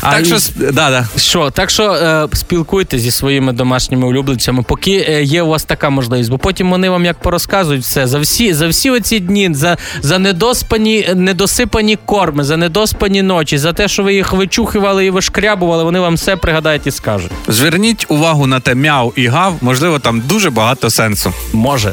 А 0.00 0.12
так 0.12 0.22
і- 0.22 0.24
що 0.24 0.36
да, 0.56 0.90
да. 0.90 1.06
Що, 1.16 1.50
так 1.50 1.70
що 1.70 1.92
е, 1.92 2.28
спілкуйтесь 2.32 3.02
зі 3.02 3.10
своїми 3.10 3.52
домашніми 3.52 4.06
улюбленцями, 4.06 4.62
поки 4.62 5.06
е, 5.08 5.22
є 5.22 5.42
у 5.42 5.48
вас 5.48 5.64
така 5.64 5.90
можливість, 5.90 6.30
бо 6.30 6.38
потім 6.38 6.70
вони 6.70 6.90
вам 6.90 7.04
як 7.04 7.18
порозказують 7.18 7.82
все 7.82 8.06
за 8.06 8.18
всі 8.18 8.54
за 8.54 8.68
всі 8.68 8.90
оці 8.90 9.20
дні, 9.20 9.50
за, 9.52 9.76
за 10.02 10.18
недоспані, 10.18 11.08
недосипані 11.14 11.98
корми, 12.04 12.44
за 12.44 12.56
недоспані 12.56 13.22
ночі, 13.22 13.58
за 13.58 13.72
те, 13.72 13.88
що 13.88 14.02
ви 14.02 14.14
їх 14.14 14.32
вичухували 14.32 15.06
і 15.06 15.10
вишкрябували, 15.10 15.84
вони 15.84 16.00
вам 16.00 16.14
все 16.14 16.36
пригадають 16.36 16.86
і 16.86 16.90
скажуть. 16.90 17.32
Зверніть 17.48 18.06
увагу 18.08 18.46
на 18.46 18.60
те 18.60 18.74
мяу 18.74 19.12
і 19.16 19.26
гав, 19.26 19.56
можливо, 19.60 19.98
там 19.98 20.20
дуже 20.20 20.50
багато 20.50 20.90
сенсу. 20.90 21.32
Може. 21.52 21.92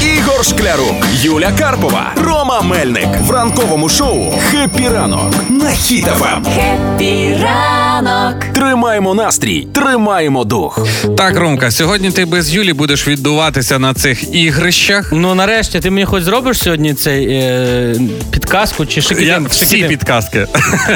Ігор 0.00 0.44
Шклярук, 0.44 1.06
Юля 1.22 1.52
Карпова, 1.58 2.12
Рома 2.16 2.60
Мельник 2.60 3.08
в 3.20 3.30
ранковому 3.30 3.88
шоу 3.88 4.32
«Хеппі 4.50 4.88
ранок» 4.88 5.34
на 5.50 5.64
Хіт-ФМ. 5.70 6.44
Хеппі 6.54 7.36
ранок 7.42 8.44
Тримаємо 8.54 9.14
настрій, 9.14 9.66
тримаємо 9.74 10.44
дух. 10.44 10.86
Так, 11.16 11.36
Ромка, 11.36 11.70
сьогодні 11.70 12.10
ти 12.10 12.24
без 12.24 12.54
Юлі 12.54 12.72
будеш 12.72 13.08
віддуватися 13.08 13.78
на 13.78 13.94
цих 13.94 14.34
ігрищах. 14.34 15.12
Ну 15.12 15.34
нарешті 15.34 15.80
ти 15.80 15.90
мені 15.90 16.04
хоч 16.04 16.22
зробиш 16.22 16.58
сьогодні 16.58 16.94
цей 16.94 17.26
е, 17.32 17.94
підказку 18.30 18.86
чи 18.86 19.00
Я 19.00 19.02
шикідем? 19.02 19.46
всі 19.50 19.82
підказки. 19.84 20.46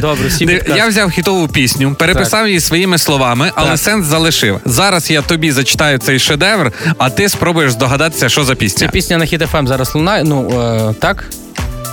Добре, 0.00 0.28
всі 0.28 0.46
підказки. 0.46 0.78
Я 0.78 0.88
взяв 0.88 1.11
хітову 1.11 1.48
пісню, 1.48 1.94
переписав 1.98 2.46
її 2.48 2.61
своїми 2.61 2.98
словами, 2.98 3.50
але 3.55 3.70
Так. 3.70 3.78
сенс 3.78 4.07
залишив. 4.07 4.61
Зараз 4.64 5.11
я 5.11 5.22
тобі 5.22 5.52
зачитаю 5.52 5.98
цей 5.98 6.18
шедевр, 6.18 6.72
а 6.98 7.11
ти 7.11 7.28
спробуєш 7.28 7.72
здогадатися, 7.72 8.28
що 8.28 8.44
за 8.44 8.55
пісня. 8.55 8.88
Пісня 8.95 9.18
на 9.18 9.26
Хіт 9.26 9.42
ФМ 9.42 9.66
зараз 9.66 9.95
лунає. 9.95 10.24
Ну 10.24 10.51
е, 10.61 10.95
так? 11.01 11.24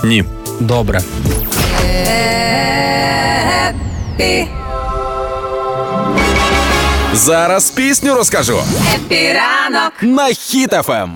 Ні. 0.04 0.24
Добре. 0.60 1.00
Хеппі 4.16 4.48
Зараз 7.12 7.70
пісню 7.70 8.14
розкажу 8.14 8.58
Хеппі 8.94 9.32
ранок 9.32 9.92
на 10.02 10.26
Хіт-ФМ. 10.26 11.08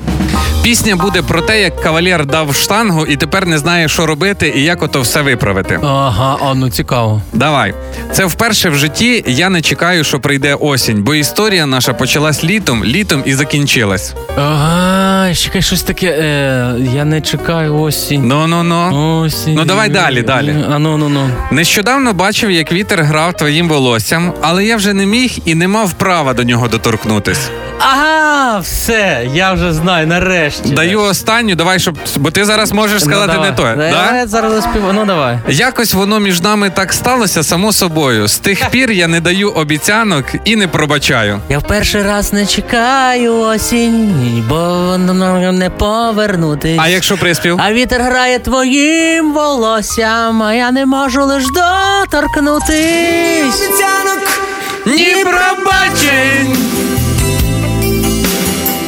Пісня 0.67 0.97
буде 0.97 1.23
про 1.23 1.43
те, 1.43 1.61
як 1.61 1.81
кавалер 1.81 2.27
дав 2.27 2.55
штангу 2.55 3.07
і 3.07 3.17
тепер 3.17 3.47
не 3.47 3.59
знає, 3.59 3.89
що 3.89 4.07
робити 4.07 4.53
і 4.57 4.63
як 4.63 4.83
ото 4.83 5.01
все 5.01 5.23
виправити. 5.23 5.81
Ага, 5.83 6.39
а 6.43 6.55
ну 6.55 6.71
цікаво. 6.71 7.23
Давай. 7.33 7.75
Це 8.13 8.25
вперше 8.25 8.71
в 8.71 8.75
житті 8.75 9.25
я 9.27 9.49
не 9.49 9.63
чекаю, 9.63 10.05
що 10.05 10.21
прийде 10.21 10.55
осінь, 10.55 11.03
бо 11.03 11.15
історія 11.15 11.67
наша 11.67 11.93
почалась 11.93 12.45
літом, 12.45 12.85
літом 12.85 13.23
і 13.27 13.35
закінчилась. 13.35 14.15
Ага, 14.39 15.35
чекай, 15.35 15.63
щось 15.63 15.83
таке. 15.83 16.07
Е, 16.07 16.75
я 16.95 17.05
не 17.05 17.21
чекаю 17.21 17.81
осінь. 17.81 18.29
Ну 18.29 18.47
ну 18.47 18.63
ну. 18.63 19.21
Осінь. 19.21 19.55
Ну, 19.55 19.65
давай 19.65 19.89
далі, 19.89 20.23
далі. 20.23 20.55
А 20.71 20.79
ну 20.79 20.97
ну 20.97 21.09
ну. 21.09 21.31
Нещодавно 21.51 22.13
бачив, 22.13 22.51
як 22.51 22.73
вітер 22.73 23.03
грав 23.03 23.33
твоїм 23.33 23.69
волоссям, 23.69 24.33
але 24.43 24.65
я 24.65 24.77
вже 24.77 24.93
не 24.93 25.07
міг 25.07 25.39
і 25.45 25.55
не 25.55 25.69
мав 25.69 25.93
права 25.93 26.35
до 26.35 26.43
нього 26.43 26.69
доторкнутись. 26.69 27.51
Ага, 27.79 28.59
все, 28.59 29.29
я 29.35 29.53
вже 29.53 29.73
знаю, 29.73 30.07
нарешті. 30.07 30.56
Нарешті. 30.65 30.77
Даю 30.77 31.01
останню, 31.01 31.55
давай, 31.55 31.79
щоб. 31.79 31.99
Бо 32.17 32.31
ти 32.31 32.45
зараз 32.45 32.73
можеш 32.73 33.03
сказати 33.03 33.33
ну, 33.37 33.43
не 33.43 33.53
то. 33.53 33.63
Да? 33.63 33.77
Да? 33.77 34.17
Я 34.17 34.27
зараз 34.27 34.53
заспіваю. 34.53 34.93
Ну 34.93 35.05
давай. 35.05 35.39
Якось 35.49 35.95
воно 35.95 36.19
між 36.19 36.41
нами 36.41 36.71
так 36.71 36.93
сталося, 36.93 37.43
само 37.43 37.73
собою. 37.73 38.29
З 38.29 38.39
тих 38.39 38.71
пір 38.71 38.91
я 38.91 39.09
не 39.09 39.21
даю 39.21 39.51
обіцянок 39.51 40.25
і 40.45 40.57
не 40.57 40.69
пробачаю. 40.69 41.41
Я 41.49 41.59
в 41.59 41.63
перший 41.63 42.03
раз 42.03 42.33
не 42.33 42.47
чекаю 42.47 43.41
осінь, 43.41 44.45
бо 44.49 44.57
воно 44.57 45.53
не 45.53 45.71
повернутись. 45.71 46.79
А 46.83 46.89
якщо 46.89 47.17
приспів? 47.17 47.59
А 47.63 47.73
вітер 47.73 48.03
грає 48.03 48.39
твоїм 48.39 49.33
волоссям, 49.33 50.43
а 50.43 50.55
я 50.55 50.71
не 50.71 50.87
можу 50.87 51.25
лиш 51.25 51.45
доторкнутись. 51.45 53.57
Обіцянок 53.57 54.41
Ні 54.87 55.25
пробачень! 55.25 56.57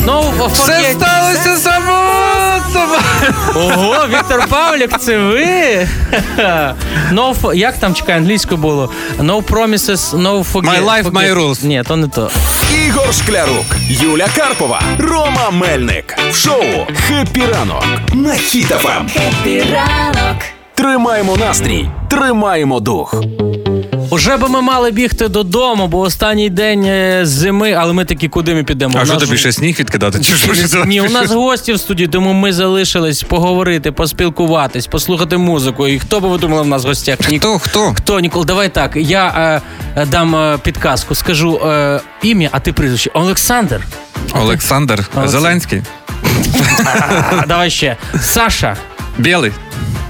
Ну, 0.09 0.21
Все 0.53 0.73
forget. 0.73 0.93
сталося 0.95 1.57
само 1.57 1.93
собою. 2.73 3.35
Ого, 3.55 4.07
Віктор 4.09 4.47
Павлік, 4.49 4.99
це 4.99 5.19
ви? 5.19 5.89
No, 7.13 7.55
як 7.55 7.79
там 7.79 7.95
чекай, 7.95 8.17
англійською 8.17 8.61
було? 8.61 8.91
No 9.19 9.43
promises, 9.43 9.99
no 10.19 10.53
forget. 10.53 10.65
My 10.65 10.85
life, 10.85 11.03
forget. 11.05 11.13
my 11.13 11.35
rules. 11.35 11.65
Ні, 11.67 11.83
то 11.89 11.97
не 11.97 12.09
то. 12.09 12.31
Ігор 12.87 13.15
Шклярук, 13.15 13.67
Юля 13.89 14.27
Карпова, 14.37 14.83
Рома 14.99 15.51
Мельник. 15.51 16.17
В 16.31 16.37
шоу 16.37 16.63
«Хеппі 17.09 17.43
ранок» 17.55 17.85
на 18.15 18.31
Ем. 18.33 18.37
Хіт-ФМ. 18.39 19.09
Хеппі 19.13 19.65
ранок. 19.73 20.37
Тримаємо 20.75 21.37
настрій, 21.37 21.89
тримаємо 22.11 22.81
дух. 22.81 23.15
Уже 24.11 24.37
би 24.37 24.49
ми 24.49 24.61
мали 24.61 24.91
бігти 24.91 25.29
додому, 25.29 25.89
бо 25.89 26.01
останній 26.01 26.51
день 26.51 26.85
е, 26.85 27.21
зими, 27.27 27.73
але 27.73 27.93
ми 27.93 28.05
такі, 28.05 28.29
куди 28.29 28.55
ми 28.55 28.65
підемо? 28.65 28.99
А 28.99 29.03
У 29.03 29.05
що 29.05 29.15
нас 29.15 29.23
тобі 29.23 29.39
ще 29.39 29.53
сніг 29.53 29.81
відкидати? 29.81 30.21
Чи 30.21 30.33
що? 30.37 30.85
Ні, 30.85 31.01
у 31.01 31.11
нас 31.11 31.31
гості 31.31 31.73
в 31.73 31.81
студії, 31.81 32.09
тому 32.09 32.33
ми 32.33 32.53
залишились 32.53 33.23
поговорити, 33.23 33.93
поспілкуватись, 33.93 34.87
послухати 34.87 35.37
музику. 35.37 35.89
І 35.89 35.99
хто 35.99 36.21
би 36.21 36.29
ви 36.29 36.39
думали 36.39 36.63
в 36.63 36.67
нас 36.67 36.85
в 36.85 36.87
гостях? 36.87 37.19
Ні, 37.31 37.39
Хто, 37.39 37.59
хто? 37.59 37.95
Хто, 37.97 38.21
Нікол, 38.21 38.45
давай 38.45 38.69
так. 38.69 38.93
Я 38.97 39.61
е, 39.97 40.07
дам 40.07 40.37
е, 40.37 40.59
підказку, 40.63 41.15
скажу 41.15 41.61
е, 41.67 42.01
ім'я, 42.23 42.49
а 42.53 42.61
ти 42.61 42.73
прізвище. 42.73 43.11
Олександр. 43.15 43.81
Олександр 44.33 45.09
Зеленський. 45.25 45.83
Давай 47.49 47.71
ще. 47.71 47.97
Саша. 48.21 48.77
Білий. 49.19 49.53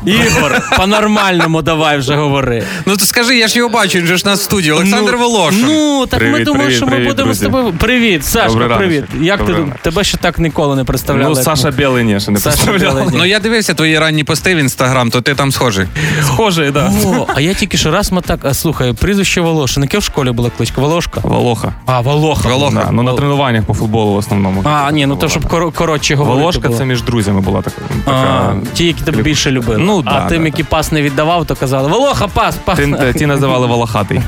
Ігор, 0.07 0.63
по-нормальному 0.77 1.63
давай 1.63 1.99
вже 1.99 2.15
говори. 2.17 2.63
Ну 2.87 2.97
то 2.97 3.05
скажи, 3.05 3.37
я 3.39 3.49
ж 3.49 3.59
його 3.59 3.71
бачу, 3.71 3.99
він 3.99 4.07
же 4.07 4.17
ж 4.17 4.27
нас 4.27 4.41
в 4.41 4.43
студії. 4.43 4.73
Олександр 4.73 5.13
ну, 5.13 5.19
Волошин. 5.19 5.65
Ну, 5.67 6.07
так 6.07 6.21
ми 6.23 6.29
Привіт, 6.31 6.45
думали, 6.45 6.65
привіт, 6.65 6.77
що 6.77 6.87
ми 6.87 6.93
привіт, 6.93 7.09
будемо 7.09 7.35
з 7.35 7.39
друзі. 7.41 7.53
тобою. 7.57 7.75
Привіт, 7.79 8.25
Сашка, 8.25 8.49
Добрий 8.59 8.79
привіт. 8.79 9.05
Як 9.21 9.39
ти 9.41 9.47
Добрий 9.47 9.65
дум- 9.65 9.73
тебе 9.83 10.05
ще 10.05 10.17
так 10.17 10.39
ніколи 10.39 10.77
не 10.77 10.85
представляли? 10.85 11.31
Ну, 11.31 11.37
як 11.37 11.45
Саша. 11.45 11.71
Білий, 11.71 12.05
ні, 12.05 12.21
ще 12.21 12.31
не 12.31 12.39
Саша 12.39 12.57
представляв. 12.67 13.05
Білий. 13.05 13.19
Ну 13.19 13.27
я 13.27 13.39
дивився 13.41 13.75
твої 13.75 13.99
ранні 13.99 14.25
пости 14.25 14.55
в 14.55 14.59
інстаграм, 14.59 15.11
то 15.11 15.21
ти 15.21 15.35
там 15.35 15.53
схожий. 15.53 15.87
Схожий, 16.23 16.71
да. 16.71 16.93
О, 17.05 17.27
а 17.35 17.41
я 17.41 17.55
тільки 17.55 17.77
що 17.77 17.91
раз 17.91 18.13
ми 18.13 18.21
так, 18.21 18.41
а, 18.43 18.55
слухай, 18.55 18.93
прізвище 18.93 19.41
Волошин. 19.41 19.83
Яке 19.83 19.99
в 19.99 20.03
школі 20.03 20.31
була 20.31 20.51
кличка? 20.57 20.81
Волошка? 20.81 21.21
Волоха. 21.23 21.73
А, 21.87 22.01
Волоха. 22.01 22.49
Волоха. 22.49 22.85
Да, 22.85 22.91
ну 22.93 23.03
на 23.03 23.13
тренуваннях 23.15 23.65
по 23.65 23.75
футболу 23.75 24.13
в 24.13 24.17
основному. 24.17 24.63
А, 24.65 24.91
ні, 24.93 25.07
ну 25.07 25.17
то 25.17 25.29
щоб 25.29 25.45
коро- 25.47 25.73
коротше 25.73 26.15
говорити. 26.15 26.41
Волошка 26.41 26.69
було. 26.69 26.79
це 26.79 26.85
між 26.85 27.03
друзями 27.03 27.41
була 27.41 27.63
така. 27.63 27.77
А, 28.07 28.11
така 28.11 28.57
ті, 28.75 28.87
які 28.87 29.03
тебе 29.03 29.23
більше 29.23 29.51
любили. 29.51 29.79
Ну, 29.89 30.03
а 30.07 30.11
да, 30.21 30.29
тим, 30.29 30.43
да, 30.43 30.45
які 30.49 30.63
пас 30.63 30.93
не 30.93 31.03
віддавав, 31.03 31.47
то 31.47 31.57
казали: 31.57 31.89
Волоха, 31.89 32.29
пас, 32.29 32.57
пас. 32.65 32.79
Ті, 32.79 33.19
ті 33.19 33.27
називали 33.27 33.67
Волохатий. 33.67 34.21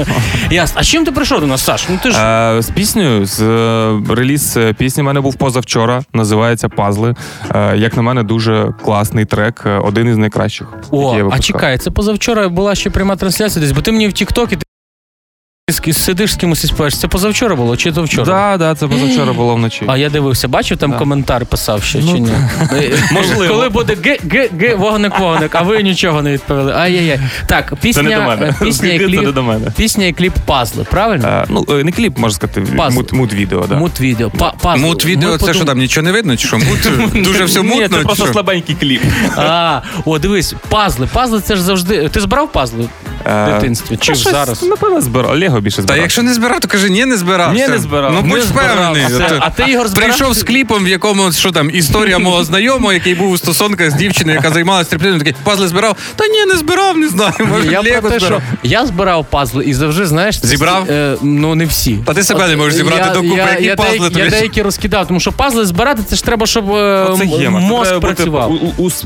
Ясно. 0.50 0.80
А 0.80 0.84
чим 0.84 1.04
ти 1.04 1.12
прийшов 1.12 1.40
до 1.40 1.46
нас, 1.46 1.64
Саш? 1.64 1.88
Ну 1.88 1.98
ти 2.02 2.10
ж. 2.10 2.18
Е, 2.18 2.62
з 2.62 2.70
піснею, 2.70 3.26
з 3.26 3.40
е, 3.40 4.00
реліз 4.08 4.56
е, 4.56 4.72
пісні 4.72 5.02
в 5.02 5.06
мене 5.06 5.20
був 5.20 5.34
позавчора. 5.34 6.02
Називається 6.12 6.68
Пазли. 6.68 7.14
Е, 7.54 7.76
як 7.76 7.96
на 7.96 8.02
мене, 8.02 8.22
дуже 8.22 8.74
класний 8.84 9.24
трек, 9.24 9.62
е, 9.66 9.78
один 9.78 10.08
із 10.08 10.16
найкращих. 10.16 10.66
О, 10.90 11.28
а 11.32 11.38
чекай, 11.38 11.78
це 11.78 11.90
позавчора 11.90 12.48
була 12.48 12.74
ще 12.74 12.90
пряма 12.90 13.16
трансляція 13.16 13.64
десь, 13.64 13.72
бо 13.72 13.80
ти 13.80 13.92
мені 13.92 14.08
в 14.08 14.12
Тіктокі 14.12 14.56
ти 14.56 14.62
з- 15.72 15.92
сидиш 16.04 16.32
з 16.32 16.36
кимось 16.36 16.64
і 16.64 16.66
спаєш. 16.66 16.98
Це 16.98 17.08
позавчора 17.08 17.56
було, 17.56 17.76
чи 17.76 17.92
то 17.92 18.02
вчора? 18.02 18.24
Да, 18.24 18.56
да, 18.58 18.74
це 18.74 18.88
позавчора 18.88 19.32
було 19.32 19.54
вночі. 19.54 19.84
А 19.86 19.96
я 19.96 20.10
дивився, 20.10 20.48
бачив 20.48 20.78
там 20.78 20.90
Да. 20.90 20.96
коментар 20.98 21.46
писав 21.46 21.82
ще 21.82 21.98
Ну, 22.02 22.12
чи 22.12 22.18
ні? 22.20 22.32
Можливо. 23.12 23.54
Коли 23.54 23.68
буде 23.68 23.96
г, 24.04 24.18
г, 24.32 24.48
г, 24.60 24.74
вогник, 24.74 25.18
вогник, 25.18 25.54
а 25.54 25.62
ви 25.62 25.82
нічого 25.82 26.22
не 26.22 26.32
відповіли. 26.32 26.72
Ай-яй-яй. 26.72 27.20
Так, 27.46 27.74
пісня, 27.80 28.02
Це 28.02 28.08
не 28.08 28.16
до 28.16 28.22
мене. 28.22 28.46
е, 28.46 28.64
пісня 28.64 28.88
і 28.92 28.98
Це 28.98 29.06
не 29.06 29.16
кліп. 29.16 29.34
до 29.34 29.42
мене. 29.42 29.72
Пісня 29.76 30.06
і 30.06 30.12
кліп 30.12 30.32
пазли, 30.46 30.84
правильно? 30.90 31.28
Е, 31.28 31.44
ну, 31.48 31.64
е, 31.70 31.84
не 31.84 31.92
кліп, 31.92 32.18
можна 32.18 32.34
сказати, 32.36 32.62
мут, 32.90 33.12
мут 33.12 33.32
відео, 33.34 33.64
да. 33.68 33.74
Мут 33.76 34.00
відео. 34.00 34.30
Па- 34.62 34.76
Мут 34.76 35.04
відео, 35.04 35.30
Ми 35.32 35.38
це 35.38 35.54
що 35.54 35.64
там 35.64 35.78
нічого 35.78 36.04
не 36.04 36.12
видно, 36.12 36.36
чи 36.36 36.48
що? 36.48 36.58
Мут 36.58 36.88
дуже 37.24 37.44
все 37.44 37.62
Ні, 37.62 37.68
мутно. 37.68 37.88
це 37.98 38.04
просто 38.04 38.26
слабенький 38.26 38.74
кліп. 38.80 39.02
А, 39.36 39.80
о, 40.04 40.18
дивись, 40.18 40.54
пазли. 40.68 41.08
Пазли 41.12 41.40
це 41.40 41.56
ж 41.56 41.62
завжди. 41.62 42.08
Ти 42.08 42.20
збирав 42.20 42.52
пазли 42.52 42.82
в 42.82 43.28
Е, 43.28 43.52
дитинстві? 43.54 43.96
Чи 43.96 44.14
зараз? 44.14 44.62
Напевно, 44.62 45.00
збирав. 45.00 45.38
Лего 45.38 45.60
більше 45.62 45.82
Та 45.82 45.96
якщо 45.96 46.22
не 46.22 46.34
збирав, 46.34 46.60
то 46.60 46.68
кажи, 46.68 46.90
ні, 46.90 47.04
не 47.04 47.16
збирав. 47.16 47.54
Ні, 47.54 47.68
не 47.68 47.78
збирав. 47.78 48.12
Ну 48.12 48.22
будь 48.22 48.38
впевнений. 48.42 49.06
збирав. 49.08 49.38
А 49.40 49.50
ти, 49.50 49.62
Ігор, 49.72 49.88
збирав? 49.88 50.08
Прийшов 50.08 50.34
з 50.34 50.42
кліпом, 50.42 50.84
в 50.84 50.88
якому 50.88 51.32
що 51.32 51.52
там 51.52 51.70
історія 51.70 52.18
мого 52.18 52.44
знайомого, 52.44 52.92
який 52.92 53.14
був 53.14 53.30
у 53.30 53.38
стосунках 53.38 53.90
з 53.90 53.94
дівчиною, 53.94 54.36
яка 54.36 54.50
займалася 54.50 54.84
стриптизом, 54.84 55.18
такий 55.18 55.34
пазли 55.44 55.68
збирав. 55.68 55.96
Та 56.16 56.26
ні, 56.26 56.44
не 56.44 56.56
збирав, 56.56 56.96
не 56.96 57.08
знаю. 57.08 57.32
Може, 57.40 57.72
Я 57.72 57.82
про 58.00 58.10
те, 58.10 58.18
що 58.18 58.26
збирав. 58.26 58.42
я 58.62 58.86
збирав 58.86 59.26
пазли 59.30 59.64
і 59.64 59.74
завжди, 59.74 60.06
знаєш, 60.06 60.40
Зібрав? 60.42 60.90
Е, 60.90 61.16
ну 61.22 61.54
не 61.54 61.64
всі. 61.64 61.98
Та 62.06 62.14
ти 62.14 62.22
себе 62.22 62.48
не 62.48 62.56
можеш 62.56 62.74
зібрати 62.74 63.04
Я- 63.06 63.14
докупи, 63.14 63.36
я, 63.36 63.50
які 63.50 63.64
я, 63.64 63.76
пазли 63.76 63.98
деякі, 63.98 64.18
я 64.18 64.24
тобі? 64.24 64.30
деякі 64.30 64.62
розкидав, 64.62 65.06
тому 65.08 65.20
що 65.20 65.32
пазли 65.32 65.66
збирати 65.66 66.02
це 66.08 66.16
ж 66.16 66.24
треба, 66.24 66.46
щоб 66.46 66.70
е, 66.70 67.06
Оце 67.10 67.26
Це 67.38 67.50
мозк 67.50 68.00
працював. 68.00 68.52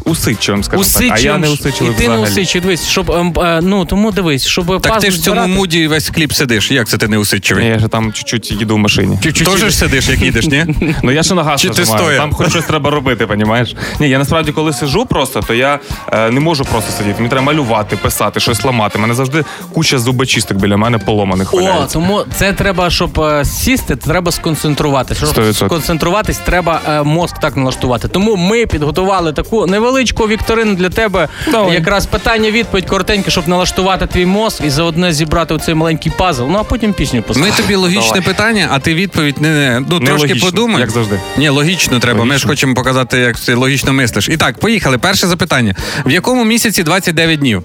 Усидчивим, 0.05 0.65
скажімо 0.65 0.85
так. 0.95 1.13
А 1.13 1.19
я 1.19 1.39
не 1.39 1.53
і 1.53 1.57
ти 1.57 2.09
не 2.09 2.23
взагалі. 2.23 2.61
дивись, 2.61 2.89
щоб 2.89 3.11
ем, 3.11 3.35
е, 3.41 3.61
ну 3.63 3.85
тому 3.85 4.13
дивись, 4.13 4.47
щоб 4.47 4.81
Так 4.83 4.99
ти 5.01 5.11
ж 5.11 5.19
в 5.19 5.21
цьому 5.21 5.47
муді 5.47 5.87
весь 5.89 6.11
кліп 6.11 6.33
сидиш. 6.47 6.71
Як 6.71 6.89
це 6.89 6.97
ти 6.99 7.09
не 7.09 7.19
усидчивий? 7.19 7.67
Я 7.67 7.79
ж 7.79 7.89
там 7.89 8.13
чуть-чуть 8.13 8.51
їду 8.51 8.75
в 8.75 8.79
машині. 8.79 9.19
Теж 9.23 9.59
ж 9.59 9.71
сидиш, 9.71 10.09
як 10.09 10.23
їдеш, 10.23 10.47
ні? 10.47 10.67
Ну 11.03 11.13
я 11.13 11.23
ще 11.23 11.35
на 11.35 11.43
газ 11.43 11.61
Чи 11.61 11.69
ти 11.69 11.81
нажимаю. 11.81 12.05
стоя? 12.05 12.19
Там 12.21 12.33
хоч 12.33 12.51
щось 12.51 12.65
треба 12.65 12.91
робити, 12.91 13.27
понімаєш? 13.27 13.75
Ні, 14.01 14.09
я 14.09 14.19
насправді, 14.19 14.53
коли 14.53 14.73
сижу 14.73 15.07
просто, 15.07 15.41
то 15.41 15.55
я 15.55 15.79
е, 16.13 16.31
не 16.31 16.41
можу 16.41 16.65
просто 16.65 16.93
сидіти. 16.93 17.15
Мені 17.19 17.29
треба 17.29 17.47
малювати, 17.47 17.97
писати, 17.97 18.41
щось 18.41 18.65
ламати. 18.65 18.99
У 18.99 19.03
мене 19.03 19.15
завжди 19.15 19.45
куча 19.73 19.99
зубочисток 19.99 20.59
біля 20.59 20.77
мене 20.77 20.99
поломаних 20.99 21.55
О, 21.55 21.57
валяється. 21.57 21.93
тому 21.93 22.25
це 22.35 22.53
треба, 22.53 22.91
щоб 22.91 23.21
е, 23.21 23.45
сісти, 23.45 23.97
треба 23.97 24.33
сконцентруватися. 24.33 25.27
Щоб 25.27 25.45
100%. 25.45 25.67
сконцентруватись, 25.67 26.39
треба 26.39 26.81
е, 26.89 27.03
мозк 27.03 27.39
так 27.39 27.57
налаштувати. 27.57 28.09
Тому 28.09 28.37
ми 28.37 28.67
підготували 28.67 29.33
таку 29.33 29.67
невеличку 29.67 30.29
вікторину 30.29 30.75
для 30.75 30.89
тебе. 30.89 31.29
Давай. 31.51 31.75
Якраз 31.75 32.07
питання-відповідь 32.07 32.87
коротеньке, 32.87 33.31
щоб 33.31 33.49
налаштувати 33.49 34.07
твій 34.07 34.27
мозк 34.27 34.65
і 34.65 34.71
заодно 34.71 35.13
зібрати 35.13 35.55
оцей 35.55 35.75
маленький 35.75 36.13
пазл. 36.19 36.26
Ну 36.33 36.59
а 36.59 36.63
потім 36.63 36.93
пісню 36.93 37.25
Ми 37.37 37.51
тобі 37.51 37.75
логічне 37.75 38.21
питання, 38.21 38.69
а 38.73 38.79
ти 38.79 38.95
відповідь 38.95 39.41
не, 39.41 39.49
не 39.49 39.81
ну 39.81 39.99
трошки 39.99 40.27
Нелогічно, 40.27 40.51
подумай. 40.51 40.81
як 40.81 40.91
завжди. 40.91 41.21
Ні, 41.37 41.49
логічно 41.49 42.01
треба. 42.01 42.25
Ми 42.25 42.39
ж 42.39 42.47
хочемо 42.47 42.75
показати, 42.75 43.19
як 43.19 43.39
ти 43.41 43.55
логічно 43.55 43.93
мислиш. 43.93 44.29
І 44.29 44.37
так, 44.37 44.59
поїхали. 44.59 44.99
Перше 44.99 45.27
запитання: 45.27 45.75
в 46.07 46.11
якому 46.11 46.45
місяці 46.45 46.83
29 46.83 47.41
днів? 47.41 47.65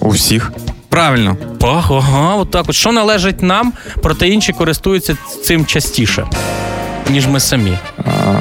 У 0.00 0.08
всіх. 0.08 0.52
Правильно. 0.88 1.36
Ага, 1.62 2.34
от 2.34 2.50
так 2.50 2.64
от. 2.68 2.74
Що 2.74 2.92
належить 2.92 3.42
нам, 3.42 3.72
проте 4.02 4.28
інші 4.28 4.52
користуються 4.52 5.16
цим 5.44 5.66
частіше, 5.66 6.26
ніж 7.10 7.26
ми 7.26 7.40
самі. 7.40 7.78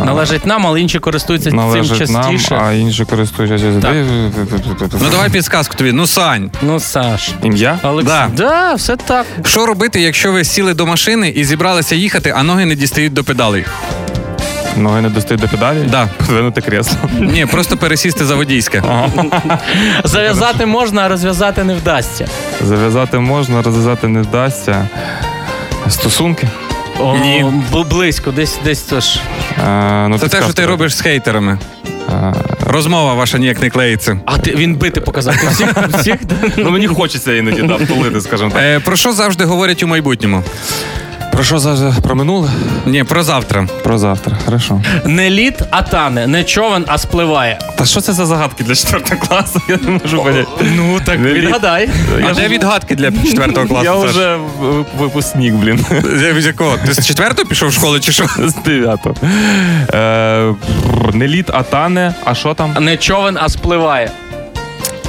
Належить 0.05 0.45
нам, 0.45 0.68
але 0.68 0.82
інші 0.82 0.99
користуються 0.99 1.49
цим 1.49 1.57
Належить 1.59 2.09
нам, 2.09 2.32
частіше. 2.32 2.62
а 2.68 2.72
інші 2.72 3.05
користуються. 3.05 3.72
Так. 3.82 3.95
Ну 5.01 5.09
давай 5.12 5.30
підсказку 5.30 5.76
тобі. 5.76 5.91
Ну, 5.91 6.07
Сань, 6.07 6.51
Ну, 6.62 6.80
Саш. 6.80 7.32
Ім'я? 7.43 7.80
Олекс... 7.84 8.07
Да. 8.07 8.30
да, 8.38 8.74
все 8.74 8.95
так. 8.95 9.26
що 9.45 9.66
робити, 9.66 10.01
якщо 10.01 10.32
ви 10.32 10.43
сіли 10.43 10.74
до 10.74 10.86
машини 10.86 11.30
і 11.30 11.43
зібралися 11.43 11.95
їхати, 11.95 12.34
а 12.38 12.43
ноги 12.43 12.66
не 12.66 12.76
дістають 12.76 13.14
до 13.14 13.24
педалей? 13.24 13.66
Ноги 14.78 15.01
не 15.01 15.09
достають 15.09 15.41
до 15.41 15.47
педалі? 15.47 15.78
Да. 15.91 16.07
Подвинути 16.18 16.62
кресло. 16.62 16.97
Ні, 17.20 17.45
просто 17.45 17.78
пересісти 17.78 18.26
за 18.26 18.36
водійське. 18.36 18.84
Зав'язати 20.03 20.66
можна, 20.66 21.01
а 21.01 21.07
розв'язати 21.07 21.64
не 21.64 21.74
вдасться. 21.76 22.28
Зав'язати 22.68 23.20
можна, 23.20 23.62
розв'язати 23.62 24.07
не 24.07 24.22
вдасться. 24.22 24.88
Стосунки? 25.89 26.47
О, 27.02 27.18
Ні. 27.18 27.45
бл- 27.72 27.88
Близько, 27.89 28.32
десь 28.32 28.60
десь 28.64 28.82
тож. 28.82 29.16
Е, 29.68 30.08
ну, 30.08 30.20
Це 30.20 30.28
те, 30.28 30.41
що 30.43 30.54
ти 30.54 30.66
робиш 30.66 30.95
з 30.95 31.02
хейтерами. 31.02 31.60
Е, 32.10 32.34
Розмова 32.68 33.14
ваша 33.14 33.38
ніяк 33.38 33.62
не 33.62 33.70
клеїться. 33.70 34.20
А 34.26 34.38
ти 34.38 34.56
він 34.56 34.76
бити 34.76 35.02
показав. 35.02 35.36
Ти 35.38 35.47
всіх, 35.47 35.88
всіх? 35.88 36.16
Ну 36.58 36.72
мені 36.72 36.88
хочеться 36.88 37.34
іноді 37.34 37.62
да, 37.62 37.76
втулити, 37.76 38.22
скажімо 38.22 38.49
так. 38.49 38.62
Е, 38.64 38.80
про 38.80 38.95
що 38.95 39.14
завжди 39.14 39.45
говорять 39.45 39.84
у 39.84 39.88
майбутньому? 39.88 40.43
Про 41.32 41.44
що 41.44 41.60
зараз? 41.60 42.00
Про 42.00 42.16
минуле? 42.16 42.50
Ні, 42.86 43.04
про 43.04 43.24
завтра. 43.24 43.68
Про 43.84 43.98
завтра. 43.98 44.38
Хорошо. 44.46 44.82
Не 45.06 45.30
лід, 45.30 45.64
а 45.72 45.82
тане, 45.82 46.28
не 46.28 46.44
човен, 46.44 46.86
а 46.88 46.98
спливає. 46.98 47.60
Та 47.78 47.86
що 47.86 48.02
це 48.02 48.14
за 48.14 48.26
загадки 48.26 48.64
для 48.64 48.76
4 48.76 49.04
класу? 49.04 49.62
Я 49.70 49.78
не 49.82 49.90
можу 50.04 50.24
поняти. 50.24 50.48
Ну 50.76 51.00
так 51.06 51.20
Не 51.20 51.34
відгадай. 51.34 51.90
А 52.30 52.34
де 52.34 52.48
відгадки 52.48 52.96
для 52.96 53.12
четвертого 53.12 53.68
класу? 53.68 53.84
Я 53.86 53.94
вже 53.96 54.38
випускник, 55.00 55.54
блін. 55.54 55.86
З 56.40 56.46
якого? 56.46 56.78
Ти 56.86 56.94
з 56.94 57.06
четвертого 57.08 57.50
пішов 57.50 57.70
в 57.70 57.74
школу 57.74 58.00
чи 58.00 58.12
що? 58.12 58.26
З 58.40 58.56
дев'ятого. 58.66 59.16
Е, 59.94 60.54
Не 61.14 61.28
лід, 61.28 61.52
а 61.54 61.64
тане. 61.64 62.14
А 62.26 62.36
що 62.36 62.54
там? 62.54 62.76
Не 62.80 62.98
човен, 62.98 63.38
а 63.42 63.50
спливає. 63.50 64.12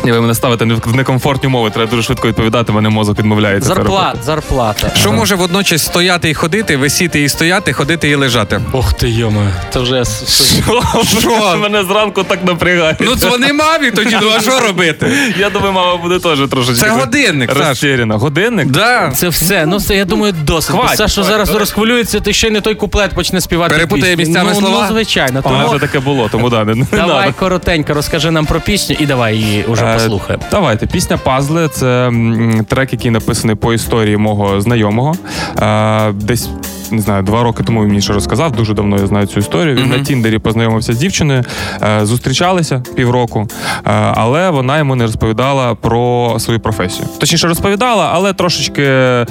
Ні, 0.05 0.13
ви 0.13 0.21
мене 0.21 0.35
ставите 0.35 0.65
не 0.65 0.75
в 0.75 0.97
некомфортні 0.97 1.47
умови, 1.47 1.71
треба 1.71 1.91
дуже 1.91 2.03
швидко 2.03 2.29
відповідати, 2.29 2.73
мене 2.73 2.89
мозок 2.89 3.19
відмовляється. 3.19 3.69
Зарплат, 3.69 4.17
зарплата. 4.25 4.91
Що 4.97 5.13
може 5.13 5.35
водночас 5.35 5.85
стояти 5.85 6.31
і 6.31 6.35
ходити, 6.35 6.77
висіти 6.77 7.23
і 7.23 7.29
стояти, 7.29 7.73
ходити 7.73 8.09
і 8.09 8.15
лежати? 8.15 8.61
Ох 8.73 8.93
ти 8.93 9.11
йома. 9.11 9.51
Це 9.71 9.81
вже 9.81 10.05
Що? 11.21 11.57
Мене 11.63 11.85
зранку 11.85 12.23
так 12.23 12.45
напрягає. 12.45 12.97
Ну 13.01 13.15
дзвони 13.15 13.53
мамі 13.53 13.91
тоді, 13.91 14.19
ну 14.23 14.29
а 14.37 14.41
що 14.41 14.61
робити? 14.61 15.13
Я 15.39 15.51
думаю, 15.51 15.73
мама 15.73 15.97
буде 15.97 16.19
теж 16.19 16.39
трошечки. 16.51 16.81
Це 16.81 16.91
годинник, 16.91 17.53
Саш. 17.53 17.69
розтеряна. 17.69 18.17
Годинник? 18.17 18.71
Да. 18.71 19.13
Це 19.17 19.29
все. 19.29 19.67
Ну 19.67 19.81
це 19.81 19.97
я 19.97 20.05
думаю, 20.05 20.35
досить. 20.45 20.77
Саша 20.95 21.23
зараз 21.23 21.55
розхвилюється, 21.55 22.21
ти 22.21 22.33
ще 22.33 22.49
й 22.49 22.51
не 22.51 22.61
той 22.61 22.75
куплет 22.75 23.13
почне 23.13 23.41
співати. 23.41 23.75
Перепутає 23.75 24.17
місцями 24.17 24.51
ну, 24.55 24.61
слова? 24.61 24.87
Ну, 24.89 24.95
звичайно. 24.95 25.41
А, 25.45 25.49
Тому 25.49 25.69
вже 25.69 25.79
таке 25.79 26.01
було, 26.01 26.29
тому 26.33 26.51
да, 26.51 26.65
не, 26.65 26.75
не 26.75 26.87
давай 26.91 27.27
надо. 27.27 27.35
коротенько 27.39 27.95
розкажи 27.95 28.31
нам 28.31 28.47
про 28.47 28.61
пісню 28.61 28.97
і 29.01 29.07
давай 29.07 29.37
її 29.37 29.65
уже 29.65 29.92
послухаємо. 29.95 30.45
Давайте. 30.51 30.87
Пісня 30.87 31.17
Пазли 31.17 31.69
це 31.69 32.13
трек, 32.69 32.93
який 32.93 33.11
написаний 33.11 33.57
по 33.57 33.73
історії 33.73 34.17
мого 34.17 34.61
знайомого. 34.61 35.15
Е, 35.63 36.13
Десь. 36.13 36.49
Не 36.93 37.03
знаю, 37.03 37.23
два 37.23 37.43
роки 37.43 37.63
тому 37.65 37.81
він 37.83 37.89
мені 37.89 38.01
ще 38.03 38.13
розказав. 38.13 38.53
Дуже 38.57 38.75
давно 38.75 38.97
я 38.97 39.07
знаю 39.07 39.27
цю 39.27 39.41
історію. 39.41 39.77
Він 39.77 39.89
на 39.89 39.99
Тіндері 39.99 40.39
познайомився 40.39 40.93
з 40.93 40.99
дівчиною, 40.99 41.43
е, 41.83 42.07
зустрічалися 42.07 42.83
півроку, 42.95 43.49
е, 43.87 43.91
але 44.15 44.51
вона 44.51 44.79
йому 44.79 44.95
не 44.95 45.05
розповідала 45.05 45.75
про 45.75 46.37
свою 46.39 46.61
професію. 46.61 47.09
Точніше, 47.19 47.49
розповідала, 47.49 48.11
але 48.15 48.33
трошечки 48.33 48.83
е, 48.83 49.27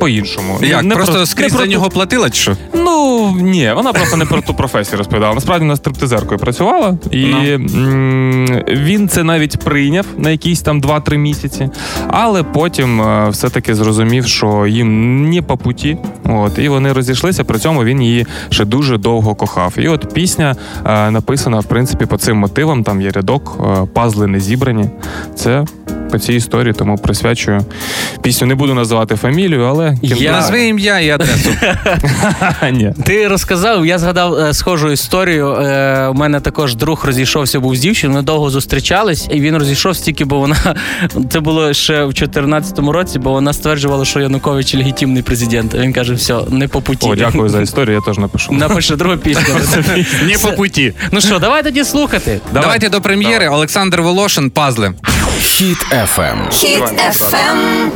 по-іншому. 0.00 0.58
Як? 0.62 0.82
Не 0.84 0.94
Просто 0.94 1.14
про- 1.14 1.26
скрізь 1.26 1.52
не 1.52 1.58
за 1.58 1.64
ту- 1.64 1.70
нього 1.70 1.88
платила 1.90 2.30
чи 2.30 2.40
що? 2.42 2.52
Ну 2.74 3.30
ні, 3.40 3.72
вона 3.76 3.92
просто 3.92 4.16
не 4.16 4.24
про 4.24 4.40
ту 4.40 4.54
професію 4.54 4.98
розповідала. 4.98 5.34
Насправді 5.34 5.64
вона 5.64 5.76
стриптизеркою 5.76 6.40
працювала, 6.40 6.98
і 7.10 7.24
м, 7.50 8.46
він 8.68 9.08
це 9.08 9.22
навіть 9.24 9.58
прийняв 9.64 10.06
на 10.18 10.30
якісь 10.30 10.60
там 10.62 10.80
2-3 10.80 11.16
місяці, 11.16 11.68
але 12.08 12.42
потім 12.42 13.00
е, 13.00 13.28
все-таки 13.30 13.74
зрозумів, 13.74 14.26
що 14.26 14.66
їм 14.66 15.30
не 15.30 15.42
по 15.42 15.56
путі. 15.56 15.96
От, 16.24 16.58
і 16.58 16.68
вони 16.68 16.85
розійшлися. 16.92 17.44
При 17.44 17.58
цьому 17.58 17.84
він 17.84 18.02
її 18.02 18.26
ще 18.50 18.64
дуже 18.64 18.98
довго 18.98 19.34
кохав. 19.34 19.74
І 19.78 19.88
от 19.88 20.14
пісня 20.14 20.56
е, 20.86 21.10
написана, 21.10 21.60
в 21.60 21.64
принципі, 21.64 22.06
по 22.06 22.18
цим 22.18 22.36
мотивам. 22.36 22.84
Там 22.84 23.02
є 23.02 23.10
рядок, 23.10 23.58
е, 23.60 23.86
пазли 23.92 24.26
не 24.26 24.40
зібрані. 24.40 24.90
Це. 25.34 25.64
По 26.10 26.18
цій 26.18 26.34
історії, 26.34 26.72
тому 26.78 26.98
присвячую 26.98 27.64
пісню. 28.22 28.46
Не 28.46 28.54
буду 28.54 28.74
називати 28.74 29.16
фамілію, 29.16 29.64
але 29.64 29.96
Я- 30.02 30.32
Назви 30.32 30.66
ім'я 30.66 31.00
і 31.00 31.10
адресу. 31.10 31.50
ні. 32.72 32.92
Ти 33.04 33.28
розказав, 33.28 33.86
я 33.86 33.98
згадав 33.98 34.34
е, 34.34 34.54
схожу 34.54 34.90
історію. 34.90 35.48
Е, 35.52 36.08
у 36.08 36.14
мене 36.14 36.40
також 36.40 36.74
друг 36.76 37.04
розійшовся, 37.06 37.60
був 37.60 37.76
з 37.76 37.80
дівчиною, 37.80 38.14
вони 38.16 38.26
довго 38.26 38.50
зустрічались, 38.50 39.28
і 39.30 39.40
він 39.40 39.56
розійшовся 39.56 40.04
тільки, 40.04 40.24
бо 40.24 40.38
вона 40.38 40.56
це 41.30 41.40
було 41.40 41.72
ще 41.72 41.92
в 41.92 42.06
2014 42.08 42.78
році, 42.78 43.18
бо 43.18 43.30
вона 43.32 43.52
стверджувала, 43.52 44.04
що 44.04 44.20
Янукович 44.20 44.74
легітимний 44.74 45.22
президент. 45.22 45.74
Він 45.74 45.92
каже, 45.92 46.14
все, 46.14 46.38
не 46.50 46.68
по 46.68 46.80
путі. 46.80 47.06
О, 47.08 47.14
дякую 47.16 47.48
за 47.48 47.60
історію, 47.62 47.94
я 47.94 48.00
теж 48.00 48.18
напишу. 48.18 48.52
Напише 48.52 48.96
другу 48.96 49.16
пісню. 49.24 49.54
Не 50.26 50.38
по 50.38 50.52
путі. 50.52 50.92
Ну 51.12 51.20
що, 51.20 51.38
давай 51.38 51.62
тоді 51.62 51.84
слухати. 51.84 52.40
Давайте 52.52 52.88
до 52.88 53.00
прем'єри. 53.00 53.48
Олександр 53.48 54.00
Волошин, 54.00 54.50
пазли. 54.50 54.92
Хіт 55.45 55.77
FM. 55.91 56.49
Хіт 56.51 56.83
FM. 56.83 57.89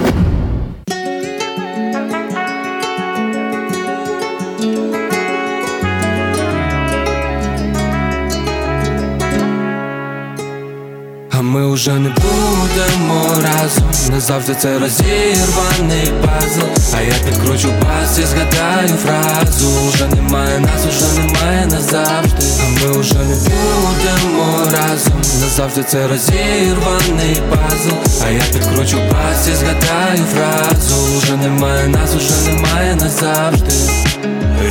Ми 11.61 11.73
вже 11.75 11.93
не 11.93 12.09
будемо 12.09 13.25
разом. 13.35 13.91
Назавжди 14.11 14.55
це 14.55 14.79
розірваний 14.79 16.13
пазл. 16.27 16.95
А 16.97 17.01
я 17.01 17.15
підкручу 17.25 17.69
бас 17.83 18.19
і 18.19 18.25
згадаю 18.25 18.89
фразу. 18.89 19.69
Уже 19.89 20.09
немає 20.09 20.61
нас, 20.61 20.87
уже 20.89 21.19
немає 21.19 21.67
назавжди. 21.67 22.47
А 22.65 22.87
ми 22.87 23.01
вже 23.01 23.15
не 23.15 23.35
будемо 23.35 24.59
разом. 24.65 25.41
Назавжди 25.41 25.83
це 25.83 26.09
розірваний 26.09 27.37
пазл. 27.51 28.23
А 28.27 28.31
я 28.31 28.43
підкручу 28.53 28.97
бас 29.13 29.49
і 29.49 29.55
згадаю 29.55 30.25
фразу. 30.35 31.17
Уже 31.19 31.37
немає 31.37 31.89
нас, 31.89 32.17
уже 32.17 32.51
немає 32.51 32.95
назавжди 32.95 33.75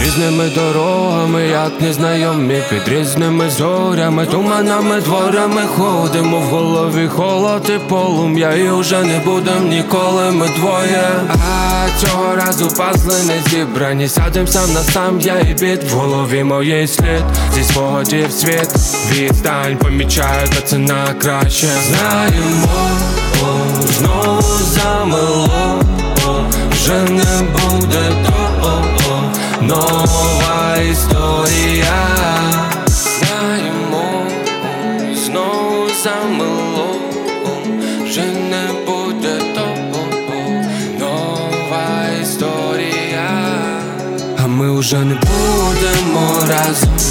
Різними 0.09 0.49
дорогами, 0.55 1.47
як 1.47 1.81
незнайомі, 1.81 2.63
під 2.69 2.87
різними 2.87 3.49
зорями, 3.49 4.25
туманами, 4.25 5.01
дворами 5.01 5.61
ходимо 5.61 6.39
в 6.39 6.43
голові 6.43 7.07
холод 7.07 7.71
і 7.75 7.89
полум'я, 7.89 8.53
і 8.53 8.69
вже 8.71 9.03
не 9.03 9.19
будем 9.19 9.69
ніколи 9.69 10.31
ми 10.31 10.47
двоє. 10.47 11.09
А 11.29 11.87
цього 11.99 12.35
разу 12.35 12.67
пазли 12.77 13.15
не 13.27 13.49
зібрані. 13.49 14.07
Сядем 14.07 14.47
сам 14.47 14.73
на 14.73 14.79
сам, 14.79 15.19
я 15.19 15.39
і 15.39 15.53
біт 15.53 15.91
в 15.91 15.95
голові 15.95 16.43
моїй 16.43 16.87
слід 16.87 17.23
зі 17.53 17.63
спогадів 17.63 18.31
світ. 18.31 18.69
Відстань 19.11 19.77
помічаю, 19.77 20.47
та 20.47 20.61
це 20.61 20.77
на 20.77 21.13
краще. 21.13 21.67
Знаємо, 21.87 22.67
о, 23.43 23.81
знову 23.91 24.41
замело, 24.63 25.78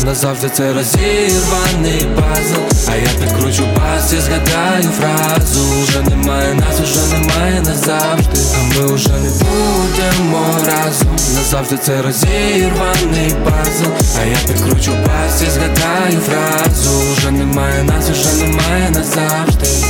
Назавжди 0.08 0.48
це 0.48 0.72
розірваний 0.72 2.06
пазл. 2.16 2.88
А 2.88 2.94
я 2.96 3.08
підкручу 3.20 3.62
бас 3.76 4.12
і 4.12 4.20
згадаю 4.20 4.90
фразу. 5.00 5.60
Уже 5.82 6.02
немає 6.02 6.54
нас, 6.54 6.80
уже 6.80 7.18
немає 7.18 7.60
назавжди. 7.60 8.40
А 8.58 8.62
ми 8.62 8.92
уже 8.92 9.08
не 9.08 9.30
будемо 9.30 10.46
разом. 10.66 11.16
Назавжди 11.34 11.76
це 11.76 12.02
розірваний 12.02 13.34
пазл. 13.44 13.90
А 14.20 14.24
я 14.24 14.36
підкручу 14.46 14.92
бас 15.06 15.42
і 15.42 15.50
згадаю 15.50 16.20
фразу. 16.20 16.90
Уже 17.12 17.30
немає 17.30 17.82
нас, 17.82 18.10
уже 18.10 18.44
немає 18.44 18.90
назавжди 18.90 19.87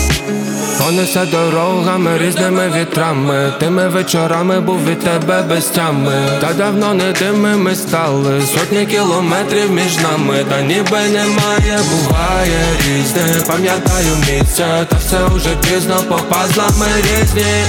Понесе 0.88 1.26
дорогами, 1.26 2.18
різними 2.18 2.72
вітрами, 2.76 3.52
тими 3.60 3.88
вечорами 3.88 4.60
був 4.60 4.84
від 4.84 5.00
тебе 5.00 5.42
без 5.42 5.64
тями. 5.64 6.12
Та 6.40 6.52
давно 6.52 6.94
не 6.94 7.12
тими 7.12 7.56
ми 7.56 7.74
стали, 7.74 8.42
сотні 8.42 8.86
кілометрів 8.86 9.70
між 9.70 9.96
нами, 9.96 10.44
та 10.50 10.60
ніби 10.60 10.98
немає, 11.12 11.80
буває 11.90 12.60
різне. 12.86 13.44
Пам'ятаю 13.46 14.16
місце, 14.16 14.86
та 14.88 14.96
все 14.96 15.24
уже 15.36 15.50
пізно 15.56 15.96
по 16.08 16.14
пазлами 16.14 16.86
різні. 17.02 17.64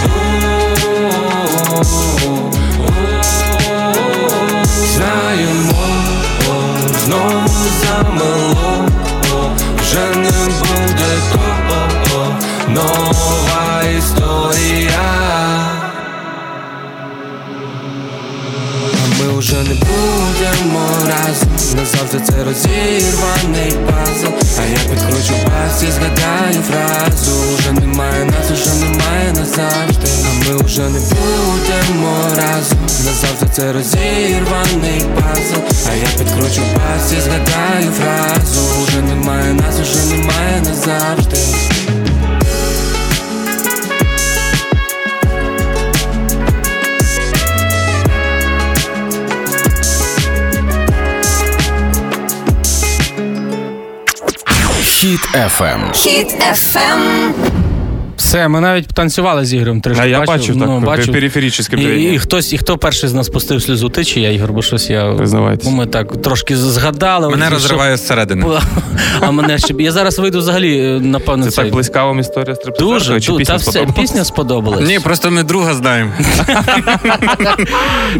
Знаємо, 4.95 5.73
знову 7.05 7.49
замело, 7.81 8.85
вже 9.81 10.19
не 10.19 10.68
нова 12.69 13.83
історія. 13.97 15.09
А 18.93 19.23
ми 19.23 19.39
вже 19.39 19.55
не 19.55 19.75
будемо 19.75 20.87
разом. 21.07 21.49
Назавжди 21.75 22.19
це 22.19 22.43
розірваний 22.43 23.71
пазл. 23.71 24.33
А 24.59 24.65
я 24.65 24.77
підкручу 24.89 25.33
бас 25.45 25.83
і 25.83 25.91
згадаю 25.91 26.61
фразу. 26.69 27.31
Уже 27.53 27.71
немає 27.71 28.25
нас, 28.25 28.51
уже 28.51 28.73
немає 28.85 29.33
назавжди 29.33 30.07
А 30.25 30.49
ми 30.49 30.63
вже 30.63 30.81
не 30.81 30.99
будемо 30.99 32.17
разом. 32.37 32.79
Назавжди 33.05 33.45
це 33.51 33.73
розірваний 33.73 35.01
пазл. 35.15 35.61
А 35.91 35.93
я 35.95 36.07
підкручу 36.17 36.61
бас 36.75 37.13
і 37.17 37.21
згадаю 37.21 37.91
фразу. 37.91 38.61
Уже 38.83 39.01
немає 39.01 39.53
нас, 39.53 39.79
уже 39.79 40.15
немає 40.15 40.61
назавжди 40.65 41.37
FM. 55.34 55.92
Хіт 55.92 56.36
ефем. 56.50 57.57
Все, 58.29 58.47
ми 58.47 58.61
навіть 58.61 58.87
танцювали 58.87 59.45
з 59.45 59.53
Ігорем 59.53 59.81
трішки. 59.81 60.03
А 60.03 60.05
я 60.05 60.21
бачив 60.21 60.59
так, 60.59 60.67
ну, 60.67 60.79
бачив. 60.79 61.13
периферічним 61.13 61.81
І, 61.81 62.03
і, 62.03 62.19
хтось, 62.19 62.53
і 62.53 62.57
хто 62.57 62.77
перший 62.77 63.09
з 63.09 63.13
нас 63.13 63.29
пустив 63.29 63.61
сльозу, 63.61 63.89
ти 63.89 64.05
чи 64.05 64.19
я, 64.19 64.31
Ігор, 64.31 64.53
бо 64.53 64.61
щось 64.61 64.89
я. 64.89 65.13
Признавайтесь. 65.13 65.71
Ми 65.71 65.85
так 65.85 66.21
трошки 66.21 66.57
згадали. 66.57 67.29
Мене 67.29 67.49
розриває 67.49 67.97
зсередини. 67.97 68.45
А 69.21 69.31
мене 69.31 69.57
ще. 69.57 69.73
Я 69.79 69.91
зараз 69.91 70.19
вийду 70.19 70.39
взагалі, 70.39 70.79
е, 70.79 70.99
напевно, 70.99 71.45
Це 71.45 71.51
цей- 71.51 71.63
так 71.65 71.73
близька 71.73 72.05
вам 72.05 72.19
історія 72.19 72.55
стриптизеркою, 72.55 72.99
Дуже, 72.99 73.21
чи 73.21 73.31
ду- 73.31 73.37
пісня 73.37 73.53
та 73.53 73.57
все, 73.57 73.71
сподобалась? 73.71 74.01
пісня 74.01 74.25
сподобалась. 74.25 74.87
Ні, 74.87 74.99
просто 74.99 75.31
ми 75.31 75.43
друга 75.43 75.73
знаємо. 75.73 76.11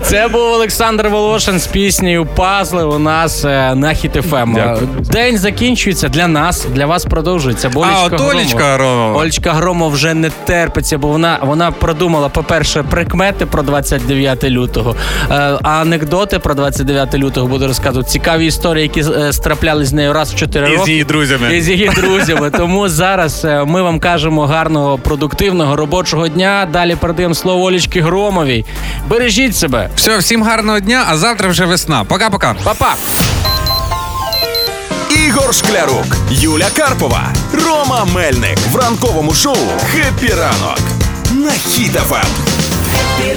Це 0.04 0.28
був 0.28 0.42
Олександр 0.42 1.08
Волошин 1.08 1.60
з 1.60 1.68
піснею 1.68 2.28
Пазли 2.36 2.84
у 2.84 3.00
нас 3.00 3.46
е, 3.46 3.76
на 3.76 3.88
Хіт-ФМ. 3.88 4.78
День 5.02 5.38
закінчується 5.38 6.10
для 6.10 6.28
нас, 6.28 6.66
для 6.74 6.86
вас 6.86 7.06
продовжується. 7.06 7.70
Бо 7.70 7.82
А, 7.82 7.86
Олечка 7.86 8.16
от 8.16 8.22
Олечка 8.34 8.74
Громова. 8.74 9.18
Олечка 9.20 9.54
Громова 9.54 9.92
вже 10.00 10.14
не 10.14 10.30
терпиться, 10.30 10.98
бо 10.98 11.08
вона, 11.08 11.40
вона 11.42 11.72
продумала, 11.72 12.30
по-перше, 12.30 12.84
прикмети 12.84 13.46
про 13.46 13.64
29 13.64 14.44
лютого, 14.44 14.96
е, 15.22 15.36
а 15.64 15.82
анекдоти 15.82 16.40
про 16.40 16.54
29 16.54 17.16
лютого 17.16 17.48
буде 17.48 17.68
розказувати. 17.68 18.10
Цікаві 18.10 18.46
історії, 18.46 18.84
які 18.84 19.12
е, 19.12 19.34
страплялись 19.34 19.88
з 19.88 19.94
нею 19.94 20.14
раз 20.14 20.34
в 20.34 20.36
4 20.36 20.74
І 20.74 20.78
з 20.86 20.88
її 20.88 21.04
друзями. 21.04 21.58
І 21.58 21.62
з 21.62 21.70
її 21.70 21.90
друзями. 21.96 22.52
Тому 22.52 22.90
зараз 22.90 23.46
е, 23.46 23.64
ми 23.66 23.82
вам 23.82 24.00
кажемо 24.00 24.46
гарного, 24.46 24.98
продуктивного 24.98 25.76
робочого 25.76 26.28
дня. 26.28 26.68
Далі 26.74 26.96
передаємо 26.96 27.34
слово 27.34 27.64
Олічки 27.64 28.02
Громовій. 28.02 28.66
Бережіть 29.10 29.56
себе. 29.56 29.90
Все, 29.96 30.18
всім 30.18 30.44
гарного 30.44 30.80
дня, 30.80 31.06
а 31.10 31.18
завтра 31.18 31.50
вже 31.50 31.66
весна. 31.66 32.04
Пока-пока. 32.04 32.56
Па-па! 32.64 32.96
Ігор 35.10 35.56
Шклярук, 35.56 36.06
Юля 36.30 36.68
Карпова, 36.78 37.34
Рома 37.66 38.06
Мельник 38.16 38.58
в 38.72 38.76
ранковому 38.76 39.34
шоу 39.34 39.56
«Хеппі 39.84 40.34
ранок» 40.34 40.80
на 41.32 41.52
Хіт 41.52 41.94
ФМ. 41.94 42.28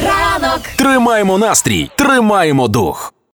Ранок. 0.05 0.61
Тримаємо 0.77 1.39
настрій, 1.39 1.91
тримаємо 1.97 2.69
дух. 2.69 3.15